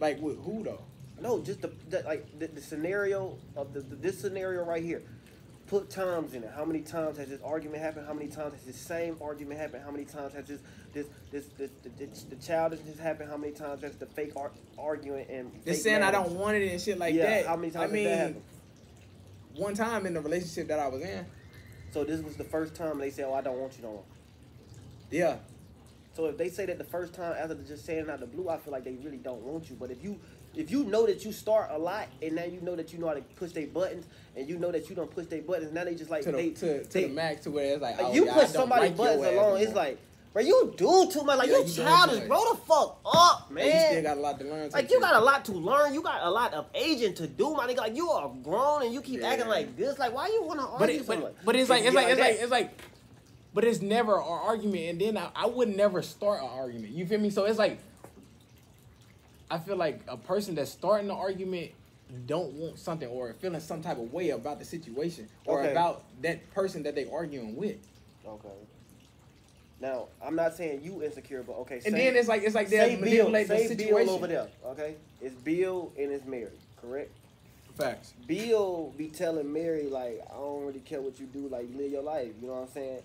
Like 0.00 0.20
with 0.20 0.38
who 0.44 0.64
though? 0.64 0.80
No, 1.20 1.40
just 1.40 1.62
the, 1.62 1.70
the 1.88 2.00
like 2.02 2.26
the, 2.38 2.48
the 2.48 2.60
scenario 2.60 3.36
of 3.56 3.72
the, 3.72 3.80
the 3.80 3.94
this 3.94 4.18
scenario 4.18 4.64
right 4.64 4.82
here. 4.82 5.02
Put 5.72 5.88
times 5.88 6.34
in 6.34 6.44
it. 6.44 6.52
How 6.54 6.66
many 6.66 6.80
times 6.80 7.16
has 7.16 7.30
this 7.30 7.40
argument 7.42 7.82
happened? 7.82 8.06
How 8.06 8.12
many 8.12 8.28
times 8.28 8.52
has 8.52 8.62
this 8.64 8.76
same 8.76 9.16
argument 9.22 9.58
happened? 9.58 9.82
How 9.82 9.90
many 9.90 10.04
times 10.04 10.34
has 10.34 10.46
this 10.46 10.60
this 10.92 11.06
this, 11.30 11.46
this, 11.56 11.70
this 11.96 12.24
the, 12.24 12.36
the 12.36 12.42
childishness 12.42 12.98
happened? 12.98 13.30
How 13.30 13.38
many 13.38 13.54
times 13.54 13.82
has 13.82 13.96
the 13.96 14.04
fake 14.04 14.32
ar- 14.36 14.50
arguing 14.78 15.24
and 15.30 15.50
They're 15.64 15.72
saying 15.72 16.02
I 16.02 16.10
don't 16.10 16.32
want 16.32 16.58
it 16.58 16.70
and 16.70 16.78
shit 16.78 16.98
like 16.98 17.14
yeah, 17.14 17.24
that. 17.24 17.46
How 17.46 17.56
many 17.56 17.72
times 17.72 17.90
I 17.90 17.94
mean, 17.94 18.42
one 19.54 19.72
time 19.72 20.04
in 20.04 20.12
the 20.12 20.20
relationship 20.20 20.68
that 20.68 20.78
I 20.78 20.88
was 20.88 21.00
in, 21.00 21.24
So 21.90 22.04
this 22.04 22.20
was 22.20 22.36
the 22.36 22.44
first 22.44 22.74
time 22.74 22.98
they 22.98 23.08
said, 23.08 23.24
"Oh, 23.24 23.32
I 23.32 23.40
don't 23.40 23.56
want 23.56 23.74
you 23.78 23.84
no 23.84 23.92
more." 23.92 24.04
yeah, 25.10 25.36
So 26.14 26.26
if 26.26 26.36
they 26.36 26.50
say 26.50 26.66
that 26.66 26.76
the 26.78 26.84
first 26.84 27.14
time 27.14 27.34
after 27.38 27.54
just 27.54 27.86
saying 27.86 28.00
it 28.00 28.10
out 28.10 28.20
the 28.20 28.26
blue, 28.26 28.48
I 28.50 28.58
feel 28.58 28.72
like 28.72 28.84
they 28.84 28.96
really 29.02 29.16
don't 29.16 29.40
want 29.42 29.70
you. 29.70 29.76
But 29.80 29.90
if 29.90 30.02
you 30.04 30.20
if 30.54 30.70
you 30.70 30.84
know 30.84 31.06
that 31.06 31.24
you 31.24 31.32
start 31.32 31.70
a 31.72 31.78
lot 31.78 32.08
and 32.20 32.34
now 32.34 32.44
you 32.44 32.60
know 32.60 32.76
that 32.76 32.92
you 32.92 32.98
know 32.98 33.08
how 33.08 33.14
to 33.14 33.22
push 33.22 33.52
their 33.52 33.66
buttons 33.66 34.06
and 34.36 34.46
you 34.48 34.58
know 34.58 34.70
that 34.70 34.90
you 34.90 34.94
don't 34.94 35.10
push 35.10 35.26
their 35.26 35.40
buttons, 35.40 35.72
now 35.72 35.84
they 35.84 35.94
just 35.94 36.10
like 36.10 36.22
to 36.24 36.32
the 36.32 36.36
they 36.36 36.50
to, 36.50 36.84
to 36.84 36.92
they, 36.92 37.02
the 37.04 37.08
max 37.14 37.44
to 37.44 37.50
where 37.50 37.72
it's 37.72 37.80
like, 37.82 37.96
like 37.96 38.06
oh, 38.08 38.12
you 38.12 38.26
yeah, 38.26 38.34
push 38.34 38.42
don't 38.44 38.52
somebody 38.52 38.88
like 38.88 38.96
buttons 38.96 39.22
your 39.22 39.26
ass 39.30 39.38
alone, 39.38 39.54
no 39.54 39.64
it's 39.64 39.74
like, 39.74 39.98
bro, 40.34 40.42
you 40.42 40.74
do 40.76 41.08
too 41.10 41.22
much. 41.24 41.38
Like 41.38 41.48
Yeah, 41.48 41.56
you 41.56 41.64
you 41.64 41.72
doing 41.72 41.86
childish, 41.88 42.20
too 42.20 42.26
grow 42.28 42.44
the 42.52 42.56
fuck 42.58 43.00
up, 43.06 43.06
Oh, 43.06 43.38
you 43.50 43.56
still 43.56 43.70
man. 43.70 44.02
got 44.02 44.16
a 44.18 44.20
lot 44.20 44.38
to 44.38 44.44
learn. 44.44 44.70
Like 44.70 44.90
you 44.90 45.00
got 45.00 45.14
a 45.14 45.20
lot 45.24 45.44
to 45.46 45.52
learn. 45.52 45.94
You 45.94 46.02
got 46.02 46.22
a 46.22 46.30
lot 46.30 46.52
of 46.52 46.66
aging 46.74 47.14
to 47.14 47.26
do, 47.26 47.54
my 47.54 47.66
nigga. 47.66 47.78
Like 47.78 47.96
you 47.96 48.10
are 48.10 48.30
grown 48.42 48.82
and 48.82 48.92
you 48.92 49.00
keep 49.00 49.20
Yeah. 49.20 49.28
acting 49.28 49.48
like 49.48 49.74
this. 49.78 49.98
Like 49.98 50.14
why 50.14 50.26
you 50.28 50.42
want 50.42 50.60
to 50.60 50.66
argue 50.66 50.78
But 50.78 50.90
it, 50.90 50.98
so 51.00 51.14
but, 51.14 51.20
much? 51.22 51.32
but 51.46 51.56
it's 51.56 51.70
like 51.70 51.80
You 51.84 51.86
it's 51.88 51.96
like 51.96 52.06
get 52.08 52.12
it's 52.18 52.20
like 52.20 52.36
it's 52.42 52.50
like, 52.50 52.78
but 53.54 53.64
it's 53.64 53.80
never 53.82 54.16
an 54.16 54.24
argument, 54.26 54.84
and 54.90 55.00
then 55.00 55.16
I, 55.18 55.30
I 55.34 55.46
would 55.46 55.68
never 55.74 56.02
start 56.02 56.42
an 56.42 56.48
argument. 56.48 56.92
You 56.94 57.06
feel 57.06 57.20
me? 57.20 57.30
So 57.30 57.44
it's 57.44 57.58
like, 57.58 57.78
I 59.50 59.58
feel 59.58 59.76
like 59.76 60.00
a 60.08 60.16
person 60.16 60.54
that's 60.54 60.70
starting 60.70 61.08
the 61.08 61.14
argument 61.14 61.72
don't 62.26 62.52
want 62.54 62.78
something 62.78 63.08
or 63.08 63.32
feeling 63.34 63.60
some 63.60 63.82
type 63.82 63.98
of 63.98 64.12
way 64.12 64.30
about 64.30 64.58
the 64.58 64.64
situation 64.64 65.28
or 65.46 65.60
Okay. 65.60 65.72
about 65.72 66.04
that 66.22 66.50
person 66.52 66.82
that 66.82 66.94
they 66.94 67.08
arguing 67.10 67.56
with, 67.56 67.76
Okay. 68.26 68.48
Now 69.80 70.06
I'm 70.24 70.36
not 70.36 70.54
saying 70.54 70.82
you 70.84 71.02
insecure, 71.02 71.42
but 71.42 71.54
okay. 71.60 71.76
and 71.76 71.82
say- 71.84 71.90
then 71.90 72.16
it's 72.16 72.28
like 72.28 72.42
it's 72.44 72.54
like 72.54 72.68
they 72.68 72.94
Bill, 72.96 73.28
manipulate 73.30 73.48
the 73.48 73.58
situation. 73.66 74.06
Bill 74.06 74.10
over 74.14 74.26
there, 74.28 74.48
okay? 74.66 74.94
It's 75.20 75.34
Bill 75.34 75.90
and 75.98 76.12
it's 76.12 76.24
Mary, 76.24 76.50
correct? 76.80 77.10
Facts. 77.76 78.12
Bill 78.28 78.92
be 78.96 79.08
telling 79.08 79.50
Mary 79.52 79.84
like, 79.88 80.20
I 80.30 80.34
don't 80.34 80.66
really 80.66 80.80
care 80.80 81.00
what 81.00 81.18
you 81.18 81.26
do, 81.26 81.48
like 81.48 81.66
live 81.74 81.90
your 81.90 82.02
life. 82.02 82.28
You 82.40 82.46
know 82.48 82.54
what 82.54 82.62
I'm 82.62 82.68
saying? 82.68 83.00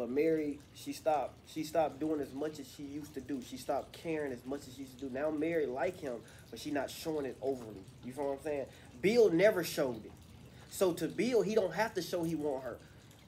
But 0.00 0.08
Mary, 0.08 0.58
she 0.72 0.94
stopped. 0.94 1.34
She 1.46 1.62
stopped 1.62 2.00
doing 2.00 2.22
as 2.22 2.32
much 2.32 2.58
as 2.58 2.66
she 2.74 2.84
used 2.84 3.12
to 3.12 3.20
do. 3.20 3.42
She 3.46 3.58
stopped 3.58 3.92
caring 3.92 4.32
as 4.32 4.42
much 4.46 4.60
as 4.66 4.74
she 4.74 4.80
used 4.80 4.98
to 4.98 5.04
do. 5.08 5.12
Now 5.12 5.28
Mary 5.28 5.66
like 5.66 6.00
him, 6.00 6.14
but 6.50 6.58
she 6.58 6.70
not 6.70 6.88
showing 6.90 7.26
it 7.26 7.36
overly. 7.42 7.84
You 8.02 8.14
feel 8.14 8.30
what 8.30 8.38
I'm 8.38 8.42
saying? 8.42 8.64
Bill 9.02 9.30
never 9.30 9.62
showed 9.62 10.02
it. 10.02 10.10
So 10.70 10.94
to 10.94 11.06
Bill, 11.06 11.42
he 11.42 11.54
don't 11.54 11.74
have 11.74 11.92
to 11.94 12.00
show 12.00 12.22
he 12.22 12.34
want 12.34 12.64
her. 12.64 12.78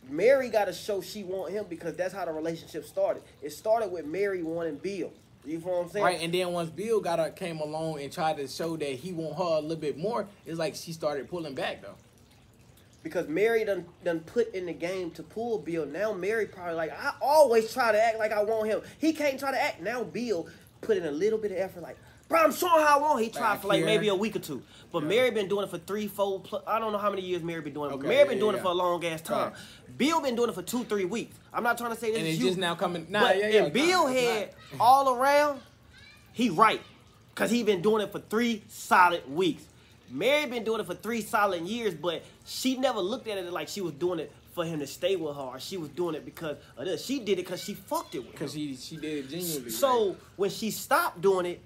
Mary 0.09 0.49
got 0.49 0.65
to 0.65 0.73
show 0.73 1.03
she 1.03 1.25
want 1.25 1.53
him 1.53 1.67
because 1.69 1.95
that's 1.95 2.15
how 2.15 2.25
the 2.25 2.33
relationship 2.33 2.87
started. 2.87 3.23
It 3.43 3.51
started 3.51 3.93
with 3.93 4.07
Mary 4.07 4.43
wanting 4.43 4.77
Bill. 4.77 5.13
You 5.45 5.61
feel 5.61 5.73
what 5.73 5.85
I'm 5.85 5.91
saying? 5.91 6.05
Right, 6.07 6.23
and 6.23 6.33
then 6.33 6.53
once 6.53 6.71
Bill 6.71 7.01
got 7.03 7.19
her, 7.19 7.29
came 7.33 7.61
along 7.61 8.01
and 8.01 8.11
tried 8.11 8.39
to 8.39 8.49
show 8.49 8.79
that 8.79 8.93
he 8.93 9.13
want 9.13 9.37
her 9.37 9.59
a 9.59 9.61
little 9.61 9.77
bit 9.77 9.99
more, 9.99 10.27
it's 10.47 10.59
like 10.59 10.75
she 10.75 10.95
started 10.95 11.29
pulling 11.29 11.55
back 11.55 11.83
though. 11.83 11.97
Because 13.03 13.29
Mary 13.29 13.65
done 13.65 13.87
done 14.05 14.21
put 14.21 14.55
in 14.55 14.67
the 14.67 14.73
game 14.73 15.11
to 15.13 15.23
pull 15.23 15.59
Bill. 15.59 15.87
Now 15.87 16.13
Mary 16.13 16.47
probably 16.47 16.75
like 16.75 16.93
I 16.93 17.13
always 17.21 17.73
try 17.73 17.93
to 17.93 18.03
act 18.03 18.19
like 18.19 18.33
I 18.33 18.43
want 18.43 18.69
him. 18.69 18.83
He 18.99 19.13
can't 19.13 19.39
try 19.39 19.51
to 19.51 19.61
act. 19.61 19.81
Now 19.83 20.05
Bill 20.05 20.47
put 20.81 20.97
in 20.97 21.05
a 21.07 21.11
little 21.11 21.39
bit 21.39 21.53
of 21.53 21.59
effort, 21.59 21.81
like, 21.83 21.97
bro, 22.29 22.41
I'm 22.41 22.53
showing 22.53 22.83
how 22.85 22.99
I 22.99 23.01
want. 23.03 23.23
He 23.23 23.31
tried 23.31 23.55
Back 23.55 23.63
for 23.63 23.69
like 23.69 23.79
here. 23.79 23.87
maybe 23.87 24.09
a 24.09 24.15
week 24.15 24.37
or 24.37 24.41
two, 24.41 24.63
but 24.91 25.03
Yeah. 25.03 25.09
Mary 25.09 25.31
been 25.31 25.49
doing 25.49 25.65
it 25.65 25.71
for 25.71 25.79
three, 25.79 26.09
four. 26.09 26.41
Plus, 26.41 26.63
I 26.67 26.79
don't 26.79 26.93
know 26.93 26.99
how 26.99 27.11
many 27.11 27.23
years 27.23 27.43
Mary 27.43 27.61
been 27.61 27.75
doing 27.75 27.91
it. 27.91 27.95
Okay, 27.95 28.09
Mary 28.09 28.29
been 28.29 28.39
doing 28.39 28.55
yeah. 28.55 28.61
it 28.61 28.63
for 28.63 28.71
a 28.71 28.75
long 28.75 29.05
ass 29.05 29.21
time. 29.21 29.53
Right. 29.53 29.99
Bill 29.99 30.21
been 30.21 30.35
doing 30.37 30.49
it 30.49 30.55
for 30.55 30.63
two, 30.63 30.85
three 30.85 31.05
weeks. 31.05 31.37
I'm 31.53 31.63
not 31.63 31.79
trying 31.79 31.93
to 31.95 32.01
say 32.01 32.11
this 32.11 32.19
And 32.19 32.27
is 32.27 32.35
it's 32.35 32.43
you, 32.43 32.49
just 32.49 32.59
now 32.59 32.75
coming. 32.75 33.07
Nah, 33.11 33.21
but 33.21 33.39
yeah, 33.39 33.49
yeah. 33.49 33.65
if 33.65 33.73
Bill 33.73 34.07
nah, 34.07 34.13
had 34.13 34.51
not. 34.73 34.81
all 34.81 35.15
around, 35.15 35.61
he 36.33 36.49
right. 36.51 36.81
Cause 37.35 37.51
he 37.51 37.63
been 37.63 37.81
doing 37.81 38.03
it 38.03 38.13
for 38.13 38.19
three 38.19 38.63
solid 38.69 39.27
weeks. 39.33 39.63
Mary 40.13 40.47
been 40.47 40.63
doing 40.63 40.81
it 40.81 40.87
for 40.87 40.95
three 40.95 41.23
solid 41.23 41.63
years, 41.63 41.95
but 41.95 42.23
she 42.45 42.77
never 42.77 43.01
looked 43.01 43.27
at 43.29 43.39
it 43.39 43.51
like 43.51 43.67
she 43.67 43.81
was 43.81 43.95
doing 43.95 44.19
it 44.21 44.31
for 44.55 44.65
him 44.65 44.79
to 44.81 44.87
stay 44.87 45.17
with 45.17 45.35
her, 45.35 45.43
or 45.43 45.59
she 45.59 45.79
was 45.79 45.89
doing 45.89 46.15
it 46.15 46.25
because 46.25 46.59
of 46.77 46.85
this. 46.85 47.05
She 47.05 47.19
did 47.19 47.33
it 47.39 47.47
because 47.47 47.63
she 47.65 47.73
fucked 47.73 48.15
it 48.15 48.19
with 48.19 48.33
him. 48.33 48.39
Cause 48.39 48.53
she 48.53 48.77
she 48.77 48.97
did 48.97 49.25
it 49.25 49.31
genuinely. 49.31 49.71
So 49.71 50.05
like, 50.05 50.17
when 50.37 50.51
she 50.51 50.71
stopped 50.71 51.23
doing 51.23 51.47
it, 51.47 51.61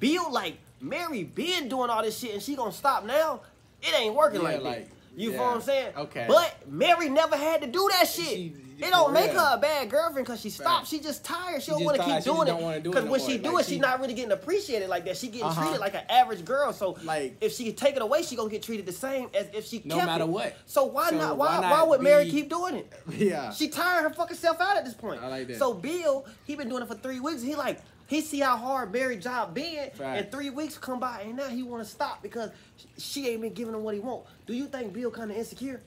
Bill 0.00 0.30
like 0.32 0.58
Mary 0.80 1.22
been 1.22 1.68
doing 1.68 1.88
all 1.88 2.02
this 2.02 2.18
shit 2.18 2.34
and 2.34 2.42
she 2.42 2.56
gonna 2.56 2.72
stop 2.72 3.04
now. 3.04 3.40
It 3.80 3.94
ain't 3.96 4.14
working 4.14 4.40
Yeah, 4.40 4.48
like, 4.48 4.62
like, 4.62 4.88
that. 4.88 4.97
You 5.18 5.32
yeah, 5.32 5.36
feel 5.38 5.46
what 5.46 5.54
I'm 5.56 5.60
saying? 5.62 5.92
okay. 5.96 6.24
But 6.28 6.54
Mary 6.68 7.08
never 7.08 7.36
had 7.36 7.60
to 7.62 7.66
do 7.66 7.88
that 7.92 8.08
shit. 8.08 8.24
She- 8.26 8.54
it 8.80 8.90
don't 8.90 9.12
make 9.12 9.32
real. 9.32 9.40
her 9.40 9.56
a 9.56 9.58
bad 9.58 9.90
girlfriend 9.90 10.24
because 10.24 10.40
she 10.40 10.50
stopped. 10.50 10.68
Right. 10.82 10.86
She 10.86 11.00
just 11.00 11.24
tired. 11.24 11.60
She, 11.60 11.64
She 11.64 11.70
don't 11.72 11.82
want 11.84 11.96
to 11.96 12.02
keep 12.04 12.10
She 12.12 12.14
just 12.18 12.26
doing 12.26 12.46
don't 12.46 12.62
wanna 12.62 12.76
it. 12.76 12.82
do 12.84 12.90
it 12.90 12.92
Because 12.92 13.04
no 13.06 13.10
when 13.10 13.20
she 13.20 13.36
do 13.36 13.52
Like, 13.54 13.64
it, 13.64 13.68
she 13.68 13.74
she- 13.74 13.80
not 13.80 13.98
really 14.00 14.14
getting 14.14 14.30
appreciated 14.30 14.88
like 14.88 15.04
that. 15.06 15.16
She 15.16 15.26
getting 15.26 15.42
Uh-huh. 15.48 15.62
treated 15.62 15.80
like 15.80 15.94
an 15.96 16.04
average 16.08 16.44
girl. 16.44 16.72
So 16.72 16.96
Like- 17.02 17.38
if 17.40 17.56
she 17.56 17.72
take 17.72 17.96
it 17.96 18.02
away, 18.02 18.22
she 18.22 18.36
gonna 18.36 18.48
get 18.50 18.62
treated 18.62 18.86
the 18.86 18.92
same 18.92 19.30
as 19.34 19.48
if 19.52 19.66
she 19.66 19.82
No 19.84 19.96
kept 19.96 20.06
matter 20.06 20.22
it. 20.22 20.28
what. 20.28 20.56
So 20.66 20.84
why 20.84 21.10
So 21.10 21.16
not? 21.16 21.36
Why, 21.36 21.46
why 21.58 21.60
why, 21.60 21.68
not 21.70 21.88
would 21.88 22.02
Mary 22.02 22.30
keep 22.30 22.48
doing 22.48 22.76
it? 22.76 22.92
yeah. 23.16 23.50
She 23.52 23.66
tired 23.68 24.02
her 24.04 24.10
fucking 24.10 24.36
self 24.36 24.60
out 24.60 24.76
at 24.76 24.84
this 24.84 24.94
point. 24.94 25.20
I 25.24 25.26
like 25.26 25.48
that. 25.48 25.58
So 25.58 25.74
Bill, 25.74 26.24
he 26.44 26.54
been 26.54 26.68
doing 26.68 26.82
it 26.84 26.86
for 26.86 26.94
three 26.94 27.18
weeks. 27.18 27.42
He 27.42 27.56
like 27.56 27.80
he 28.08 28.20
see 28.22 28.40
how 28.40 28.56
hard 28.56 28.92
Mary 28.92 29.16
job 29.18 29.54
been, 29.54 29.90
Right. 29.98 30.16
and 30.16 30.32
three 30.32 30.50
weeks 30.50 30.76
come 30.78 30.98
by, 30.98 31.20
and 31.22 31.36
now 31.36 31.46
he 31.48 31.62
want 31.62 31.84
to 31.84 31.88
stop 31.88 32.22
because 32.22 32.50
she 32.96 33.28
ain't 33.28 33.42
been 33.42 33.52
giving 33.52 33.74
him 33.74 33.82
what 33.84 33.94
he 33.94 34.00
want. 34.00 34.24
Do 34.46 34.54
you 34.54 34.66
think 34.66 34.92
Bill 34.92 35.10
kind 35.10 35.30
of 35.30 35.36
insecure? 35.36 35.80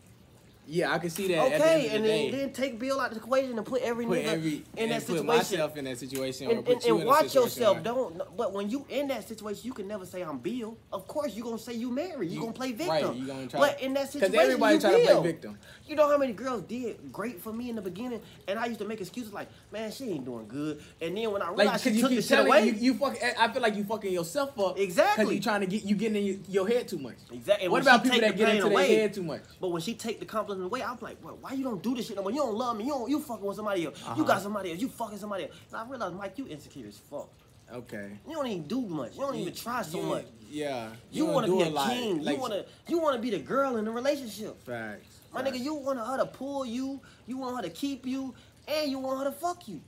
Yeah, 0.67 0.93
I 0.93 1.00
can 1.00 1.10
see 1.10 1.28
that. 1.30 1.38
at 1.38 1.50
the 1.50 1.54
end 1.54 1.62
Okay, 1.63 1.88
the 1.89 1.95
and 1.95 2.06
then, 2.06 2.32
then 2.32 2.54
take 2.54 2.80
Bill 2.80 3.00
out 3.00 3.08
of 3.12 3.15
the 3.15 3.19
equation 3.24 3.58
and 3.58 3.65
put 3.65 3.82
every 3.82 4.06
put 4.06 4.19
nigga 4.19 4.26
every 4.26 4.54
in 4.54 4.63
and 4.78 4.91
that 4.91 5.00
put 5.00 5.17
situation. 5.17 5.26
myself 5.26 5.76
in 5.78 5.86
that 5.86 5.97
situation 5.97 6.52
and, 6.52 6.65
put 6.65 6.76
and, 6.76 6.84
you 6.86 6.97
and 6.97 7.06
watch 7.08 7.36
yourself. 7.36 7.84
Don't. 7.84 8.21
But 8.38 8.54
when 8.54 8.69
you 8.69 8.86
in 8.89 9.08
that 9.10 9.28
situation, 9.28 9.62
you 9.65 9.74
can 9.74 9.88
never 9.88 10.06
say 10.06 10.21
I'm 10.21 10.38
Bill. 10.38 10.78
Of 10.93 11.08
course, 11.08 11.36
you 11.36 11.43
are 11.43 11.47
gonna 11.47 11.58
say 11.60 11.74
you 11.74 11.89
married. 11.89 12.30
You, 12.30 12.36
You- 12.36 12.41
gonna 12.41 12.54
play 12.54 12.71
victim. 12.71 12.89
right, 12.89 13.15
you 13.15 13.28
gonna 13.28 13.47
try- 13.47 13.60
But 13.60 13.82
in 13.82 13.93
that 13.95 14.12
situation, 14.12 14.32
because 14.32 14.45
everybody 14.45 14.76
you 14.76 14.82
try 14.82 14.91
to 14.91 15.06
play 15.06 15.24
victim. 15.24 15.58
You 15.88 15.95
know 15.95 16.08
how 16.08 16.17
many 16.17 16.32
girls 16.32 16.62
did 16.63 17.12
great 17.12 17.41
for 17.41 17.52
me 17.52 17.69
in 17.69 17.76
the 17.76 17.82
beginning, 17.82 18.21
and 18.47 18.58
I 18.58 18.67
used 18.67 18.80
to 18.80 18.86
make 18.86 19.02
excuses 19.02 19.34
like, 19.34 19.50
"Man, 19.71 19.91
she 19.91 20.10
ain't 20.12 20.26
doing 20.26 20.47
good." 20.47 20.82
And 21.02 21.17
then 21.17 21.32
when 21.32 21.41
I 21.41 21.50
realized 21.50 21.71
cause 21.71 21.82
she 21.84 21.89
you 21.91 22.02
took 22.02 22.12
the 22.12 22.21
shit 22.21 22.39
away, 22.39 22.67
you, 22.67 22.74
you 22.74 22.93
fuck. 22.93 23.17
Eh, 23.19 23.34
I 23.38 23.52
feel 23.52 23.62
like 23.62 23.76
you 23.76 23.84
fucking 23.84 24.13
yourself 24.13 24.58
up. 24.60 24.80
Exactly. 24.80 25.26
Cause 25.26 25.34
you 25.34 25.41
trying 25.41 25.62
to 25.62 25.67
get 25.67 25.84
you 25.84 25.95
getting 25.95 26.15
in 26.17 26.24
your, 26.26 26.38
your 26.47 26.67
head 26.67 26.88
too 26.88 27.00
much. 27.00 27.15
Exactly. 27.32 27.67
What 27.67 27.82
about 27.82 28.04
people 28.04 28.21
that 28.21 28.38
get 28.38 28.56
into 28.56 28.69
their 28.69 28.86
head 28.88 29.13
too 29.13 29.24
much? 29.24 29.41
But 29.60 29.69
when 29.69 29.82
she 29.82 29.95
take 29.95 30.19
the 30.19 30.26
compliment 30.26 30.50
away, 30.59 30.83
I'm 30.83 30.97
like, 31.01 31.17
well, 31.23 31.37
why 31.39 31.53
you 31.53 31.63
don't 31.63 31.81
do 31.81 31.95
this 31.95 32.07
shit 32.07 32.15
no 32.15 32.23
more? 32.23 32.31
You 32.31 32.37
don't 32.39 32.55
love 32.55 32.77
me. 32.77 32.83
You 32.85 32.89
don't. 32.91 33.09
You 33.09 33.19
fucking 33.19 33.45
with 33.45 33.55
somebody 33.55 33.85
else. 33.85 33.99
You 33.99 34.07
Uh-huh. 34.07 34.23
got 34.23 34.41
somebody 34.41 34.71
else. 34.71 34.81
You 34.81 34.89
fucking 34.89 35.17
somebody 35.17 35.43
else. 35.45 35.53
And 35.71 35.77
I 35.81 35.85
realized, 35.87 36.15
Mike, 36.15 36.37
you 36.37 36.47
insecure 36.47 36.87
as 36.87 36.97
fuck. 36.97 37.29
Okay. 37.71 38.19
You 38.27 38.33
don't 38.33 38.47
even 38.47 38.63
do 38.67 38.81
much. 38.81 39.13
You 39.15 39.21
don't 39.21 39.35
even 39.35 39.53
try 39.53 39.81
so 39.83 39.99
You- 39.99 40.05
much. 40.05 40.25
Yeah. 40.49 40.89
You, 41.11 41.25
don't 41.25 41.33
want 41.33 41.45
to 41.45 41.55
be 41.55 41.61
a 41.61 41.73
a 41.73 41.87
king. 41.87 42.23
Like, 42.23 42.35
you 42.35 42.41
want 42.41 42.53
to. 42.53 42.65
You 42.89 42.99
want 42.99 43.15
to 43.15 43.21
be 43.21 43.29
the 43.29 43.39
girl 43.39 43.77
in 43.77 43.85
the 43.85 43.91
relationship. 43.91 44.61
Facts. 44.65 45.19
My 45.33 45.41
facts. 45.41 45.55
nigga, 45.57 45.63
you 45.63 45.75
want 45.75 45.97
her 45.99 46.17
to 46.17 46.25
pull 46.25 46.65
you. 46.65 46.99
You 47.27 47.37
want 47.37 47.55
her 47.55 47.61
to 47.61 47.69
keep 47.69 48.05
you, 48.05 48.33
and 48.67 48.91
you 48.91 48.99
want 48.99 49.19
her 49.19 49.25
to 49.25 49.31
fuck 49.31 49.67
you. 49.69 49.79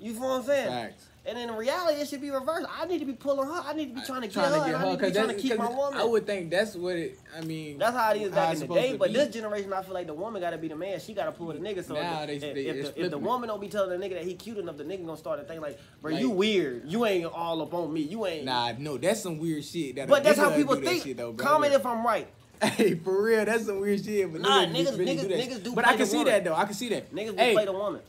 You 0.00 0.12
feel 0.14 0.22
what 0.22 0.40
I'm 0.40 0.44
saying? 0.44 0.68
Facts. 0.68 1.06
And 1.26 1.38
in 1.38 1.50
reality, 1.56 2.00
it 2.02 2.08
should 2.08 2.20
be 2.20 2.30
reversed. 2.30 2.66
I 2.70 2.84
need 2.84 2.98
to 2.98 3.06
be 3.06 3.14
pulling 3.14 3.48
her. 3.48 3.62
I 3.64 3.72
need 3.72 3.94
to 3.94 4.00
be 4.00 4.06
trying 4.06 4.20
to 4.20 4.28
get 4.28 4.36
her. 4.36 4.42
and 4.44 4.76
I 4.76 4.84
need 4.90 4.98
to 4.98 5.06
be 5.06 5.12
trying 5.12 5.28
to 5.28 5.34
keep 5.34 5.56
my 5.56 5.68
woman. 5.70 5.98
I 5.98 6.04
would 6.04 6.26
think 6.26 6.50
that's 6.50 6.74
what 6.74 6.96
it. 6.96 7.18
I 7.34 7.40
mean, 7.40 7.78
That's 7.78 7.96
how 7.96 8.12
it 8.12 8.20
is 8.20 8.30
back 8.30 8.52
in 8.54 8.60
the 8.60 8.66
day. 8.74 8.96
But 8.98 9.08
be. 9.08 9.14
this 9.14 9.32
generation, 9.34 9.72
I 9.72 9.82
feel 9.82 9.94
like 9.94 10.06
the 10.06 10.12
woman 10.12 10.42
got 10.42 10.50
to 10.50 10.58
be 10.58 10.68
the 10.68 10.76
man. 10.76 11.00
She 11.00 11.14
got 11.14 11.24
to 11.24 11.32
pull 11.32 11.46
the 11.46 11.54
nigga. 11.54 11.82
So 11.82 11.94
Now 11.94 12.24
if, 12.24 12.26
they- 12.28 12.34
if, 12.48 12.54
they- 12.54 12.66
if, 12.66 12.94
the, 12.94 13.04
if 13.06 13.10
the 13.10 13.16
woman 13.18 13.48
don't 13.48 13.60
be 13.60 13.68
telling 13.68 13.98
the 13.98 14.06
nigga 14.06 14.14
that 14.16 14.24
he 14.24 14.34
cute 14.34 14.58
enough, 14.58 14.76
the 14.76 14.84
nigga 14.84 15.06
gonna 15.06 15.16
start 15.16 15.40
to 15.40 15.46
think 15.46 15.62
like, 15.62 15.78
bro, 16.02 16.12
Like- 16.12 16.20
you 16.20 16.28
weird. 16.28 16.82
You 16.90 17.06
ain't 17.06 17.24
all 17.24 17.62
up 17.62 17.72
on 17.72 17.90
me. 17.90 18.02
You 18.02 18.26
ain't. 18.26 18.44
Nah, 18.44 18.72
no, 18.78 18.98
that's 18.98 19.22
some 19.22 19.38
weird 19.38 19.64
shit. 19.64 19.96
That 19.96 20.08
But 20.08 20.24
that's 20.24 20.38
how 20.38 20.54
people 20.54 20.76
think. 20.76 21.04
Shit, 21.04 21.16
though. 21.16 21.32
Comment 21.32 21.72
if 21.72 21.86
I'm 21.86 22.04
right. 22.04 22.28
Hey, 22.62 22.94
for 22.94 23.22
real, 23.24 23.44
that's 23.46 23.64
some 23.66 23.80
weird 23.80 24.04
shit. 24.04 24.30
But 24.30 24.42
Nah, 24.42 24.66
niggas, 24.66 24.72
niggas- 24.74 24.98
really 24.98 25.16
niggas- 25.16 25.20
do 25.22 25.28
that 25.28 25.38
niggas 25.38 25.52
shit. 25.54 25.64
do 25.64 25.74
But 25.74 25.86
I 25.88 25.96
can 25.96 26.04
see 26.06 26.18
woman. 26.18 26.32
that 26.34 26.44
though. 26.44 26.54
I 26.54 26.64
can 26.66 26.74
see 26.74 26.88
that. 26.90 27.14
Niggas 27.14 27.30
will 27.30 27.36
hey, 27.38 27.52
play 27.54 27.64
the 27.64 27.72
woman. 27.72 28.00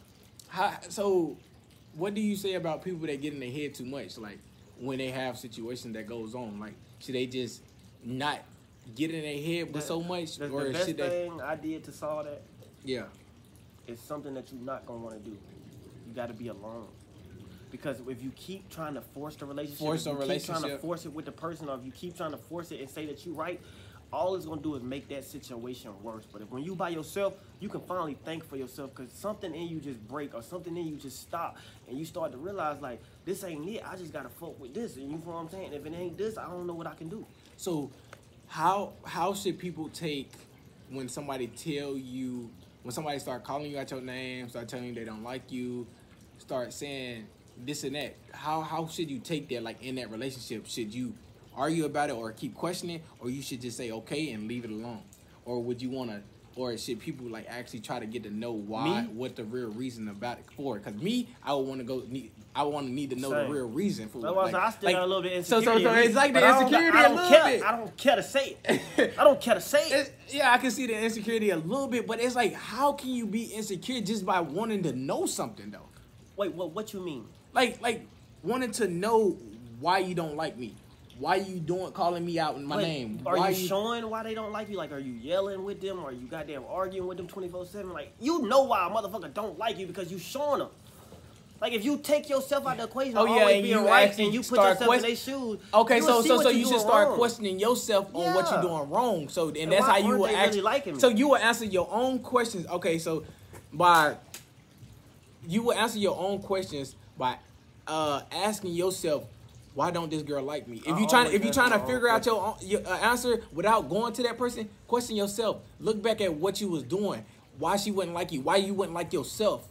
how, 0.49 0.73
so 0.89 1.38
what 1.95 2.13
do 2.13 2.21
you 2.21 2.36
say 2.36 2.53
about 2.53 2.84
people 2.84 3.08
that 3.08 3.21
get 3.21 3.34
in 3.34 3.39
their 3.39 3.51
head 3.51 3.73
too 3.73 3.86
much? 3.86 4.17
Like 4.17 4.39
when 4.79 4.97
they 4.97 5.10
have 5.12 5.38
situations 5.38 5.93
that 5.95 6.08
goes 6.08 6.36
on, 6.36 6.60
like 6.60 6.73
should 6.99 7.15
they 7.15 7.25
just 7.25 7.62
not 8.03 8.39
get 8.95 9.12
in 9.12 9.21
their 9.21 9.41
head 9.41 9.73
with 9.73 9.84
so 9.84 10.01
much, 10.01 10.38
The, 10.38 10.49
or 10.49 10.65
the 10.65 10.71
best 10.73 10.88
should 10.88 10.97
they? 10.97 11.10
thing 11.29 11.41
I 11.41 11.55
did 11.55 11.84
to 11.86 11.91
solve 11.91 12.25
that 12.25 12.41
Yeah, 12.84 13.05
is 13.88 13.99
something 13.99 14.34
that 14.36 14.51
you're 14.51 14.62
not 14.62 14.86
gonna 14.86 14.99
want 14.99 15.23
to 15.23 15.29
do. 15.29 15.38
You 16.08 16.13
got 16.13 16.27
to 16.27 16.34
be 16.34 16.49
alone. 16.49 16.88
Because 17.71 17.99
if 18.08 18.23
you 18.23 18.31
keep 18.36 18.69
trying 18.69 18.93
to 18.93 19.01
force 19.01 19.36
the 19.36 19.45
relationship, 19.45 19.79
Force 19.79 20.05
if 20.05 20.08
a 20.08 20.21
you 20.25 20.34
keep 20.39 20.45
trying 20.45 20.62
to 20.62 20.77
force 20.77 21.05
it 21.05 21.13
with 21.13 21.25
the 21.25 21.31
person, 21.31 21.67
or 21.67 21.77
if 21.77 21.84
you 21.86 21.91
keep 21.91 22.15
trying 22.15 22.31
to 22.31 22.38
force 22.38 22.71
it 22.71 22.79
and 22.79 22.89
say 22.89 23.05
that 23.08 23.25
you're 23.25 23.36
right, 23.36 23.60
all 24.11 24.35
it's 24.35 24.45
gonna 24.45 24.61
do 24.61 24.75
is 24.75 24.83
make 24.83 25.07
that 25.09 25.23
situation 25.23 25.91
worse. 26.01 26.25
But 26.31 26.41
if 26.41 26.49
when 26.49 26.63
you 26.63 26.75
by 26.75 26.89
yourself, 26.89 27.33
you 27.59 27.69
can 27.69 27.81
finally 27.81 28.17
think 28.25 28.47
for 28.47 28.55
yourself 28.55 28.91
because 28.95 29.11
something 29.11 29.53
in 29.53 29.67
you 29.67 29.79
just 29.79 30.05
break 30.07 30.33
or 30.33 30.41
something 30.41 30.75
in 30.75 30.87
you 30.87 30.95
just 30.95 31.21
stop, 31.21 31.57
and 31.87 31.97
you 31.97 32.05
start 32.05 32.31
to 32.31 32.37
realize 32.37 32.81
like 32.81 33.01
this 33.25 33.43
ain't 33.43 33.67
it. 33.67 33.83
I 33.85 33.95
just 33.95 34.13
gotta 34.13 34.29
fuck 34.29 34.59
with 34.59 34.73
this, 34.73 34.95
and 34.95 35.11
you 35.11 35.17
know 35.17 35.23
what 35.23 35.35
I'm 35.35 35.49
saying. 35.49 35.73
If 35.73 35.85
it 35.85 35.93
ain't 35.93 36.17
this, 36.17 36.37
I 36.37 36.47
don't 36.47 36.67
know 36.67 36.73
what 36.73 36.87
I 36.87 36.93
can 36.93 37.09
do. 37.09 37.25
So, 37.57 37.91
how 38.47 38.93
how 39.03 39.33
should 39.33 39.59
people 39.59 39.89
take 39.89 40.31
when 40.89 41.09
somebody 41.09 41.47
tell 41.47 41.97
you 41.97 42.49
when 42.83 42.91
somebody 42.91 43.19
start 43.19 43.43
calling 43.43 43.71
you 43.71 43.79
out 43.79 43.89
your 43.91 44.01
name, 44.01 44.49
start 44.49 44.67
telling 44.67 44.85
you 44.85 44.93
they 44.93 45.03
don't 45.03 45.23
like 45.23 45.51
you, 45.51 45.87
start 46.37 46.71
saying 46.71 47.25
this 47.57 47.83
and 47.83 47.95
that? 47.95 48.15
How 48.31 48.61
how 48.61 48.87
should 48.87 49.09
you 49.09 49.19
take 49.19 49.49
that? 49.49 49.63
Like 49.63 49.83
in 49.83 49.95
that 49.95 50.11
relationship, 50.11 50.67
should 50.67 50.93
you 50.93 51.13
argue 51.55 51.85
about 51.85 52.09
it 52.09 52.13
or 52.13 52.31
keep 52.31 52.53
questioning, 52.55 53.01
or 53.19 53.29
you 53.29 53.41
should 53.41 53.61
just 53.61 53.77
say 53.77 53.91
okay 53.91 54.31
and 54.31 54.47
leave 54.47 54.65
it 54.65 54.71
alone, 54.71 55.01
or 55.45 55.61
would 55.61 55.81
you 55.81 55.89
want 55.89 56.11
to? 56.11 56.21
Or 56.57 56.77
should 56.77 57.01
people 57.01 57.27
like 57.27 57.47
actually 57.49 57.81
try 57.81 57.99
to 57.99 58.05
get 58.05 58.23
to 58.23 58.29
know 58.29 58.53
why, 58.53 59.01
Me? 59.01 59.07
what 59.09 59.35
the 59.35 59.43
real 59.43 59.67
reason 59.71 60.07
about 60.07 60.37
it 60.39 60.45
for? 60.55 60.79
Because 60.79 60.95
me, 61.01 61.27
I 61.43 61.53
would 61.53 61.67
want 61.67 61.81
to 61.81 61.83
go. 61.85 62.03
Need, 62.07 62.31
I 62.55 62.63
want 62.63 62.87
to 62.87 62.93
need 62.93 63.09
to 63.09 63.17
know 63.17 63.29
Same. 63.31 63.47
the 63.49 63.53
real 63.53 63.67
reason 63.67 64.07
for. 64.07 64.25
I 64.25 64.29
like- 64.29 64.53
I 64.55 64.69
still 64.69 64.87
like- 64.87 64.95
got 64.95 65.03
a 65.03 65.05
little 65.05 65.21
bit 65.21 65.45
So, 65.45 65.59
so, 65.59 65.77
so 65.77 65.93
it's 65.95 66.15
like 66.15 66.31
the 66.31 66.39
but 66.39 66.43
I 66.45 66.51
don't- 66.53 66.61
insecurity 66.73 66.97
don't 66.97 67.15
little 67.17 67.29
care. 67.29 67.43
bit. 67.43 67.61
I 67.63 67.71
don't 67.75 67.97
care 67.97 68.15
to 68.15 68.23
say 68.23 68.55
it. 68.63 69.13
I 69.19 69.23
don't 69.25 69.41
care 69.41 69.55
to 69.55 69.59
say 69.59 69.79
it. 69.89 69.91
It's- 69.91 70.11
yeah, 70.33 70.53
I 70.53 70.57
can 70.57 70.71
see 70.71 70.87
the 70.87 70.97
insecurity 70.97 71.49
a 71.49 71.57
little 71.57 71.87
bit, 71.89 72.07
but 72.07 72.21
it's 72.21 72.35
like, 72.35 72.53
how 72.53 72.93
can 72.93 73.09
you 73.09 73.25
be 73.25 73.43
insecure 73.43 73.99
just 73.99 74.25
by 74.25 74.39
wanting 74.39 74.81
to 74.83 74.93
know 74.93 75.25
something 75.25 75.71
though? 75.71 75.89
Wait, 76.37 76.53
what? 76.53 76.71
What 76.71 76.93
you 76.93 77.01
mean? 77.01 77.25
Like, 77.51 77.81
like 77.81 78.07
wanting 78.43 78.71
to 78.71 78.87
know 78.87 79.35
why 79.81 79.97
you 79.97 80.15
don't 80.15 80.37
like 80.37 80.57
me, 80.57 80.73
why 81.17 81.38
are 81.38 81.41
you 81.41 81.60
doing 81.60 81.91
calling 81.93 82.25
me 82.25 82.39
out 82.39 82.56
in 82.56 82.65
my 82.65 82.78
Wait, 82.78 82.84
name, 82.84 83.21
Are 83.25 83.38
why 83.38 83.49
you, 83.49 83.67
showing 83.67 84.10
why 84.10 84.23
they 84.23 84.34
don't 84.34 84.51
like 84.51 84.69
you? 84.69 84.78
Like, 84.78 84.91
are 84.91 84.99
you 84.99 85.13
yelling 85.13 85.63
with 85.63 85.80
them? 85.82 85.99
Or 85.99 86.10
are 86.10 86.12
you 86.12 86.28
goddamn 86.28 86.63
arguing 86.69 87.08
with 87.08 87.17
them 87.17 87.28
twenty 87.28 87.47
four 87.47 87.65
seven? 87.65 87.93
Like, 87.93 88.12
you 88.19 88.41
know 88.47 88.63
why 88.63 88.86
a 88.86 88.89
motherfucker 88.89 89.34
don't 89.34 89.58
like 89.58 89.78
you 89.78 89.88
because 89.88 90.12
you 90.12 90.19
showing 90.19 90.60
them. 90.60 90.69
Like, 91.62 91.71
if 91.71 91.86
you 91.86 91.97
take 91.97 92.30
yourself 92.30 92.67
out 92.67 92.73
of 92.73 92.78
the 92.80 92.84
equation, 92.84 93.17
Oh, 93.17 93.25
yeah, 93.25 93.32
always 93.32 93.56
and 93.56 93.63
being 93.63 93.80
you 93.80 93.88
right, 93.88 94.19
and 94.19 94.34
you 94.34 94.39
put 94.41 94.45
start 94.45 94.78
yourself 94.80 94.95
in 94.95 95.01
their 95.04 95.15
shoes. 95.15 95.60
Okay, 95.73 96.01
so 96.01 96.21
so 96.21 96.41
so 96.41 96.49
you 96.49 96.60
you 96.60 96.67
should 96.67 96.82
start 96.82 97.08
wrong. 97.08 97.17
questioning 97.17 97.60
yourself 97.60 98.13
on 98.13 98.34
what 98.36 98.51
you're 98.51 98.62
doing 98.62 98.89
wrong. 98.89 99.30
So 99.30 99.47
and 99.47 99.58
And 99.58 99.71
that's 99.71 99.86
how 99.86 99.97
you 99.97 100.17
will 100.17 100.28
they 100.28 100.34
really 100.34 100.36
actually 100.36 100.62
liking 100.62 100.93
me? 100.95 100.99
So 100.99 101.08
you 101.08 101.30
will 101.30 101.38
answer 101.38 101.63
your 101.65 101.88
own 101.89 102.19
questions. 102.19 102.67
Okay, 102.67 102.99
so 102.99 103.23
by 103.71 104.17
you 105.47 105.63
will 105.63 105.73
answer 105.73 105.97
your 105.97 106.19
own 106.19 106.41
questions 106.41 106.95
by 107.17 107.38
uh, 107.88 108.21
asking 108.34 108.73
yourself, 108.73 109.23
why 109.75 109.91
don't 109.91 110.09
this 110.09 110.23
girl 110.23 110.41
like 110.41 110.67
me? 110.67 110.81
If 110.85 110.99
you 110.99 111.05
trying 111.05 111.31
if 111.33 111.45
you 111.45 111.51
trying 111.51 111.71
to 111.71 111.79
figure 111.79 112.09
out 112.09 112.25
your, 112.25 112.57
your 112.61 112.81
uh, 112.88 112.97
answer 112.97 113.43
without 113.53 113.89
going 113.89 114.13
to 114.13 114.23
that 114.23 114.38
person, 114.38 114.69
question 114.88 115.15
yourself. 115.17 115.61
Look 115.79 116.01
back 116.01 116.21
at 116.21 116.33
what 116.33 116.59
you 116.61 116.69
was 116.69 116.81
doing. 116.83 117.23
Why 117.59 117.75
she 117.77 117.91
wouldn't 117.91 118.15
like 118.15 118.31
you? 118.31 118.41
Why 118.41 118.55
you 118.55 118.73
wouldn't 118.73 118.95
like 118.95 119.13
yourself? 119.13 119.67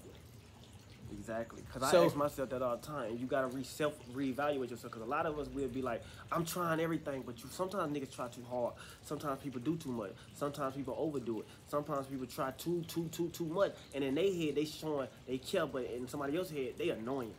Exactly, 1.11 1.63
because 1.63 1.91
So- 1.91 2.03
I 2.03 2.05
ask 2.05 2.17
myself 2.17 2.51
that 2.51 2.61
all 2.61 2.77
the 2.77 2.87
time. 2.87 3.17
You 3.17 3.27
gotta 3.27 3.47
re 3.47 3.65
self 3.65 3.95
reevaluate 4.13 4.69
yourself. 4.71 4.93
Because 4.93 5.03
a 5.03 5.11
lot 5.11 5.25
of 5.25 5.39
us 5.39 5.49
will 5.49 5.69
be 5.69 5.81
like, 5.81 6.03
I'm 6.31 6.45
trying 6.45 6.81
everything, 6.81 7.23
but 7.25 7.43
you 7.43 7.49
sometimes 7.51 7.97
niggas 7.97 8.15
try 8.15 8.29
too 8.29 8.45
hard. 8.51 8.75
Sometimes 9.03 9.43
people 9.43 9.61
do 9.61 9.75
too 9.77 9.91
much. 9.91 10.11
Sometimes 10.35 10.77
people 10.77 10.95
overdo 10.99 11.41
it. 11.41 11.47
Sometimes 11.67 12.07
people 12.09 12.27
try 12.27 12.51
too, 12.59 12.85
too, 12.89 13.09
too, 13.11 13.31
too 13.31 13.47
much. 13.47 13.73
And 13.95 14.05
in 14.05 14.15
their 14.15 14.31
head, 14.31 14.55
they 14.57 14.67
showing 14.67 15.09
they 15.27 15.39
care, 15.39 15.65
but 15.67 15.85
in 15.85 16.07
somebody 16.09 16.37
else's 16.37 16.55
head, 16.55 16.75
they 16.77 16.91
annoying. 16.91 17.33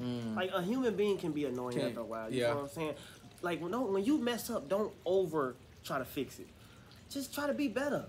Mm. 0.00 0.36
Like 0.36 0.50
a 0.52 0.62
human 0.62 0.94
being 0.94 1.18
can 1.18 1.32
be 1.32 1.44
annoying 1.44 1.76
Can- 1.78 1.88
after 1.88 2.00
a 2.00 2.04
while. 2.04 2.32
You 2.32 2.40
yeah. 2.40 2.48
know 2.48 2.56
what 2.56 2.62
I'm 2.64 2.68
saying? 2.70 2.94
Like 3.42 3.60
when, 3.60 3.70
no, 3.70 3.82
when 3.82 4.04
you 4.04 4.18
mess 4.18 4.50
up, 4.50 4.68
don't 4.68 4.92
over 5.04 5.54
try 5.84 5.98
to 5.98 6.04
fix 6.04 6.38
it. 6.38 6.48
Just 7.10 7.34
try 7.34 7.46
to 7.46 7.54
be 7.54 7.68
better. 7.68 8.04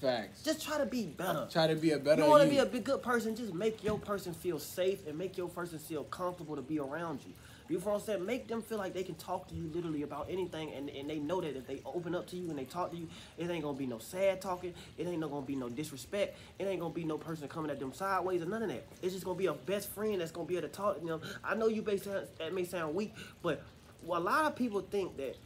Facts. 0.00 0.42
Just 0.42 0.66
try 0.66 0.78
to 0.78 0.86
be 0.86 1.04
better. 1.04 1.46
Try 1.50 1.68
to 1.68 1.76
be 1.76 1.92
a 1.92 1.98
better 1.98 2.24
You 2.24 2.28
want 2.28 2.42
to 2.42 2.48
be 2.48 2.58
a 2.58 2.66
good 2.66 3.02
person, 3.02 3.36
just 3.36 3.54
make 3.54 3.84
your 3.84 3.98
person 3.98 4.34
feel 4.34 4.58
safe 4.58 5.06
and 5.06 5.16
make 5.16 5.36
your 5.36 5.48
person 5.48 5.78
feel 5.78 6.02
comfortable 6.04 6.56
to 6.56 6.62
be 6.62 6.80
around 6.80 7.20
you. 7.24 7.32
You 7.72 7.78
know 7.78 7.84
what 7.86 7.94
I'm 7.94 8.00
saying? 8.02 8.26
Make 8.26 8.48
them 8.48 8.60
feel 8.60 8.76
like 8.76 8.92
they 8.92 9.02
can 9.02 9.14
talk 9.14 9.48
to 9.48 9.54
you 9.54 9.70
literally 9.72 10.02
about 10.02 10.26
anything 10.28 10.74
and, 10.74 10.90
and 10.90 11.08
they 11.08 11.18
know 11.18 11.40
that 11.40 11.56
if 11.56 11.66
they 11.66 11.80
open 11.86 12.14
up 12.14 12.26
to 12.26 12.36
you 12.36 12.50
and 12.50 12.58
they 12.58 12.66
talk 12.66 12.90
to 12.90 12.98
you, 12.98 13.08
it 13.38 13.48
ain't 13.48 13.64
gonna 13.64 13.78
be 13.78 13.86
no 13.86 13.98
sad 13.98 14.42
talking, 14.42 14.74
it 14.98 15.06
ain't 15.06 15.20
no 15.20 15.26
gonna 15.26 15.46
be 15.46 15.56
no 15.56 15.70
disrespect, 15.70 16.36
it 16.58 16.64
ain't 16.64 16.80
gonna 16.80 16.92
be 16.92 17.04
no 17.04 17.16
person 17.16 17.48
coming 17.48 17.70
at 17.70 17.80
them 17.80 17.94
sideways 17.94 18.42
or 18.42 18.44
none 18.44 18.62
of 18.62 18.68
that. 18.68 18.86
It's 19.00 19.14
just 19.14 19.24
gonna 19.24 19.38
be 19.38 19.46
a 19.46 19.54
best 19.54 19.88
friend 19.92 20.20
that's 20.20 20.30
gonna 20.30 20.46
be 20.46 20.58
able 20.58 20.68
to 20.68 20.74
talk 20.74 21.00
to 21.00 21.06
them. 21.06 21.22
I 21.42 21.54
know 21.54 21.68
you 21.68 21.80
may 21.80 21.96
sound, 21.96 22.26
that 22.38 22.52
may 22.52 22.64
sound 22.64 22.94
weak, 22.94 23.14
but 23.42 23.62
a 24.06 24.20
lot 24.20 24.44
of 24.44 24.54
people 24.54 24.82
think 24.82 25.16
that 25.16 25.36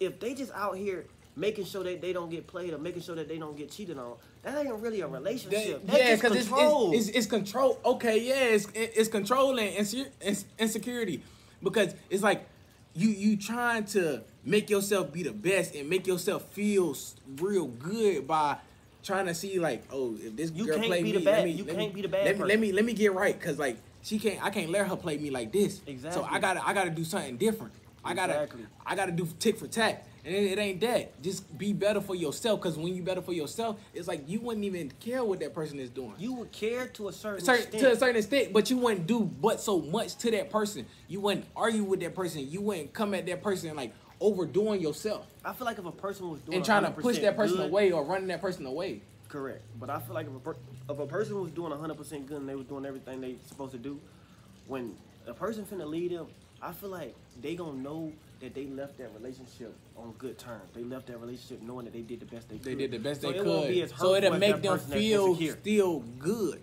if 0.00 0.18
they 0.18 0.32
just 0.32 0.52
out 0.52 0.78
here 0.78 1.04
making 1.36 1.66
sure 1.66 1.84
that 1.84 2.00
they 2.00 2.14
don't 2.14 2.30
get 2.30 2.46
played 2.46 2.72
or 2.72 2.78
making 2.78 3.02
sure 3.02 3.16
that 3.16 3.28
they 3.28 3.36
don't 3.36 3.58
get 3.58 3.70
cheated 3.70 3.98
on, 3.98 4.14
that 4.42 4.56
ain't 4.56 4.74
really 4.76 5.02
a 5.02 5.06
relationship. 5.06 5.84
That's 5.84 5.98
yeah, 5.98 6.14
because 6.14 6.34
it's, 6.34 6.48
control. 6.48 6.94
it's, 6.94 7.08
it's, 7.08 7.18
it's 7.18 7.26
control. 7.26 7.78
Okay, 7.84 8.26
yeah, 8.26 8.54
it's, 8.54 8.68
it's 8.74 9.08
control 9.08 9.58
and 9.58 9.76
insecurity 10.58 11.22
because 11.64 11.94
it's 12.10 12.22
like 12.22 12.46
you 12.94 13.08
you 13.08 13.36
trying 13.36 13.84
to 13.86 14.22
make 14.44 14.70
yourself 14.70 15.12
be 15.12 15.22
the 15.24 15.32
best 15.32 15.74
and 15.74 15.88
make 15.90 16.06
yourself 16.06 16.44
feel 16.52 16.94
real 17.40 17.66
good 17.66 18.28
by 18.28 18.56
trying 19.02 19.26
to 19.26 19.34
see 19.34 19.58
like, 19.58 19.82
oh, 19.90 20.16
if 20.20 20.36
this 20.36 20.50
You 20.52 20.66
girl 20.66 20.76
can't 20.76 20.86
play 20.88 21.02
be 21.02 21.12
me, 21.12 21.18
the 21.18 21.24
let 21.24 21.34
bad- 21.36 21.44
me, 21.44 21.50
you 21.50 21.64
let 21.64 21.76
can't 21.76 21.88
me, 21.94 21.94
be 21.94 22.02
the 22.02 22.08
bad 22.08 22.24
Let 22.26 22.38
me, 22.38 22.44
let 22.44 22.60
me 22.60 22.72
let 22.72 22.84
me 22.84 22.92
get 22.92 23.12
right 23.12 23.38
because 23.38 23.58
like 23.58 23.78
she 24.02 24.18
can't. 24.18 24.42
I 24.44 24.50
can't 24.50 24.70
let 24.70 24.86
her 24.86 24.96
play 24.96 25.16
me 25.18 25.30
like 25.30 25.50
this. 25.50 25.76
So 25.78 25.90
Exactly. 25.90 26.22
I 26.30 26.38
gotta 26.38 26.66
I 26.66 26.72
gotta 26.74 26.90
do 26.90 27.04
something 27.04 27.36
different. 27.38 27.72
I 28.04 28.14
gotta 28.14 28.32
Exactly. 28.34 28.66
I 28.84 28.94
gotta 28.94 29.12
do 29.12 29.26
tick 29.38 29.58
for 29.58 29.66
tack. 29.66 30.06
And 30.26 30.34
it, 30.34 30.52
it 30.52 30.58
ain't 30.58 30.80
that. 30.80 31.20
Just 31.22 31.56
be 31.58 31.72
better 31.72 32.00
for 32.00 32.14
yourself. 32.14 32.60
Cause 32.60 32.78
when 32.78 32.94
you 32.94 33.02
better 33.02 33.20
for 33.20 33.32
yourself, 33.34 33.78
it's 33.92 34.08
like 34.08 34.28
you 34.28 34.40
wouldn't 34.40 34.64
even 34.64 34.90
care 35.00 35.22
what 35.22 35.40
that 35.40 35.54
person 35.54 35.78
is 35.78 35.90
doing. 35.90 36.14
you 36.18 36.32
would 36.34 36.50
care 36.52 36.86
to 36.88 37.08
a 37.08 37.12
certain, 37.12 37.44
Certain, 37.44 37.62
extent. 37.64 37.82
to 37.82 37.92
a 37.92 37.96
certain 37.96 38.16
extent, 38.16 38.52
but 38.52 38.70
you 38.70 38.78
wouldn't 38.78 39.06
do 39.06 39.20
but 39.20 39.60
so 39.60 39.80
much 39.80 40.16
to 40.16 40.30
that 40.30 40.50
person. 40.50 40.86
You 41.08 41.20
wouldn't 41.20 41.46
argue 41.54 41.84
with 41.84 42.00
that 42.00 42.14
person. 42.14 42.50
You 42.50 42.60
wouldn't 42.62 42.92
come 42.92 43.12
at 43.14 43.26
that 43.26 43.42
person 43.42 43.74
like 43.76 43.92
overdoing 44.20 44.80
yourself 44.80 45.26
I 45.44 45.52
feel 45.52 45.66
like 45.66 45.78
if 45.78 45.84
a 45.84 45.92
person 45.92 46.30
was 46.30 46.40
doing 46.40 46.56
and 46.56 46.64
trying 46.64 46.84
to 46.84 46.90
push 46.90 47.18
that 47.18 47.36
person 47.36 47.58
good, 47.58 47.68
away 47.68 47.92
or 47.92 48.02
running 48.04 48.28
that 48.28 48.40
person 48.40 48.64
away. 48.64 49.02
Correct. 49.28 49.62
But 49.78 49.90
I 49.90 49.98
feel 50.00 50.14
like 50.14 50.26
if 50.26 50.34
a, 50.34 50.38
per- 50.38 50.56
if 50.88 50.98
a 50.98 51.06
person 51.06 51.40
was 51.40 51.50
doing 51.50 51.72
100% 51.72 52.26
good 52.26 52.38
and 52.38 52.48
they 52.48 52.54
was 52.54 52.66
doing 52.66 52.86
everything 52.86 53.20
they 53.20 53.36
supposed 53.46 53.72
to 53.72 53.78
do, 53.78 54.00
when 54.66 54.94
a 55.26 55.34
person 55.34 55.64
finna 55.66 55.86
lead 55.86 56.12
them, 56.12 56.28
I 56.62 56.72
feel 56.72 56.90
like 56.90 57.14
they 57.40 57.54
gonna 57.54 57.78
know 57.78 58.12
that 58.40 58.54
they 58.54 58.66
left 58.66 58.98
that 58.98 59.10
relationship 59.18 59.74
on 59.96 60.12
good 60.18 60.38
terms. 60.38 60.62
They 60.74 60.82
left 60.82 61.06
that 61.06 61.20
relationship 61.20 61.62
knowing 61.62 61.84
that 61.86 61.94
they 61.94 62.00
did 62.00 62.20
the 62.20 62.26
best 62.26 62.48
they 62.48 62.56
could. 62.56 62.64
They 62.64 62.74
did 62.74 62.90
the 62.90 62.98
best 62.98 63.22
So 63.22 63.32
they 63.32 63.38
it 63.38 63.44
won't 63.46 63.68
be 63.68 63.82
as 63.82 63.92
could. 63.92 64.00
So 64.00 64.14
it'll 64.14 64.38
make 64.38 64.62
them 64.62 64.78
feel 64.78 65.36
still 65.36 66.00
good. 66.18 66.60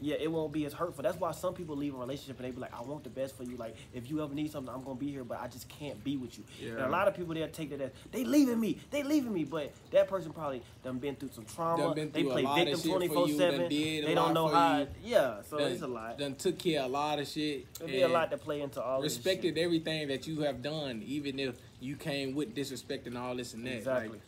Yeah, 0.00 0.16
it 0.20 0.30
won't 0.30 0.52
be 0.52 0.66
as 0.66 0.74
hurtful. 0.74 1.02
That's 1.02 1.18
why 1.18 1.32
some 1.32 1.54
people 1.54 1.74
leave 1.74 1.94
a 1.94 1.98
relationship 1.98 2.38
and 2.38 2.46
they 2.46 2.50
be 2.50 2.60
like, 2.60 2.74
I 2.74 2.82
want 2.82 3.04
the 3.04 3.10
best 3.10 3.36
for 3.36 3.44
you. 3.44 3.56
Like, 3.56 3.76
if 3.94 4.10
you 4.10 4.22
ever 4.22 4.34
need 4.34 4.50
something, 4.50 4.72
I'm 4.72 4.82
gonna 4.82 4.96
be 4.96 5.10
here, 5.10 5.24
but 5.24 5.40
I 5.40 5.48
just 5.48 5.68
can't 5.68 6.02
be 6.04 6.16
with 6.16 6.36
you. 6.38 6.44
And 6.68 6.80
a 6.80 6.88
lot 6.88 7.08
of 7.08 7.14
people 7.14 7.34
they'll 7.34 7.48
take 7.48 7.70
that 7.70 7.80
as 7.80 7.90
they 8.12 8.24
leaving 8.24 8.60
me, 8.60 8.78
they 8.90 9.02
leaving 9.02 9.32
me. 9.32 9.44
But 9.44 9.72
that 9.92 10.08
person 10.08 10.32
probably 10.32 10.62
done 10.84 10.98
been 10.98 11.16
through 11.16 11.30
some 11.32 11.46
trauma. 11.46 11.94
Been 11.94 12.10
they 12.10 12.22
through 12.22 12.32
play 12.32 12.64
victim 12.64 12.80
shit 12.80 12.82
for 12.82 13.02
you, 13.02 13.08
24 13.08 13.26
done 13.26 13.36
7. 13.36 13.68
They 13.68 14.14
don't 14.14 14.34
know 14.34 14.48
how 14.48 14.78
you. 14.80 14.86
yeah, 15.02 15.42
so 15.48 15.58
done, 15.58 15.72
it's 15.72 15.82
a 15.82 15.86
lot. 15.86 16.18
Done 16.18 16.34
took 16.34 16.58
care 16.58 16.80
of 16.80 16.86
a 16.86 16.88
lot 16.92 17.18
of 17.18 17.26
shit. 17.26 17.66
It'll 17.76 17.86
be 17.86 18.02
a 18.02 18.08
lot 18.08 18.30
to 18.30 18.36
play 18.36 18.60
into 18.60 18.82
all 18.82 19.00
Respected 19.00 19.56
everything 19.56 20.08
that 20.08 20.26
you 20.26 20.40
have 20.40 20.62
done, 20.62 21.02
even 21.06 21.38
if 21.38 21.56
you 21.80 21.96
came 21.96 22.34
with 22.34 22.54
disrespecting 22.54 23.18
all 23.18 23.34
this 23.34 23.54
and 23.54 23.66
that. 23.66 23.76
Exactly. 23.76 24.08
Like, 24.10 24.20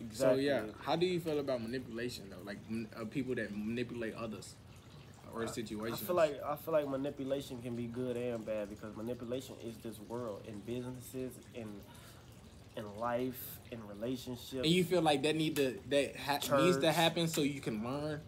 exactly. 0.00 0.36
So 0.36 0.40
yeah, 0.40 0.62
how 0.82 0.96
do 0.96 1.06
you 1.06 1.18
feel 1.18 1.38
about 1.38 1.62
manipulation 1.62 2.24
though? 2.28 2.44
Like 2.44 2.58
uh, 3.00 3.06
people 3.06 3.34
that 3.36 3.56
manipulate 3.56 4.14
others 4.14 4.54
or 5.34 5.42
I 5.44 5.46
situations. 5.46 6.00
feel 6.00 6.16
like 6.16 6.40
I 6.42 6.56
feel 6.56 6.72
like 6.72 6.88
manipulation 6.88 7.60
can 7.62 7.74
be 7.76 7.84
good 7.86 8.16
and 8.16 8.44
bad 8.44 8.68
because 8.70 8.96
manipulation 8.96 9.54
is 9.64 9.76
this 9.78 9.98
world 10.08 10.42
in 10.46 10.60
businesses, 10.60 11.32
in 11.54 11.68
in 12.76 12.84
life, 12.98 13.58
in 13.70 13.78
relationships. 13.86 14.52
and 14.54 14.66
you 14.66 14.82
feel 14.84 15.02
like 15.02 15.22
that 15.22 15.36
need 15.36 15.56
to 15.56 15.78
that 15.90 16.16
ha- 16.16 16.56
needs 16.58 16.78
to 16.78 16.90
happen 16.92 17.28
so 17.28 17.40
you 17.42 17.60
can 17.60 17.82
learn. 17.84 18.20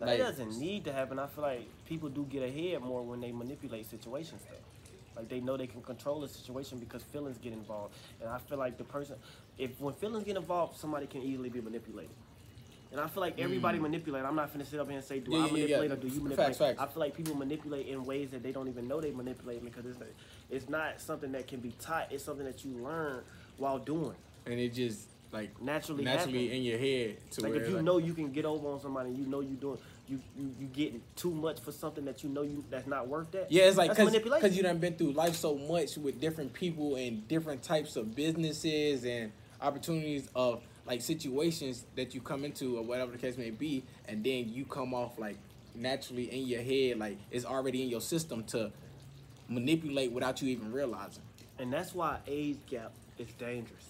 That 0.00 0.06
Like- 0.08 0.18
doesn't 0.18 0.58
need 0.58 0.84
to 0.86 0.92
happen. 0.92 1.18
I 1.18 1.26
feel 1.28 1.42
like 1.42 1.68
people 1.86 2.08
do 2.08 2.24
get 2.24 2.42
ahead 2.42 2.82
more 2.82 3.02
when 3.02 3.20
they 3.20 3.30
manipulate 3.32 3.86
situations 3.86 4.42
though. 4.50 4.56
Like 5.20 5.28
they 5.28 5.40
know 5.40 5.56
they 5.56 5.68
can 5.68 5.80
control 5.82 6.24
a 6.24 6.28
situation 6.28 6.78
because 6.80 7.02
feelings 7.04 7.38
get 7.38 7.52
involved. 7.52 7.94
And 8.20 8.28
I 8.28 8.38
feel 8.38 8.58
like 8.58 8.76
the 8.78 8.84
person 8.84 9.16
if 9.58 9.80
when 9.80 9.94
feelings 9.94 10.24
get 10.24 10.36
involved, 10.36 10.76
somebody 10.76 11.06
can 11.06 11.22
easily 11.22 11.48
be 11.50 11.60
manipulated. 11.60 12.16
And 12.94 13.02
I 13.02 13.08
feel 13.08 13.22
like 13.22 13.40
everybody 13.40 13.80
manipulate. 13.80 14.24
I'm 14.24 14.36
not 14.36 14.54
finna 14.56 14.64
sit 14.64 14.78
up 14.78 14.86
here 14.86 14.96
and 14.96 15.04
say, 15.04 15.18
do 15.18 15.32
Mm. 15.32 15.34
Yeah, 15.34 15.38
I 15.38 15.42
yeah, 15.42 15.46
yeah. 15.46 15.58
manipulate 15.78 15.90
or 15.90 15.96
do 15.96 16.06
you 16.06 16.20
manipulate? 16.20 16.46
Facts, 16.46 16.58
facts. 16.58 16.80
I 16.80 16.86
feel 16.86 17.00
like 17.00 17.16
people 17.16 17.34
manipulate 17.34 17.88
in 17.88 18.04
ways 18.04 18.30
that 18.30 18.44
they 18.44 18.52
don't 18.52 18.68
even 18.68 18.86
know 18.86 19.00
they 19.00 19.10
manipulate 19.10 19.64
because 19.64 19.84
it's 19.84 19.98
it's 20.48 20.68
not 20.68 21.00
something 21.00 21.32
that 21.32 21.48
can 21.48 21.58
be 21.58 21.72
taught. 21.80 22.12
It's 22.12 22.22
something 22.22 22.46
that 22.46 22.64
you 22.64 22.70
learn 22.78 23.24
while 23.58 23.78
doing. 23.80 24.14
and 24.46 24.60
it 24.60 24.72
just 24.72 25.08
like 25.32 25.60
Naturally 25.60 26.04
naturally 26.04 26.44
happen. 26.44 26.58
in 26.58 26.62
your 26.62 26.78
head 26.78 27.16
to 27.32 27.40
Like 27.42 27.54
if 27.54 27.68
you 27.68 27.74
like, 27.76 27.84
know 27.84 27.98
you 27.98 28.14
can 28.14 28.30
get 28.30 28.44
over 28.44 28.68
on 28.68 28.80
somebody, 28.80 29.10
you 29.10 29.26
know 29.26 29.40
you 29.40 29.56
doing 29.56 29.78
you 30.06 30.20
you 30.38 30.54
you 30.60 30.66
getting 30.68 31.02
too 31.16 31.30
much 31.32 31.58
for 31.58 31.72
something 31.72 32.04
that 32.04 32.22
you 32.22 32.28
know 32.30 32.42
you 32.42 32.62
that's 32.70 32.86
not 32.86 33.08
worth 33.08 33.32
that. 33.32 33.50
Yeah, 33.50 33.64
it's 33.64 33.76
like 33.76 33.90
because 33.96 34.56
you 34.56 34.62
done 34.62 34.78
been 34.78 34.94
through 34.94 35.12
life 35.12 35.34
so 35.34 35.56
much 35.56 35.96
with 35.96 36.20
different 36.20 36.52
people 36.52 36.94
and 36.94 37.26
different 37.26 37.62
types 37.64 37.96
of 37.96 38.14
businesses 38.14 39.04
and 39.04 39.32
opportunities 39.60 40.28
of 40.36 40.62
like 40.86 41.00
situations 41.02 41.84
that 41.96 42.14
you 42.14 42.20
come 42.20 42.44
into 42.44 42.76
or 42.78 42.82
whatever 42.82 43.12
the 43.12 43.18
case 43.18 43.36
may 43.38 43.50
be, 43.50 43.82
and 44.08 44.22
then 44.24 44.48
you 44.52 44.64
come 44.64 44.92
off 44.94 45.18
like 45.18 45.36
naturally 45.74 46.24
in 46.32 46.46
your 46.46 46.62
head, 46.62 46.98
like 46.98 47.16
it's 47.30 47.44
already 47.44 47.82
in 47.82 47.88
your 47.88 48.00
system 48.00 48.44
to 48.44 48.70
manipulate 49.48 50.12
without 50.12 50.40
you 50.42 50.48
even 50.48 50.72
realizing. 50.72 51.22
and 51.58 51.72
that's 51.72 51.94
why 51.94 52.18
age 52.26 52.58
gap 52.68 52.92
is 53.18 53.28
dangerous. 53.38 53.84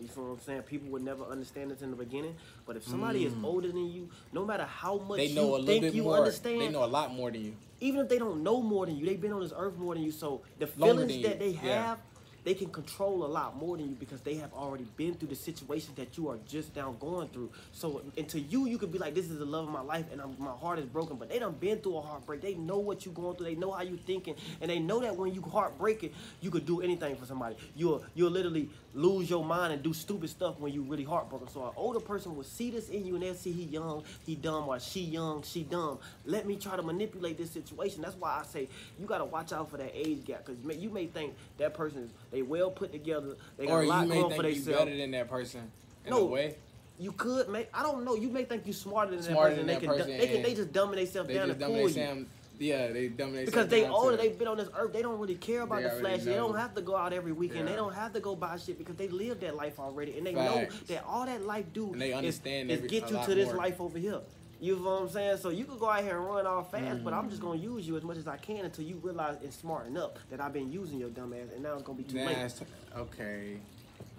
You 0.00 0.08
feel 0.08 0.24
what 0.24 0.32
I'm 0.32 0.40
saying? 0.40 0.62
People 0.62 0.88
would 0.90 1.04
never 1.04 1.24
understand 1.24 1.70
this 1.70 1.80
in 1.82 1.90
the 1.90 1.96
beginning, 1.96 2.34
but 2.66 2.76
if 2.76 2.84
somebody 2.84 3.24
is 3.24 3.32
older 3.44 3.68
than 3.68 3.90
you, 3.92 4.08
no 4.32 4.44
matter 4.44 4.64
how 4.64 4.98
much 4.98 5.20
Mm. 5.20 5.28
They 5.28 5.32
know 5.34 5.42
you 5.42 5.48
a 5.48 5.58
little 5.58 5.66
think 5.66 5.82
bit 5.84 5.94
you 5.94 6.02
more. 6.02 6.16
understand, 6.18 6.60
They 6.60 6.68
know 6.70 6.84
a 6.84 6.86
lot 6.86 7.14
more 7.14 7.30
than 7.30 7.44
you. 7.44 7.54
even 7.80 8.00
if 8.00 8.08
they 8.08 8.18
don't 8.18 8.42
know 8.42 8.60
more 8.60 8.86
than 8.86 8.96
you, 8.96 9.06
they've 9.06 9.20
been 9.20 9.32
on 9.32 9.40
this 9.42 9.52
earth 9.56 9.76
more 9.78 9.94
than 9.94 10.02
you. 10.02 10.10
So 10.10 10.42
the 10.58 10.68
Longer 10.76 11.06
feelings 11.06 11.22
that 11.24 11.34
you, 11.34 11.52
they 11.52 11.66
yeah. 11.66 11.96
They 12.44 12.54
can 12.54 12.68
control 12.70 13.24
a 13.24 13.26
lot 13.26 13.56
more 13.56 13.76
than 13.76 13.88
you 13.88 13.94
because 13.94 14.20
they 14.20 14.34
have 14.34 14.52
already 14.52 14.86
been 14.96 15.14
through 15.14 15.28
the 15.28 15.36
situation 15.36 15.92
that 15.96 16.16
you 16.16 16.28
are 16.28 16.38
just 16.46 16.74
now 16.74 16.94
going 16.98 17.28
through. 17.28 17.50
So 17.72 18.02
and 18.16 18.28
to 18.30 18.40
you, 18.40 18.66
you 18.66 18.78
could 18.78 18.92
be 18.92 18.98
like, 18.98 19.14
"This 19.14 19.30
is 19.30 19.38
the 19.38 19.44
love 19.44 19.66
of 19.66 19.72
my 19.72 19.80
life," 19.80 20.06
and 20.12 20.20
I'm, 20.20 20.34
my 20.38 20.52
heart 20.52 20.78
is 20.78 20.86
broken. 20.86 21.16
But 21.16 21.28
they 21.28 21.38
done 21.38 21.52
been 21.52 21.78
through 21.78 21.98
a 21.98 22.00
heartbreak. 22.00 22.40
They 22.40 22.54
know 22.54 22.78
what 22.78 23.04
you're 23.04 23.14
going 23.14 23.36
through. 23.36 23.46
They 23.46 23.54
know 23.54 23.70
how 23.70 23.82
you're 23.82 23.96
thinking, 23.98 24.34
and 24.60 24.70
they 24.70 24.78
know 24.78 25.00
that 25.00 25.16
when 25.16 25.34
you 25.34 25.42
heartbreaking, 25.42 26.10
you 26.40 26.50
could 26.50 26.66
do 26.66 26.80
anything 26.80 27.16
for 27.16 27.26
somebody. 27.26 27.56
You'll 27.76 28.04
you'll 28.14 28.30
literally 28.30 28.70
lose 28.94 29.30
your 29.30 29.44
mind 29.44 29.72
and 29.72 29.82
do 29.82 29.92
stupid 29.92 30.28
stuff 30.28 30.58
when 30.58 30.72
you 30.72 30.82
really 30.82 31.04
heartbroken. 31.04 31.48
So 31.48 31.64
an 31.64 31.72
older 31.76 32.00
person 32.00 32.36
will 32.36 32.44
see 32.44 32.70
this 32.70 32.88
in 32.90 33.06
you 33.06 33.14
and 33.14 33.22
they'll 33.22 33.34
see 33.34 33.52
he 33.52 33.64
young, 33.64 34.02
he 34.26 34.34
dumb, 34.34 34.68
or 34.68 34.78
she 34.78 35.00
young, 35.00 35.42
she 35.42 35.62
dumb. 35.62 35.98
Let 36.26 36.46
me 36.46 36.56
try 36.56 36.76
to 36.76 36.82
manipulate 36.82 37.38
this 37.38 37.50
situation. 37.50 38.02
That's 38.02 38.16
why 38.16 38.40
I 38.40 38.44
say 38.46 38.68
you 39.00 39.06
gotta 39.06 39.24
watch 39.24 39.52
out 39.52 39.70
for 39.70 39.78
that 39.78 39.92
age 39.94 40.24
gap 40.26 40.44
because 40.44 40.76
you 40.78 40.90
may 40.90 41.06
think 41.06 41.34
that 41.58 41.74
person 41.74 42.02
is 42.04 42.10
they 42.30 42.42
well 42.42 42.70
put 42.70 42.92
together, 42.92 43.36
they 43.56 43.66
got 43.66 43.72
Or 43.74 43.82
a 43.82 43.86
lot 43.86 44.08
going 44.08 44.22
for 44.24 44.28
think 44.42 44.42
you 44.44 44.54
themselves. 44.62 44.78
better 44.84 44.96
than 44.96 45.10
that 45.12 45.28
person 45.30 45.70
in 46.04 46.10
No. 46.10 46.18
a 46.18 46.24
way. 46.26 46.54
You 46.98 47.12
could 47.12 47.48
make 47.48 47.68
I 47.72 47.82
don't 47.82 48.04
know. 48.04 48.14
You 48.14 48.28
may 48.28 48.44
think 48.44 48.66
you 48.66 48.72
smarter 48.74 49.12
than 49.12 49.22
Smarter 49.22 49.56
that 49.56 49.66
person. 49.66 49.66
than 49.66 49.66
they 49.66 49.72
that 49.74 49.80
can 49.80 49.88
person, 49.88 50.18
they 50.18 50.26
can 50.28 50.42
they 50.42 50.54
just 50.54 50.72
dumbing 50.72 50.96
themselves 50.96 51.30
down 51.32 51.48
to 51.48 51.54
fool 51.54 51.88
you. 51.88 52.26
Yeah, 52.62 52.92
they 52.92 53.08
they 53.08 53.44
Because 53.44 53.66
they 53.66 53.86
older, 53.86 54.16
they've 54.16 54.38
been 54.38 54.46
on 54.46 54.56
this 54.56 54.68
earth. 54.76 54.92
They 54.92 55.02
don't 55.02 55.18
really 55.18 55.34
care 55.34 55.62
about 55.62 55.78
They 55.78 55.82
the 55.82 55.90
already 55.90 56.02
flashy. 56.02 56.24
They 56.26 56.36
don't 56.36 56.56
have 56.56 56.74
to 56.76 56.80
go 56.80 56.96
out 56.96 57.12
every 57.12 57.32
weekend. 57.32 57.66
They 57.66 57.74
don't 57.74 57.94
have 57.94 58.12
to 58.12 58.20
go 58.20 58.36
buy 58.36 58.56
shit 58.56 58.78
because 58.78 58.94
they 58.96 59.08
live 59.08 59.40
that 59.40 59.56
life 59.56 59.80
already, 59.80 60.16
and 60.16 60.26
they 60.26 60.34
Facts. 60.34 60.74
know 60.74 60.94
that 60.94 61.04
all 61.04 61.26
that 61.26 61.44
life 61.44 61.66
do 61.72 61.92
And 61.92 62.00
they 62.00 62.10
is- 62.10 62.16
understand 62.16 62.70
is, 62.70 62.78
every- 62.78 62.88
get 62.88 63.10
you 63.10 63.18
to 63.24 63.34
this 63.34 63.46
more. 63.46 63.56
life 63.56 63.80
over 63.80 63.98
here. 63.98 64.20
You 64.60 64.76
know 64.76 64.82
what 64.82 65.02
I'm 65.02 65.08
saying? 65.08 65.38
So 65.38 65.48
you 65.48 65.64
could 65.64 65.80
go 65.80 65.90
out 65.90 66.04
here 66.04 66.16
and 66.16 66.24
run 66.24 66.46
all 66.46 66.62
fast, 66.62 67.02
but 67.02 67.12
I'm 67.12 67.26
mm. 67.26 67.30
just 67.30 67.42
gonna 67.42 67.58
use 67.58 67.86
you 67.88 67.96
as 67.96 68.04
much 68.04 68.16
as 68.16 68.28
I 68.28 68.36
can 68.36 68.64
until 68.64 68.84
you 68.84 68.94
realize 69.02 69.38
and 69.42 69.52
smarten 69.52 69.96
up 69.96 70.20
that 70.30 70.40
I've 70.40 70.52
been 70.52 70.70
using 70.70 71.00
your 71.00 71.10
dumb 71.10 71.32
ass, 71.32 71.48
and 71.52 71.64
now 71.64 71.74
it's 71.74 71.82
gonna 71.82 71.98
be 71.98 72.04
too 72.04 72.18
Nah, 72.18 72.26
late. 72.26 72.60
okay. 72.96 73.56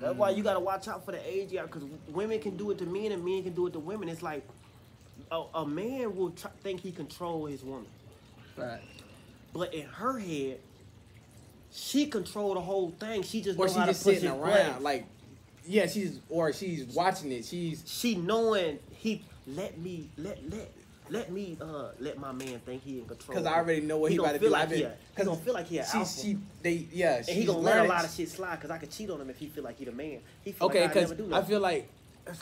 That's 0.01 0.17
why 0.17 0.31
you 0.31 0.41
mm. 0.41 0.43
gotta 0.43 0.59
watch 0.59 0.89
out 0.89 1.05
for 1.05 1.13
the 1.13 1.25
age 1.25 1.51
gap 1.51 1.67
because 1.67 1.87
women 2.09 2.41
can 2.41 2.57
do 2.57 2.71
it 2.71 2.77
to 2.79 2.85
men 2.85 3.13
and 3.13 3.23
men 3.23 3.41
can 3.43 3.53
do 3.53 3.67
it 3.67 3.73
to 3.73 3.79
women. 3.79 4.09
It's 4.09 4.21
like 4.21 4.45
a, 5.31 5.43
a 5.55 5.65
man 5.65 6.15
will 6.15 6.31
try, 6.31 6.51
think 6.61 6.81
he 6.81 6.91
control 6.91 7.45
his 7.45 7.63
woman, 7.63 7.87
Right. 8.57 8.81
but 9.53 9.73
in 9.73 9.85
her 9.87 10.19
head, 10.19 10.59
she 11.71 12.05
control 12.07 12.53
the 12.53 12.61
whole 12.61 12.91
thing. 12.99 13.23
She 13.23 13.41
just 13.41 13.57
Or 13.59 13.65
know 13.67 13.73
she 13.73 13.79
how 13.79 13.85
just 13.87 14.01
to 14.03 14.05
push 14.09 14.15
sitting 14.19 14.29
it 14.29 14.39
around, 14.39 14.73
play. 14.75 14.81
like, 14.81 15.05
yeah, 15.65 15.87
she's 15.87 16.19
or 16.29 16.53
she's 16.53 16.85
watching 16.87 17.31
it. 17.31 17.45
She's 17.45 17.83
She 17.85 18.15
knowing 18.15 18.79
he 18.91 19.23
let 19.47 19.77
me 19.77 20.09
let 20.17 20.37
let 20.49 20.71
let 21.09 21.31
me 21.31 21.57
uh 21.59 21.89
let 21.99 22.17
my 22.17 22.31
man 22.31 22.59
think 22.65 22.83
he 22.83 22.99
in 22.99 23.05
control. 23.05 23.35
because 23.37 23.45
I 23.51 23.55
already 23.57 23.81
know 23.81 23.97
what 23.97 24.11
he, 24.11 24.17
gonna 24.17 24.29
about 24.29 24.39
to 24.39 24.45
do. 24.45 24.51
like 24.51 24.69
been- 24.69 24.77
he, 24.79 24.85
he 25.17 25.23
gonna 25.23 25.37
feel 25.37 25.53
like 25.53 25.67
he 25.67 25.81
she, 25.83 26.05
she, 26.05 26.37
they, 26.61 26.85
yeah, 26.93 27.17
and 27.17 27.25
he 27.27 27.45
gonna 27.45 27.57
let 27.59 27.85
a 27.85 27.87
lot 27.89 28.05
of 28.05 28.11
shit 28.11 28.29
slide 28.29 28.55
because 28.55 28.71
I 28.71 28.77
could 28.77 28.91
cheat 28.91 29.09
on 29.09 29.19
him 29.19 29.29
if 29.29 29.37
he 29.37 29.47
feel 29.47 29.63
like 29.63 29.77
he 29.77 29.85
the 29.85 29.91
man. 29.91 30.19
He 30.43 30.51
feel 30.51 30.67
Okay, 30.67 30.81
like 30.81 30.95
I 30.97 31.05
because 31.05 31.31
I 31.33 31.41
feel 31.43 31.59
like 31.59 31.89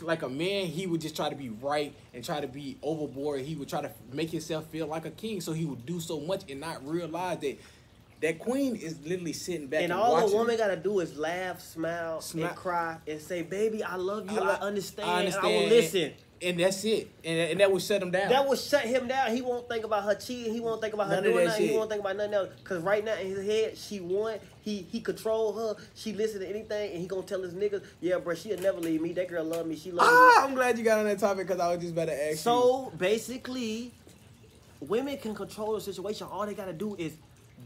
like 0.02 0.22
a 0.22 0.30
man, 0.30 0.68
he 0.68 0.86
would 0.88 1.02
just 1.02 1.16
try 1.16 1.30
to 1.30 1.36
be 1.36 1.50
right 1.50 1.94
and 2.14 2.24
try 2.24 2.40
to 2.40 2.48
be 2.48 2.78
overboard. 2.82 3.42
He 3.42 3.56
would 3.56 3.70
try 3.70 3.82
to 3.82 3.92
make 4.12 4.30
himself 4.30 4.68
feel 4.68 4.88
like 4.88 5.06
a 5.06 5.12
king, 5.12 5.42
so 5.42 5.54
he 5.54 5.66
would 5.66 5.86
do 5.86 6.00
so 6.00 6.20
much 6.20 6.44
and 6.50 6.60
not 6.60 6.86
realize 6.88 7.40
that 7.40 7.58
that 8.22 8.38
queen 8.38 8.76
is 8.76 9.00
literally 9.04 9.34
sitting 9.34 9.66
back 9.68 9.82
And 9.82 9.92
and, 9.92 10.00
all 10.00 10.14
watching. 10.14 10.34
a 10.34 10.38
woman 10.38 10.58
gotta 10.58 10.76
do 10.76 11.00
is 11.00 11.18
laugh, 11.18 11.60
smile, 11.60 12.24
and 12.36 12.56
cry, 12.56 12.98
and 13.08 13.20
say, 13.20 13.42
"Baby, 13.42 13.84
I 13.84 13.96
love 13.96 14.30
you. 14.32 14.38
I, 14.38 14.52
li- 14.54 14.58
understand. 14.62 15.34
I 15.34 15.40
I 15.40 15.46
will 15.48 15.68
listen." 15.68 16.14
And 16.44 16.60
that's 16.60 16.84
it, 16.84 17.10
and, 17.24 17.40
and 17.52 17.60
that 17.60 17.72
would 17.72 17.82
shut 17.82 18.02
him 18.02 18.12
down. 18.12 18.30
That 18.30 18.48
will 18.48 18.56
shut 18.56 18.84
him 18.84 19.08
down. 19.08 19.34
He 19.34 19.42
won't 19.42 19.70
think 19.70 19.86
about 19.86 20.04
her 20.04 20.16
cheating. 20.16 20.54
He 20.54 20.60
won't 20.60 20.82
think 20.82 20.94
about 20.94 21.08
her 21.08 21.16
None 21.16 21.24
doing 21.24 21.36
that 21.38 21.46
nothing. 21.46 21.68
He 21.68 21.76
won't 21.76 21.90
think 21.90 22.02
about 22.02 22.18
nothing 22.18 22.34
else. 22.34 22.50
Cause 22.64 22.82
right 22.82 23.04
now 23.04 23.16
in 23.16 23.28
his 23.28 23.46
head, 23.46 23.78
she 23.78 24.00
won. 24.00 24.40
He 24.62 24.88
he 24.92 25.02
control 25.02 25.54
her. 25.54 25.82
She 25.96 26.14
listen 26.14 26.42
to 26.42 26.48
anything, 26.50 26.92
and 26.92 27.00
he 27.02 27.08
gonna 27.08 27.24
tell 27.24 27.42
his 27.42 27.54
niggas, 27.54 27.84
"Yeah, 28.00 28.18
bro, 28.18 28.36
she'll 28.36 28.60
never 28.60 28.80
leave 28.80 29.02
me. 29.02 29.14
That 29.14 29.28
girl 29.28 29.44
love 29.44 29.68
me. 29.68 29.76
She 29.76 29.92
love 29.92 30.08
me." 30.08 30.14
ah, 30.14 30.46
I'm 30.46 30.56
glad 30.56 30.78
you 30.78 30.84
got 30.84 31.00
on 31.00 31.06
that 31.06 31.20
topic 31.20 31.48
because 31.48 31.62
I 31.62 31.70
was 31.72 31.80
just 31.80 31.94
about 31.94 32.06
to 32.06 32.14
ask 32.14 32.32
you. 32.32 32.36
So 32.38 32.92
basically, 32.98 33.92
women 34.80 35.18
can 35.18 35.36
control 35.36 35.74
the 35.76 35.82
situation. 35.82 36.28
All 36.30 36.46
they 36.46 36.54
gotta 36.54 36.74
do 36.74 36.96
is 36.96 37.14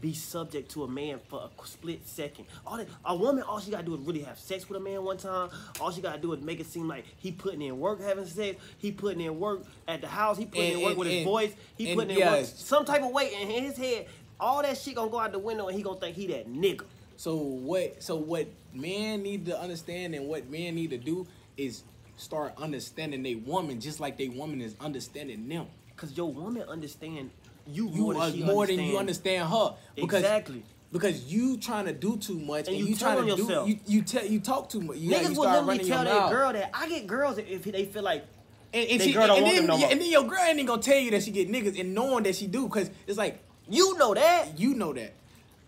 be 0.00 0.12
subject 0.12 0.70
to 0.72 0.84
a 0.84 0.88
man 0.88 1.18
for 1.28 1.40
a 1.48 1.66
split 1.66 2.06
second. 2.06 2.46
All 2.66 2.76
that, 2.76 2.88
a 3.04 3.14
woman, 3.16 3.42
all 3.44 3.60
she 3.60 3.70
gotta 3.70 3.84
do 3.84 3.94
is 3.94 4.00
really 4.00 4.20
have 4.22 4.38
sex 4.38 4.68
with 4.68 4.80
a 4.80 4.82
man 4.84 5.02
one 5.04 5.16
time. 5.16 5.50
All 5.80 5.90
she 5.90 6.00
gotta 6.00 6.18
do 6.20 6.32
is 6.32 6.42
make 6.42 6.60
it 6.60 6.66
seem 6.66 6.88
like 6.88 7.04
he 7.18 7.32
putting 7.32 7.62
in 7.62 7.78
work 7.78 8.00
having 8.02 8.26
sex. 8.26 8.58
He 8.78 8.92
putting 8.92 9.20
in 9.20 9.38
work 9.38 9.62
at 9.88 10.00
the 10.00 10.08
house. 10.08 10.36
He 10.38 10.44
putting 10.46 10.64
And- 10.72 10.72
in 10.74 10.80
work 10.82 10.90
and- 10.90 10.98
with 10.98 11.08
his 11.08 11.24
voice. 11.24 11.52
He 11.78 11.88
and 11.90 11.96
putting 11.98 12.10
in 12.12 12.18
yes. 12.18 12.48
work 12.50 12.56
some 12.56 12.84
type 12.84 13.02
of 13.02 13.10
weight 13.12 13.32
in 13.32 13.48
his 13.48 13.76
head. 13.76 14.06
All 14.38 14.62
that 14.62 14.76
shit 14.76 14.94
gonna 14.94 15.10
go 15.10 15.18
out 15.18 15.32
the 15.32 15.38
window, 15.38 15.68
and 15.68 15.76
he 15.76 15.82
gonna 15.82 15.98
think 15.98 16.14
he 16.16 16.26
that 16.28 16.48
nigga. 16.48 16.84
So 17.16 17.36
what? 17.36 18.02
So 18.02 18.16
what 18.16 18.46
men 18.74 19.22
need 19.22 19.46
to 19.46 19.58
understand 19.58 20.14
and 20.14 20.28
what 20.28 20.50
men 20.50 20.74
need 20.74 20.90
to 20.90 20.98
do 20.98 21.26
is 21.56 21.82
start 22.18 22.52
understanding 22.58 23.22
they 23.22 23.34
woman 23.34 23.80
just 23.80 24.00
like 24.00 24.18
they 24.18 24.28
woman 24.28 24.60
is 24.60 24.74
understanding 24.80 25.48
them. 25.48 25.66
Cause 25.96 26.14
your 26.14 26.30
woman 26.30 26.62
understand 26.68 27.30
you, 27.68 27.88
You 27.88 28.00
more 28.02 28.14
than 28.30 28.40
more 28.46 28.66
than 28.66 28.80
you 28.80 28.98
understand. 28.98 29.48
her. 29.48 29.74
Because, 29.94 30.20
Exactly. 30.22 30.62
Because 30.92 31.24
you 31.32 31.56
trying 31.58 31.86
to 31.86 31.92
do 31.92 32.16
too 32.16 32.38
much 32.38 32.68
And 32.68 32.68
and, 32.68 32.76
you 32.78 32.86
you, 32.86 32.96
trying 32.96 33.16
to 33.16 33.22
telling 33.22 33.36
do 33.36 33.42
yourself. 33.42 33.68
you 33.68 33.78
you 33.86 34.02
tell 34.02 34.24
you 34.24 34.40
talk 34.40 34.68
too 34.68 34.80
much. 34.80 34.96
You, 34.98 35.10
Niggas 35.10 35.30
you 35.34 35.40
will 35.40 35.50
literally 35.50 35.78
tell 35.84 36.04
that 36.04 36.30
girl 36.30 36.52
that 36.52 36.70
I 36.72 36.88
get 36.88 37.06
girls 37.06 37.38
if 37.38 37.64
they 37.64 37.84
feel 37.84 38.02
like, 38.02 38.24
and, 38.72 38.88
and 38.88 39.02
she, 39.02 39.12
girl 39.12 39.26
don't 39.26 39.36
and, 39.38 39.44
want 39.44 39.56
then, 39.56 39.66
them 39.66 39.74
no 39.74 39.78
yeah, 39.78 39.88
and 39.92 40.00
then 40.00 40.10
your 40.10 40.24
girl 40.24 40.38
ain't 40.40 40.66
gonna 40.66 40.80
tell 40.82 40.98
you 40.98 41.10
that 41.10 41.22
she 41.22 41.30
get 41.32 41.50
niggas 41.50 41.78
and 41.78 41.94
knowing 41.94 42.22
that 42.24 42.36
she 42.36 42.46
do, 42.46 42.68
cause 42.68 42.88
it's 43.06 43.18
like 43.18 43.42
You 43.68 43.98
know 43.98 44.14
that. 44.14 44.58
you 44.58 44.74
know 44.74 44.92
that, 44.92 45.12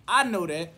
I 0.07 0.23
know 0.25 0.47
that, 0.47 0.71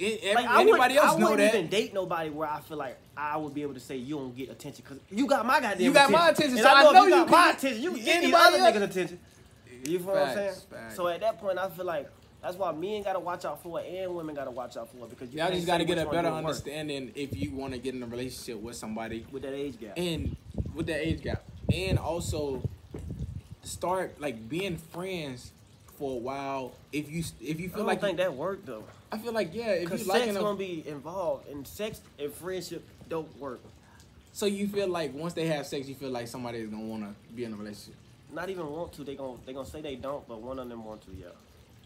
every- 0.00 0.34
Like, 0.34 0.48
anybody 0.50 0.70
wouldn't- 0.70 0.96
else 0.96 1.16
I 1.16 1.18
know 1.18 1.30
wouldn't 1.30 1.52
that. 1.52 1.58
even 1.58 1.70
date 1.70 1.92
nobody 1.92 2.30
where 2.30 2.48
I 2.48 2.60
feel 2.60 2.76
like 2.76 2.98
I 3.16 3.36
would 3.36 3.52
be 3.54 3.62
able 3.62 3.74
to 3.74 3.80
say 3.80 3.96
you 3.96 4.16
don't 4.16 4.36
get 4.36 4.50
attention 4.50 4.84
because 4.86 5.00
you 5.10 5.26
got 5.26 5.44
my 5.44 5.60
goddamn 5.60 5.80
You 5.82 5.92
got 5.92 6.10
my 6.10 6.28
attention. 6.30 6.56
attention, 6.56 6.58
And 6.58 6.64
so 6.66 6.70
I 6.70 6.80
I 6.80 6.82
know, 6.84 6.92
know 6.92 7.02
you 7.06 7.08
you 7.16 7.24
got 7.24 7.30
my 7.30 7.50
attention. 7.50 7.82
You 7.82 7.90
can 7.92 8.04
get 8.04 8.16
anybody 8.22 8.44
other 8.44 8.56
else- 8.58 8.76
niggas' 8.76 8.82
attention. 8.90 9.20
You 9.86 9.98
feel 9.98 10.08
what 10.08 10.18
I'm 10.18 10.34
saying? 10.34 10.48
Facts, 10.50 10.62
facts. 10.70 10.96
So 10.96 11.08
at 11.08 11.20
that 11.20 11.38
point, 11.40 11.58
I 11.58 11.68
feel 11.70 11.84
like 11.84 12.08
that's 12.42 12.56
why 12.56 12.72
men 12.72 13.02
gotta 13.02 13.18
watch 13.18 13.44
out 13.44 13.62
for 13.62 13.80
it 13.80 13.86
and 13.92 14.14
women 14.14 14.34
gotta 14.34 14.50
watch 14.50 14.76
out 14.76 14.88
for 14.90 15.04
it 15.04 15.10
because 15.10 15.32
you 15.32 15.38
Y'all 15.40 15.50
just 15.50 15.66
got 15.66 15.78
to 15.78 15.84
get 15.84 15.98
a 15.98 16.06
better 16.06 16.28
understanding 16.28 17.10
if 17.14 17.36
you 17.36 17.50
want 17.52 17.72
to 17.72 17.78
get 17.78 17.94
in 17.94 18.02
a 18.02 18.06
relationship 18.06 18.60
with 18.60 18.76
somebody 18.76 19.26
with 19.32 19.42
that 19.42 19.54
age 19.54 19.80
gap. 19.80 19.94
and 19.96 20.36
with 20.74 20.86
that 20.86 21.06
age 21.06 21.22
gap, 21.22 21.42
and 21.72 21.98
also 21.98 22.62
start 23.62 24.20
like 24.20 24.48
being 24.48 24.76
friends 24.76 25.50
for 25.98 26.12
a 26.12 26.18
while. 26.18 26.72
If 26.92 27.10
you 27.10 27.24
if 27.40 27.58
you 27.58 27.66
I 27.66 27.68
feel 27.68 27.76
don't 27.78 27.86
like 27.86 28.00
think 28.00 28.18
that 28.18 28.34
worked 28.34 28.66
though. 28.66 28.84
I 29.10 29.18
feel 29.18 29.32
like 29.32 29.54
yeah, 29.54 29.70
if 29.70 29.84
Because 29.84 30.00
you 30.00 30.06
sex 30.06 30.18
liking 30.20 30.34
them, 30.34 30.42
gonna 30.42 30.58
be 30.58 30.84
involved, 30.86 31.48
and 31.48 31.66
sex 31.66 32.00
and 32.18 32.32
friendship 32.32 32.84
don't 33.08 33.34
work. 33.38 33.60
so 34.32 34.46
you 34.46 34.68
feel 34.68 34.88
like 34.88 35.14
once 35.14 35.32
they 35.32 35.46
have 35.46 35.66
sex, 35.66 35.88
you 35.88 35.94
feel 35.94 36.10
like 36.10 36.28
somebody 36.28 36.58
is 36.58 36.68
gonna 36.68 36.84
want 36.84 37.02
to 37.04 37.34
be 37.34 37.44
in 37.44 37.52
a 37.52 37.56
relationship 37.56 37.94
Not 38.36 38.50
even 38.50 38.68
want 38.70 38.92
to. 38.94 39.02
They 39.02 39.14
gonna 39.16 39.38
they 39.46 39.54
gonna 39.54 39.66
say 39.66 39.80
they 39.80 39.96
don't, 39.96 40.28
but 40.28 40.42
one 40.42 40.58
of 40.58 40.68
them 40.68 40.84
want 40.84 41.00
to. 41.06 41.10
Yeah. 41.18 41.28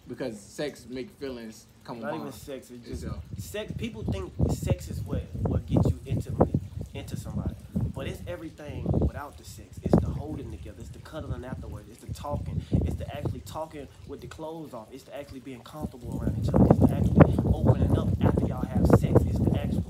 because 0.09 0.39
sex 0.41 0.85
make 0.91 1.09
feelings 1.21 1.67
come 1.85 2.01
Not 2.01 2.15
even 2.17 2.33
sex. 2.33 2.71
It's 2.73 2.89
just 2.89 3.05
itself. 3.05 3.23
sex. 3.39 3.73
People 3.79 4.03
think 4.03 4.33
sex 4.53 4.89
is 4.91 5.01
what 5.03 5.23
what 5.43 5.65
gets 5.67 5.87
you 5.89 5.99
intimately 6.07 6.59
into 6.93 7.17
somebody, 7.17 7.55
but 7.95 8.09
it's 8.09 8.21
everything 8.27 8.85
without 8.99 9.39
the 9.39 9.45
sex. 9.45 9.79
It's 9.85 9.95
the 10.01 10.09
holding 10.09 10.51
together. 10.51 10.79
It's 10.81 10.89
the 10.91 10.99
cuddling 10.99 11.45
afterwards. 11.45 11.89
It's 11.89 12.01
the 12.05 12.13
talking. 12.13 12.61
It's 12.85 12.97
the 12.97 13.07
actually 13.17 13.41
talking 13.41 13.87
with 14.09 14.21
the 14.21 14.27
clothes 14.27 14.75
off. 14.75 14.89
It's 14.91 15.05
the 15.05 15.17
actually 15.17 15.41
being 15.41 15.61
comfortable 15.61 16.19
around 16.21 16.37
each 16.43 16.49
other. 16.53 16.67
It's 16.71 16.81
the 16.81 16.93
actually 16.97 17.37
opening 17.55 17.97
up 17.97 18.09
after 18.23 18.47
y'all 18.47 18.67
have 18.67 18.87
sex. 18.99 19.15
It's 19.25 19.39
the 19.39 19.53
actually, 19.57 19.85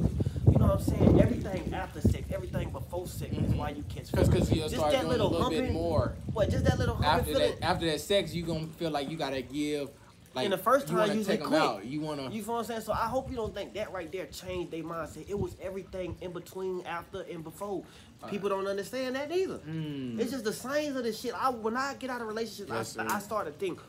what 0.70 0.80
I'm 0.80 0.84
saying? 0.98 1.20
Everything 1.20 1.74
after 1.74 2.00
sex, 2.00 2.24
everything 2.32 2.70
before 2.70 3.06
sex 3.06 3.32
is 3.32 3.54
why 3.54 3.70
you 3.70 3.82
catch. 3.88 4.08
Feelings. 4.10 4.28
because 4.28 4.52
you'll 4.52 4.68
Just 4.68 4.76
start 4.76 4.92
that 4.92 5.00
doing 5.02 5.20
a 5.20 5.24
little 5.24 5.30
little 5.30 5.50
bit 5.50 5.72
more 5.72 6.14
What? 6.32 6.50
Just 6.50 6.64
that 6.64 6.78
little 6.78 6.94
humping 6.96 7.10
after 7.20 7.32
feeling. 7.32 7.60
that. 7.60 7.64
After 7.64 7.86
that 7.86 8.00
sex, 8.00 8.34
you 8.34 8.44
gonna 8.44 8.66
feel 8.78 8.90
like 8.90 9.10
you 9.10 9.16
gotta 9.16 9.42
give. 9.42 9.90
Like 10.32 10.44
And 10.44 10.52
the 10.52 10.58
first 10.58 10.86
you 10.86 10.92
time 10.96 10.98
wanna 11.08 11.14
usually 11.14 11.36
take 11.38 11.42
'em 11.44 11.48
quick. 11.48 11.60
out. 11.60 11.84
You 11.84 12.00
wanna. 12.02 12.30
You 12.30 12.42
feel 12.44 12.54
what 12.54 12.60
I'm 12.60 12.64
saying? 12.66 12.80
So 12.82 12.92
I 12.92 13.06
hope 13.08 13.30
you 13.30 13.36
don't 13.36 13.52
think 13.52 13.74
that 13.74 13.92
right 13.92 14.10
there 14.12 14.26
changed 14.26 14.70
their 14.70 14.84
mindset. 14.84 15.28
It 15.28 15.36
was 15.38 15.56
everything 15.60 16.16
in 16.20 16.30
between, 16.32 16.86
after, 16.86 17.22
and 17.22 17.42
before. 17.42 17.82
People 18.28 18.48
don't 18.50 18.66
understand 18.68 19.16
that 19.16 19.32
either. 19.32 19.58
Mm. 19.58 20.20
It's 20.20 20.30
just 20.30 20.44
the 20.44 20.52
signs 20.52 20.94
of 20.94 21.02
the 21.04 21.12
shit. 21.12 21.34
I 21.34 21.50
when 21.50 21.76
I 21.76 21.94
get 21.94 22.10
out 22.10 22.20
of 22.20 22.28
relationships, 22.28 22.70
Yes, 22.70 22.96
I. 22.98 23.16
I 23.16 23.18
start 23.18 23.46
to 23.46 23.52
think, 23.52 23.80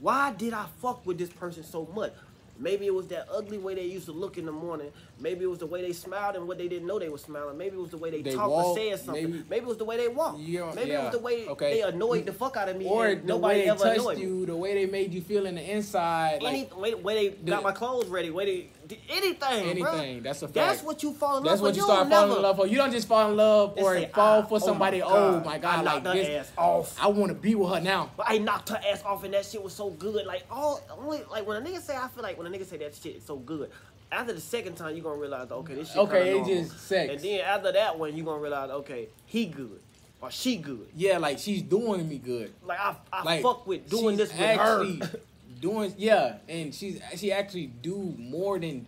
why 0.00 0.32
did 0.32 0.54
I 0.54 0.64
fuck 0.80 1.04
with 1.04 1.18
this 1.18 1.28
person 1.30 1.64
so 1.64 1.86
much? 1.94 2.12
Maybe 2.60 2.86
it 2.86 2.94
was 2.94 3.06
that 3.08 3.26
ugly 3.34 3.56
way 3.56 3.74
they 3.74 3.86
used 3.86 4.04
to 4.06 4.12
look 4.12 4.36
in 4.36 4.44
the 4.44 4.52
morning. 4.52 4.92
Maybe 5.18 5.44
it 5.44 5.48
was 5.48 5.58
the 5.60 5.66
way 5.66 5.80
they 5.80 5.94
smiled 5.94 6.36
and 6.36 6.46
what 6.46 6.58
they 6.58 6.68
didn't 6.68 6.86
know 6.86 6.98
they 6.98 7.08
were 7.08 7.16
smiling. 7.18 7.56
Maybe 7.56 7.76
it 7.76 7.80
was 7.80 7.90
the 7.90 7.96
way 7.96 8.10
they, 8.10 8.20
They 8.20 8.34
talked 8.34 8.50
walk, 8.50 8.66
or 8.66 8.76
said 8.76 9.00
something. 9.00 9.24
maybe- 9.30 9.44
Maybe, 9.48 9.62
it 9.64 9.66
was 9.66 9.78
the 9.78 9.84
way 9.86 9.96
they 9.96 10.08
walked. 10.08 10.40
Yeah, 10.40 10.70
maybe 10.74 10.90
it 10.92 11.02
was 11.02 11.12
the 11.12 11.18
way 11.20 11.46
okay. 11.48 11.74
they 11.74 11.82
annoyed 11.82 12.26
the 12.26 12.34
fuck 12.34 12.58
out 12.58 12.68
of 12.68 12.76
me. 12.76 12.86
or 12.86 13.06
and 13.06 13.22
the 13.22 13.26
nobody 13.28 13.60
way 13.60 13.64
they 13.64 13.70
ever 13.70 13.78
touched 13.82 14.00
annoyed 14.00 14.18
me. 14.18 14.24
you, 14.24 14.46
the 14.46 14.56
way 14.56 14.74
they 14.74 14.90
made 14.90 15.14
you 15.14 15.22
feel 15.22 15.46
in 15.46 15.54
the 15.54 15.70
inside, 15.72 16.42
like 16.42 16.52
Any 16.54 16.64
way, 16.78 16.94
way 16.94 17.14
they 17.14 17.28
The- 17.36 17.50
got 17.50 17.62
my 17.62 17.72
clothes 17.72 18.08
ready, 18.08 18.28
way 18.30 18.44
they 18.44 18.70
anything, 19.08 19.68
anything. 19.68 20.22
That's 20.22 20.42
a 20.42 20.46
fact. 20.48 20.54
That's 20.54 20.82
what 20.82 21.02
you 21.02 21.12
fall 21.12 21.38
in 21.38 21.44
That's 21.44 21.60
love 21.60 21.60
what 21.62 21.66
with. 21.68 21.76
you 21.76 21.80
don't 21.82 21.88
start 21.90 22.08
falling 22.10 22.28
never 22.28 22.36
in 22.38 22.42
love 22.42 22.56
for. 22.56 22.66
You 22.66 22.76
don't 22.76 22.90
just 22.92 23.08
fall 23.08 23.30
in 23.30 23.36
love 23.36 23.74
or 23.78 23.94
say, 23.94 24.10
fall 24.14 24.40
ah, 24.40 24.46
for 24.46 24.56
oh 24.56 24.58
my 24.60 24.66
somebody. 24.66 25.02
Oh 25.02 25.08
God, 25.08 25.44
my 25.46 25.52
I 25.54 25.58
god, 25.58 25.84
like 25.84 26.02
knocked 26.04 26.06
her 26.16 26.22
this. 26.22 26.48
ass 26.48 26.52
off. 26.56 26.96
I 27.02 27.06
want 27.08 27.28
to 27.30 27.34
be 27.34 27.54
with 27.54 27.70
her 27.72 27.80
now. 27.80 28.10
But 28.16 28.26
I 28.28 28.38
knocked 28.38 28.68
her 28.70 28.80
ass 28.90 29.02
off 29.04 29.24
and 29.24 29.34
that 29.34 29.44
shit 29.44 29.62
was 29.62 29.72
so 29.72 29.90
good. 29.90 30.26
Like 30.26 30.44
all 30.50 30.80
only 30.98 31.22
like 31.30 31.46
when 31.46 31.56
a 31.56 31.66
nigga 31.68 31.80
say 31.80 31.96
I 31.96 32.08
feel 32.08 32.22
like 32.22 32.38
when 32.38 32.46
a 32.46 32.50
nigga 32.56 32.66
say 32.66 32.76
that 32.78 32.94
shit 32.94 33.16
is 33.16 33.24
so 33.24 33.36
good. 33.36 33.70
After 34.12 34.32
the 34.32 34.40
second 34.40 34.74
time 34.74 34.94
you 34.96 35.00
are 35.02 35.04
gonna 35.10 35.20
realize 35.20 35.50
okay 35.50 35.74
this 35.74 35.88
shit 35.88 35.96
Okay, 35.98 36.30
normal. 36.34 36.48
just 36.54 36.80
sex. 36.80 37.12
And 37.12 37.20
then 37.22 37.40
after 37.40 37.70
that 37.72 37.98
one 37.98 38.16
you 38.16 38.22
are 38.24 38.26
gonna 38.26 38.40
realize 38.42 38.70
okay 38.70 39.08
he 39.26 39.46
good 39.46 39.80
or 40.20 40.30
she 40.30 40.56
good. 40.56 40.88
Yeah, 40.96 41.18
like 41.18 41.38
she's 41.38 41.62
doing 41.62 42.08
me 42.08 42.18
good. 42.18 42.52
Like 42.66 42.80
I 42.80 42.96
I 43.12 43.22
Like 43.22 43.42
fuck 43.42 43.66
with 43.66 43.88
doing 43.88 44.16
this 44.16 44.30
with 44.32 44.40
actually 44.40 44.98
her. 44.98 45.10
doing 45.60 45.94
yeah, 45.98 46.38
and 46.48 46.74
she's 46.74 47.00
she 47.16 47.32
actually 47.32 47.66
do 47.66 48.14
more 48.18 48.58
than 48.58 48.86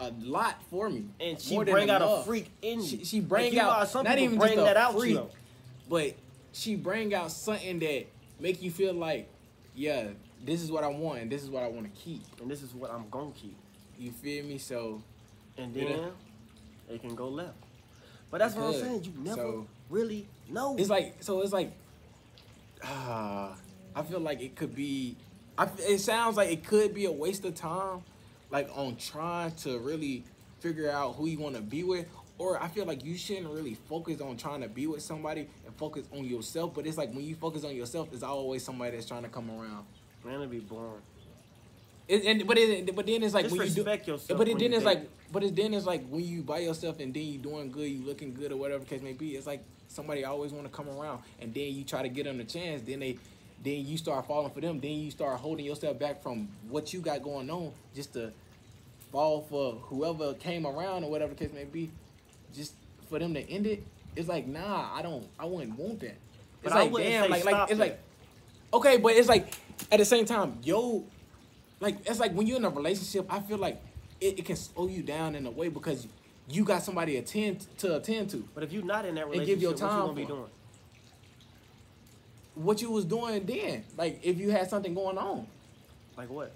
a 0.00 0.10
lot 0.20 0.62
for 0.70 0.90
me. 0.90 1.06
And 1.20 1.40
she 1.40 1.54
More 1.54 1.64
bring 1.64 1.88
out 1.90 2.02
a 2.02 2.22
freak 2.24 2.50
in 2.62 2.80
you. 2.80 2.86
She, 2.86 3.04
she 3.04 3.20
bring 3.20 3.44
Like, 3.44 3.52
you 3.54 3.58
know 3.62 3.70
out 3.70 3.88
some 3.88 4.04
not 4.04 4.18
even 4.18 4.38
bring 4.38 4.54
just 4.54 4.60
a 4.60 4.64
that 4.64 4.76
out 4.76 4.92
you, 4.94 4.98
freak, 5.00 5.20
but 5.88 6.14
she 6.52 6.76
bring 6.76 7.14
out 7.14 7.30
something 7.32 7.78
that 7.80 8.06
make 8.38 8.62
you 8.62 8.70
feel 8.70 8.92
like, 8.92 9.28
yeah, 9.74 10.08
this 10.44 10.62
is 10.62 10.70
what 10.70 10.84
I 10.84 10.88
want 10.88 11.20
and 11.20 11.30
this 11.30 11.42
is 11.42 11.50
what 11.50 11.62
I 11.62 11.68
want 11.68 11.92
to 11.92 12.00
keep. 12.00 12.22
And 12.40 12.50
this 12.50 12.62
is 12.62 12.74
what 12.74 12.90
I'm 12.90 13.08
gonna 13.10 13.30
keep. 13.34 13.56
You 13.98 14.10
feel 14.10 14.44
me? 14.44 14.58
So 14.58 15.02
And 15.56 15.72
then 15.74 15.86
Yeah. 15.86 15.96
then 15.96 16.10
it 16.90 17.00
can 17.00 17.14
go 17.14 17.28
left. 17.28 17.54
But 18.30 18.38
that's 18.38 18.54
what 18.54 18.66
I'm 18.74 18.80
saying. 18.80 19.04
You 19.04 19.12
never 19.22 19.36
So- 19.40 19.66
really 19.88 20.26
know. 20.50 20.76
it's 20.76 20.90
like 20.90 21.22
so 21.22 21.40
it's 21.40 21.52
like 21.52 21.72
ah 22.84 23.56
I 23.96 24.02
feel 24.02 24.20
like 24.20 24.42
it 24.42 24.54
could 24.56 24.74
be 24.74 25.16
I 25.58 25.68
it 25.80 26.00
sounds 26.00 26.36
like 26.36 26.50
it 26.50 26.64
could 26.66 26.94
be 26.94 27.06
a 27.06 27.12
waste 27.12 27.44
of 27.44 27.54
time 27.54 28.02
like 28.50 28.68
on 28.76 28.96
trying 28.96 29.52
to 29.52 29.78
really 29.78 30.24
figure 30.60 30.90
out 30.90 31.16
who 31.16 31.26
you 31.26 31.38
want 31.38 31.56
to 31.56 31.62
be 31.62 31.84
with 31.84 32.06
or 32.38 32.62
I 32.62 32.68
feel 32.68 32.84
like 32.86 33.04
you 33.04 33.16
shouldn't 33.16 33.48
really 33.48 33.74
focus 33.74 34.20
on 34.20 34.36
trying 34.36 34.62
to 34.62 34.68
be 34.68 34.86
with 34.86 35.02
somebody 35.02 35.48
and 35.66 35.74
focus 35.76 36.06
on 36.12 36.24
yourself 36.24 36.74
but 36.74 36.86
it's 36.86 36.98
like 36.98 37.12
when 37.12 37.24
you 37.24 37.34
focus 37.34 37.64
on 37.64 37.74
yourself 37.74 38.10
there's 38.10 38.22
always 38.22 38.64
somebody 38.64 38.92
that's 38.96 39.06
trying 39.06 39.22
to 39.24 39.28
come 39.28 39.50
around 39.50 39.84
Man, 40.24 40.36
it'd 40.36 40.50
be 40.50 40.58
boring. 40.60 41.02
it, 42.08 42.24
and 42.24 42.46
but 42.46 42.58
it, 42.58 42.94
but 42.96 43.06
then 43.06 43.22
it's 43.22 43.34
like 43.34 43.44
Just 43.44 43.56
when 43.56 43.66
you 43.68 43.74
do 43.74 43.82
respect 43.82 44.08
yourself 44.08 44.38
but 44.38 44.48
it, 44.48 44.58
then 44.58 44.72
it's 44.72 44.84
date. 44.84 44.86
like 44.86 45.10
but 45.32 45.42
it, 45.44 45.56
then 45.56 45.74
it's 45.74 45.86
like 45.86 46.06
when 46.08 46.24
you 46.24 46.42
by 46.42 46.58
yourself 46.60 47.00
and 47.00 47.12
then 47.14 47.24
you 47.24 47.38
doing 47.38 47.70
good, 47.70 47.88
you 47.90 48.04
looking 48.04 48.34
good 48.34 48.52
or 48.52 48.56
whatever 48.56 48.84
the 48.84 48.90
case 48.90 49.02
may 49.02 49.12
be. 49.12 49.36
It's 49.36 49.46
like 49.46 49.64
somebody 49.88 50.24
always 50.24 50.52
want 50.52 50.66
to 50.66 50.72
come 50.72 50.88
around, 50.88 51.22
and 51.40 51.52
then 51.54 51.72
you 51.74 51.84
try 51.84 52.02
to 52.02 52.08
get 52.08 52.24
them 52.24 52.38
the 52.38 52.44
chance. 52.44 52.82
Then 52.82 53.00
they, 53.00 53.18
then 53.62 53.86
you 53.86 53.96
start 53.96 54.26
falling 54.26 54.50
for 54.52 54.60
them. 54.60 54.80
Then 54.80 54.92
you 54.92 55.10
start 55.10 55.40
holding 55.40 55.64
yourself 55.64 55.98
back 55.98 56.22
from 56.22 56.48
what 56.68 56.92
you 56.92 57.00
got 57.00 57.22
going 57.22 57.50
on, 57.50 57.72
just 57.94 58.12
to 58.14 58.32
fall 59.12 59.42
for 59.48 59.72
whoever 59.74 60.34
came 60.34 60.66
around 60.66 61.04
or 61.04 61.10
whatever 61.10 61.34
the 61.34 61.38
case 61.38 61.52
may 61.52 61.64
be. 61.64 61.90
Just 62.54 62.74
for 63.08 63.18
them 63.18 63.34
to 63.34 63.50
end 63.50 63.66
it, 63.66 63.82
it's 64.14 64.28
like 64.28 64.46
nah, 64.46 64.94
I 64.94 65.02
don't, 65.02 65.26
I 65.38 65.44
wouldn't 65.46 65.78
want 65.78 66.00
that. 66.00 66.16
But 66.62 66.72
It's 66.72 66.74
I 66.74 66.82
like 66.84 67.04
damn, 67.04 67.24
say 67.24 67.28
like 67.28 67.44
like 67.44 67.70
it's 67.70 67.78
that. 67.78 67.78
like 67.78 68.00
okay, 68.74 68.96
but 68.98 69.12
it's 69.12 69.28
like 69.28 69.52
at 69.90 69.98
the 69.98 70.04
same 70.04 70.24
time, 70.24 70.58
yo, 70.62 71.04
like 71.80 71.98
it's 72.06 72.20
like 72.20 72.32
when 72.32 72.46
you're 72.46 72.56
in 72.56 72.64
a 72.64 72.70
relationship, 72.70 73.26
I 73.32 73.40
feel 73.40 73.58
like 73.58 73.80
it, 74.20 74.38
it 74.38 74.44
can 74.44 74.56
slow 74.56 74.88
you 74.88 75.02
down 75.02 75.34
in 75.34 75.46
a 75.46 75.50
way 75.50 75.68
because 75.68 76.06
you 76.48 76.64
got 76.64 76.82
somebody 76.82 77.16
attend 77.16 77.66
to 77.78 77.96
attend 77.96 78.30
to. 78.30 78.48
But 78.54 78.64
if 78.64 78.72
you're 78.72 78.84
not 78.84 79.04
in 79.04 79.14
that 79.16 79.26
relationship, 79.26 79.46
give 79.46 79.62
your 79.62 79.72
what 79.72 79.80
you 79.80 79.86
gonna 79.86 80.12
be 80.12 80.24
doing? 80.24 80.46
What 82.56 82.80
you 82.82 82.90
was 82.90 83.04
doing 83.04 83.46
then, 83.46 83.84
like 83.96 84.18
if 84.24 84.38
you 84.38 84.50
had 84.50 84.68
something 84.68 84.94
going 84.94 85.18
on, 85.18 85.46
Like 86.16 86.28
what? 86.30 86.52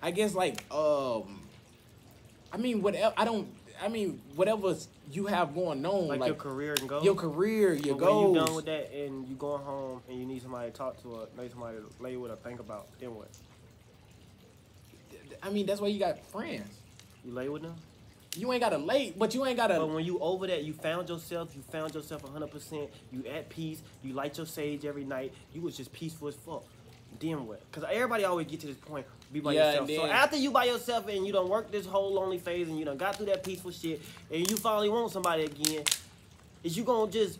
I 0.00 0.10
guess 0.12 0.34
like 0.34 0.62
um, 0.72 1.40
I 2.52 2.56
mean 2.58 2.82
whatever. 2.82 3.12
I 3.16 3.24
don't. 3.24 3.48
I 3.82 3.88
mean 3.88 4.20
whatever 4.36 4.74
you 5.10 5.26
have 5.26 5.54
going 5.54 5.84
on, 5.86 6.08
Like, 6.08 6.20
like, 6.20 6.28
your 6.28 6.36
career 6.36 6.74
and 6.78 6.88
goals. 6.88 7.04
your 7.04 7.14
career, 7.14 7.72
your 7.74 7.96
when 7.96 8.04
goals. 8.04 8.36
you 8.36 8.44
done 8.44 8.54
with 8.56 8.64
that 8.66 8.92
and 8.92 9.26
you 9.28 9.36
going 9.36 9.62
home 9.62 10.02
and 10.08 10.18
you 10.20 10.26
need 10.26 10.42
somebody 10.42 10.70
to 10.70 10.76
talk 10.76 11.00
to 11.02 11.08
or 11.08 11.28
need 11.40 11.50
somebody 11.50 11.78
to 11.78 12.02
lay 12.02 12.16
with 12.16 12.30
or 12.30 12.36
think 12.36 12.60
about, 12.60 12.86
then 13.00 13.14
what? 13.14 13.28
I 15.42 15.50
mean 15.50 15.64
that's 15.66 15.80
why 15.80 15.88
you 15.88 15.98
got 15.98 16.18
friends. 16.26 16.68
You 17.24 17.32
lay 17.32 17.48
with 17.48 17.62
them? 17.62 17.74
You 18.38 18.52
ain't 18.52 18.62
got 18.62 18.70
to 18.70 18.78
late, 18.78 19.18
but 19.18 19.34
you 19.34 19.44
ain't 19.44 19.56
got 19.56 19.70
a 19.70 19.74
But 19.74 19.88
when 19.88 20.04
you 20.04 20.18
over 20.20 20.46
that, 20.46 20.62
you 20.64 20.72
found 20.72 21.08
yourself, 21.08 21.54
you 21.56 21.62
found 21.62 21.94
yourself 21.94 22.22
100%, 22.22 22.88
you 23.12 23.24
at 23.26 23.48
peace, 23.48 23.82
you 24.02 24.12
light 24.12 24.36
your 24.36 24.46
sage 24.46 24.84
every 24.84 25.04
night, 25.04 25.32
you 25.52 25.60
was 25.60 25.76
just 25.76 25.92
peaceful 25.92 26.28
as 26.28 26.36
fuck. 26.36 26.62
Then 27.18 27.46
what? 27.46 27.60
Because 27.70 27.88
everybody 27.90 28.24
always 28.24 28.46
get 28.46 28.60
to 28.60 28.68
this 28.68 28.76
point, 28.76 29.06
be 29.32 29.40
by 29.40 29.54
Yeah, 29.54 29.70
yourself. 29.70 29.88
and 29.88 29.96
So 29.98 30.06
after 30.06 30.36
you 30.36 30.50
by 30.52 30.64
yourself 30.66 31.08
and 31.08 31.26
you 31.26 31.32
don't 31.32 31.48
work 31.48 31.72
this 31.72 31.84
whole 31.86 32.12
lonely 32.12 32.38
phase 32.38 32.68
and 32.68 32.78
you 32.78 32.84
done 32.84 32.96
got 32.96 33.16
through 33.16 33.26
that 33.26 33.42
peaceful 33.42 33.72
shit 33.72 34.00
and 34.30 34.48
you 34.48 34.56
finally 34.56 34.88
want 34.88 35.10
somebody 35.10 35.44
again, 35.44 35.82
is 36.62 36.76
you 36.76 36.84
gonna 36.84 37.10
just 37.10 37.38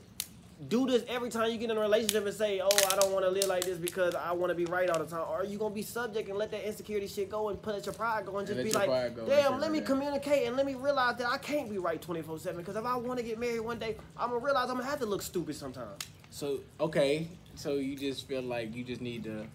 do 0.67 0.87
this 0.89 1.05
every 1.09 1.31
time 1.31 1.53
you 1.53 1.57
get 1.57 1.71
in 1.71 1.77
a 1.77 1.81
relationship 1.81 2.27
and 2.27 2.35
say, 2.35 2.61
oh, 2.61 2.69
I 2.91 2.97
don't 2.97 3.13
want 3.13 3.25
to 3.25 3.31
live 3.31 3.47
like 3.47 3.65
this 3.65 3.79
because 3.79 4.15
I 4.17 4.33
want 4.33 4.51
to 4.51 4.57
be 4.57 4.65
right 4.65 4.91
all 4.91 4.99
the 4.99 5.07
time? 5.07 5.21
Or 5.21 5.37
are 5.37 5.45
you 5.45 5.57
going 5.57 5.71
to 5.71 5.75
be 5.75 5.83
subject 5.83 6.29
and 6.29 6.37
let 6.37 6.51
that 6.51 6.67
insecurity 6.67 7.07
shit 7.07 7.31
go 7.31 7.49
and 7.49 7.63
put 7.63 7.87
your 7.87 7.95
pride 7.95 8.27
go 8.27 8.39
and 8.39 8.47
just 8.47 8.57
let 8.57 8.65
be 8.65 8.73
like, 8.73 9.15
damn, 9.27 9.61
let 9.61 9.71
me 9.71 9.81
communicate 9.81 10.49
and 10.49 10.57
let 10.57 10.67
me 10.67 10.75
realize 10.75 11.17
that 11.19 11.29
I 11.29 11.39
can't 11.39 11.71
be 11.71 11.79
right 11.79 12.03
24 12.03 12.41
7 12.41 12.57
because 12.59 12.75
if 12.75 12.85
I 12.85 12.97
want 12.97 13.21
to 13.21 13.25
get 13.25 13.39
married 13.39 13.61
one 13.61 13.79
day, 13.79 13.97
I'm 14.17 14.31
going 14.31 14.41
to 14.41 14.45
realize 14.45 14.69
I'm 14.69 14.75
going 14.75 14.85
to 14.85 14.91
have 14.91 15.01
to 15.01 15.07
look 15.07 15.23
stupid 15.23 15.55
sometimes. 15.55 16.03
So 16.31 16.59
okay, 16.81 17.29
so 17.55 17.75
you 17.75 17.97
just 17.97 18.27
feel 18.27 18.43
like 18.43 18.75
you 18.75 18.83
just 18.83 19.01
need 19.01 19.25
to. 19.25 19.47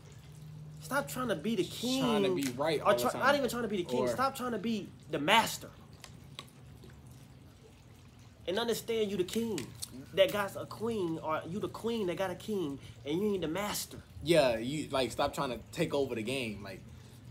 Stop 0.81 1.07
trying 1.07 1.29
to 1.29 1.35
be 1.35 1.55
the 1.55 1.63
king. 1.63 2.01
Trying 2.01 2.23
to 2.23 2.35
be 2.35 2.51
right 2.57 2.81
Or 2.81 2.87
all 2.87 2.95
the 2.95 3.01
try- 3.01 3.11
time. 3.11 3.21
Not 3.21 3.35
even 3.35 3.49
trying 3.49 3.61
to 3.61 3.69
be 3.69 3.77
the 3.77 3.83
king. 3.83 4.01
Or- 4.01 4.07
Stop 4.09 4.35
trying 4.35 4.51
to 4.51 4.57
be 4.57 4.89
the 5.11 5.19
master. 5.19 5.69
And 8.47 8.59
understand 8.59 9.09
you 9.09 9.17
the 9.17 9.23
king. 9.23 9.65
That 10.13 10.31
got 10.31 10.55
a 10.55 10.65
queen, 10.65 11.19
or 11.23 11.41
you 11.47 11.59
the 11.59 11.69
queen 11.69 12.07
that 12.07 12.17
got 12.17 12.29
a 12.31 12.35
king, 12.35 12.79
and 13.05 13.19
you 13.19 13.33
ain't 13.33 13.41
the 13.41 13.47
master. 13.47 13.97
Yeah, 14.23 14.57
you 14.57 14.87
like 14.89 15.11
stop 15.11 15.33
trying 15.33 15.49
to 15.51 15.59
take 15.71 15.93
over 15.93 16.15
the 16.15 16.23
game. 16.23 16.63
Like, 16.63 16.81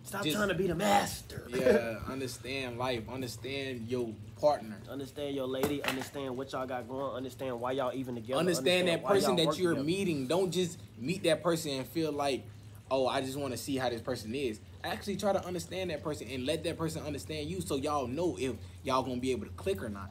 Stop 0.04 0.24
Just- 0.24 0.36
trying 0.36 0.48
to 0.48 0.54
be 0.54 0.66
the 0.66 0.74
master. 0.74 1.46
yeah, 1.48 1.98
understand 2.08 2.76
life, 2.76 3.08
understand 3.08 3.88
your 3.88 4.10
partner. 4.40 4.76
Understand 4.90 5.34
your 5.34 5.46
lady. 5.46 5.82
Understand 5.84 6.36
what 6.36 6.50
y'all 6.52 6.66
got 6.66 6.88
going. 6.88 7.14
Understand 7.14 7.60
why 7.60 7.72
y'all 7.72 7.94
even 7.94 8.16
together. 8.16 8.38
understand 8.38 8.88
that 8.88 9.04
person 9.04 9.36
that 9.36 9.56
you're 9.58 9.70
together. 9.72 9.86
meeting. 9.86 10.26
Don't 10.26 10.50
just 10.50 10.78
meet 10.98 11.22
that 11.22 11.42
person 11.42 11.70
and 11.72 11.86
feel 11.86 12.10
like, 12.10 12.44
oh, 12.90 13.06
I 13.06 13.20
just 13.20 13.38
want 13.38 13.52
to 13.52 13.58
see 13.58 13.76
how 13.76 13.88
this 13.90 14.00
person 14.00 14.34
is. 14.34 14.58
Actually, 14.82 15.16
try 15.16 15.32
to 15.32 15.44
understand 15.46 15.90
that 15.90 16.02
person 16.02 16.26
and 16.28 16.44
let 16.44 16.64
that 16.64 16.76
person 16.76 17.02
understand 17.06 17.48
you, 17.48 17.60
so 17.60 17.76
y'all 17.76 18.08
know 18.08 18.36
if 18.38 18.54
y'all 18.82 19.04
gonna 19.04 19.20
be 19.20 19.30
able 19.30 19.46
to 19.46 19.52
click 19.52 19.82
or 19.82 19.88
not. 19.88 20.10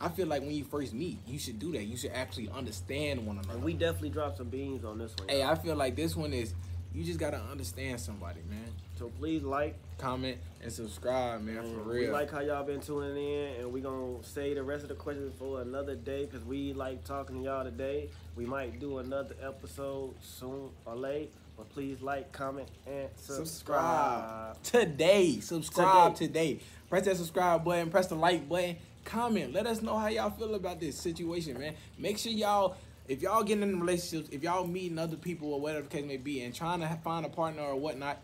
I 0.00 0.08
feel 0.08 0.26
like 0.26 0.42
when 0.42 0.52
you 0.52 0.64
first 0.64 0.94
meet, 0.94 1.18
you 1.26 1.38
should 1.38 1.58
do 1.58 1.72
that. 1.72 1.84
You 1.84 1.96
should 1.96 2.12
actually 2.12 2.48
understand 2.50 3.26
one 3.26 3.38
another. 3.38 3.54
And 3.54 3.64
we 3.64 3.72
definitely 3.74 4.10
dropped 4.10 4.38
some 4.38 4.48
beans 4.48 4.84
on 4.84 4.98
this 4.98 5.12
one. 5.18 5.28
hey, 5.28 5.40
y'all. 5.40 5.50
I 5.50 5.54
feel 5.56 5.74
like 5.76 5.96
this 5.96 6.14
one 6.14 6.32
is 6.32 6.54
you 6.94 7.04
just 7.04 7.18
gotta 7.18 7.40
understand 7.50 8.00
somebody, 8.00 8.40
man. 8.48 8.72
so 8.98 9.08
please 9.18 9.42
like. 9.42 9.76
Comment 9.98 10.38
and 10.62 10.72
subscribe, 10.72 11.42
man, 11.42 11.62
for 11.62 11.80
real. 11.80 12.00
We 12.02 12.08
like 12.10 12.30
how 12.30 12.40
y'all 12.40 12.64
been 12.64 12.80
tuning 12.80 13.16
in, 13.16 13.60
and 13.60 13.72
we 13.72 13.80
gonna 13.80 14.22
say 14.22 14.54
the 14.54 14.62
rest 14.62 14.84
of 14.84 14.88
the 14.88 14.94
questions 14.94 15.32
for 15.38 15.60
another 15.60 15.96
day 15.96 16.24
because 16.24 16.44
we 16.46 16.72
like 16.72 17.04
talking 17.04 17.36
to 17.36 17.42
y'all 17.42 17.64
today. 17.64 18.08
We 18.36 18.46
might 18.46 18.78
do 18.78 18.98
another 18.98 19.34
episode 19.42 20.14
soon 20.22 20.70
or 20.86 20.94
late, 20.94 21.32
but 21.56 21.68
please 21.70 22.00
like, 22.00 22.30
comment, 22.32 22.68
and 22.86 23.08
subscribe. 23.16 24.56
subscribe 24.56 24.62
today. 24.62 25.40
Subscribe 25.40 26.14
Today. 26.14 26.54
today. 26.54 26.64
Press 26.88 27.04
that 27.04 27.16
subscribe 27.16 27.64
button. 27.64 27.90
Press 27.90 28.06
the 28.06 28.14
like 28.14 28.48
button. 28.48 28.76
Comment. 29.08 29.54
Let 29.54 29.66
us 29.66 29.80
know 29.80 29.96
how 29.96 30.08
y'all 30.08 30.28
feel 30.28 30.54
about 30.54 30.80
this 30.80 30.94
situation, 30.94 31.58
man. 31.58 31.72
Make 31.96 32.18
sure 32.18 32.30
y'all, 32.30 32.76
if 33.08 33.22
y'all 33.22 33.42
getting 33.42 33.62
in 33.62 33.80
relationships, 33.80 34.28
if 34.30 34.42
y'all 34.42 34.66
meeting 34.66 34.98
other 34.98 35.16
people 35.16 35.54
or 35.54 35.60
whatever 35.62 35.84
the 35.84 35.88
case 35.88 36.04
may 36.04 36.18
be, 36.18 36.42
and 36.42 36.54
trying 36.54 36.80
to 36.80 36.98
find 37.02 37.24
a 37.24 37.30
partner 37.30 37.62
or 37.62 37.74
whatnot, 37.76 38.18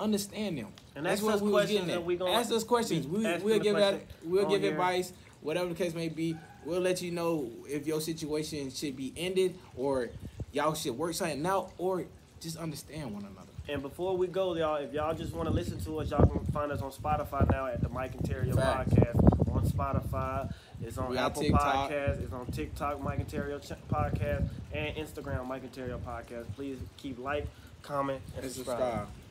understand 0.00 0.56
them. 0.56 0.68
And 0.96 1.04
That's 1.04 1.20
what 1.20 1.42
we 1.42 1.50
questions 1.50 1.80
getting 1.80 1.94
at. 1.94 2.04
we 2.04 2.18
ask 2.18 2.50
us 2.50 2.64
questions. 2.64 3.06
We, 3.06 3.24
we'll 3.42 3.60
give 3.60 3.76
that. 3.76 4.06
We'll 4.24 4.48
give 4.48 4.62
here. 4.62 4.70
advice, 4.70 5.12
whatever 5.42 5.68
the 5.68 5.74
case 5.74 5.92
may 5.92 6.08
be. 6.08 6.34
We'll 6.64 6.80
let 6.80 7.02
you 7.02 7.10
know 7.10 7.50
if 7.68 7.86
your 7.86 8.00
situation 8.00 8.70
should 8.70 8.96
be 8.96 9.12
ended 9.18 9.58
or 9.76 10.08
y'all 10.50 10.72
should 10.72 10.96
work 10.96 11.12
something 11.12 11.44
out 11.44 11.72
or 11.76 12.06
just 12.40 12.56
understand 12.56 13.12
one 13.12 13.24
another. 13.24 13.48
And 13.68 13.82
before 13.82 14.16
we 14.16 14.28
go, 14.28 14.54
y'all, 14.54 14.76
if 14.76 14.94
y'all 14.94 15.14
just 15.14 15.34
want 15.34 15.48
to 15.48 15.54
listen 15.54 15.78
to 15.84 15.98
us, 15.98 16.10
y'all 16.10 16.24
can 16.24 16.42
find 16.52 16.72
us 16.72 16.80
on 16.80 16.90
Spotify 16.90 17.50
now 17.50 17.66
at 17.66 17.82
the 17.82 17.90
Mike 17.90 18.14
and 18.14 18.24
Terry 18.24 18.48
podcast 18.48 19.32
on 19.62 19.70
Spotify. 19.70 20.52
It's 20.82 20.98
on 20.98 21.16
Apple 21.16 21.42
TikTok. 21.42 21.90
Podcasts. 21.90 22.22
It's 22.22 22.32
on 22.32 22.46
TikTok, 22.46 23.02
Mike 23.02 23.28
ch- 23.60 23.72
podcast, 23.90 24.48
and 24.72 24.96
Instagram, 24.96 25.46
Mike 25.46 25.62
and 25.62 25.72
Tario 25.72 25.98
podcast. 25.98 26.46
Please 26.56 26.78
keep 26.96 27.18
like, 27.18 27.46
comment, 27.82 28.20
and, 28.36 28.44
And 28.44 28.52
subscribe. 28.52 28.78
subscribe. 28.78 29.08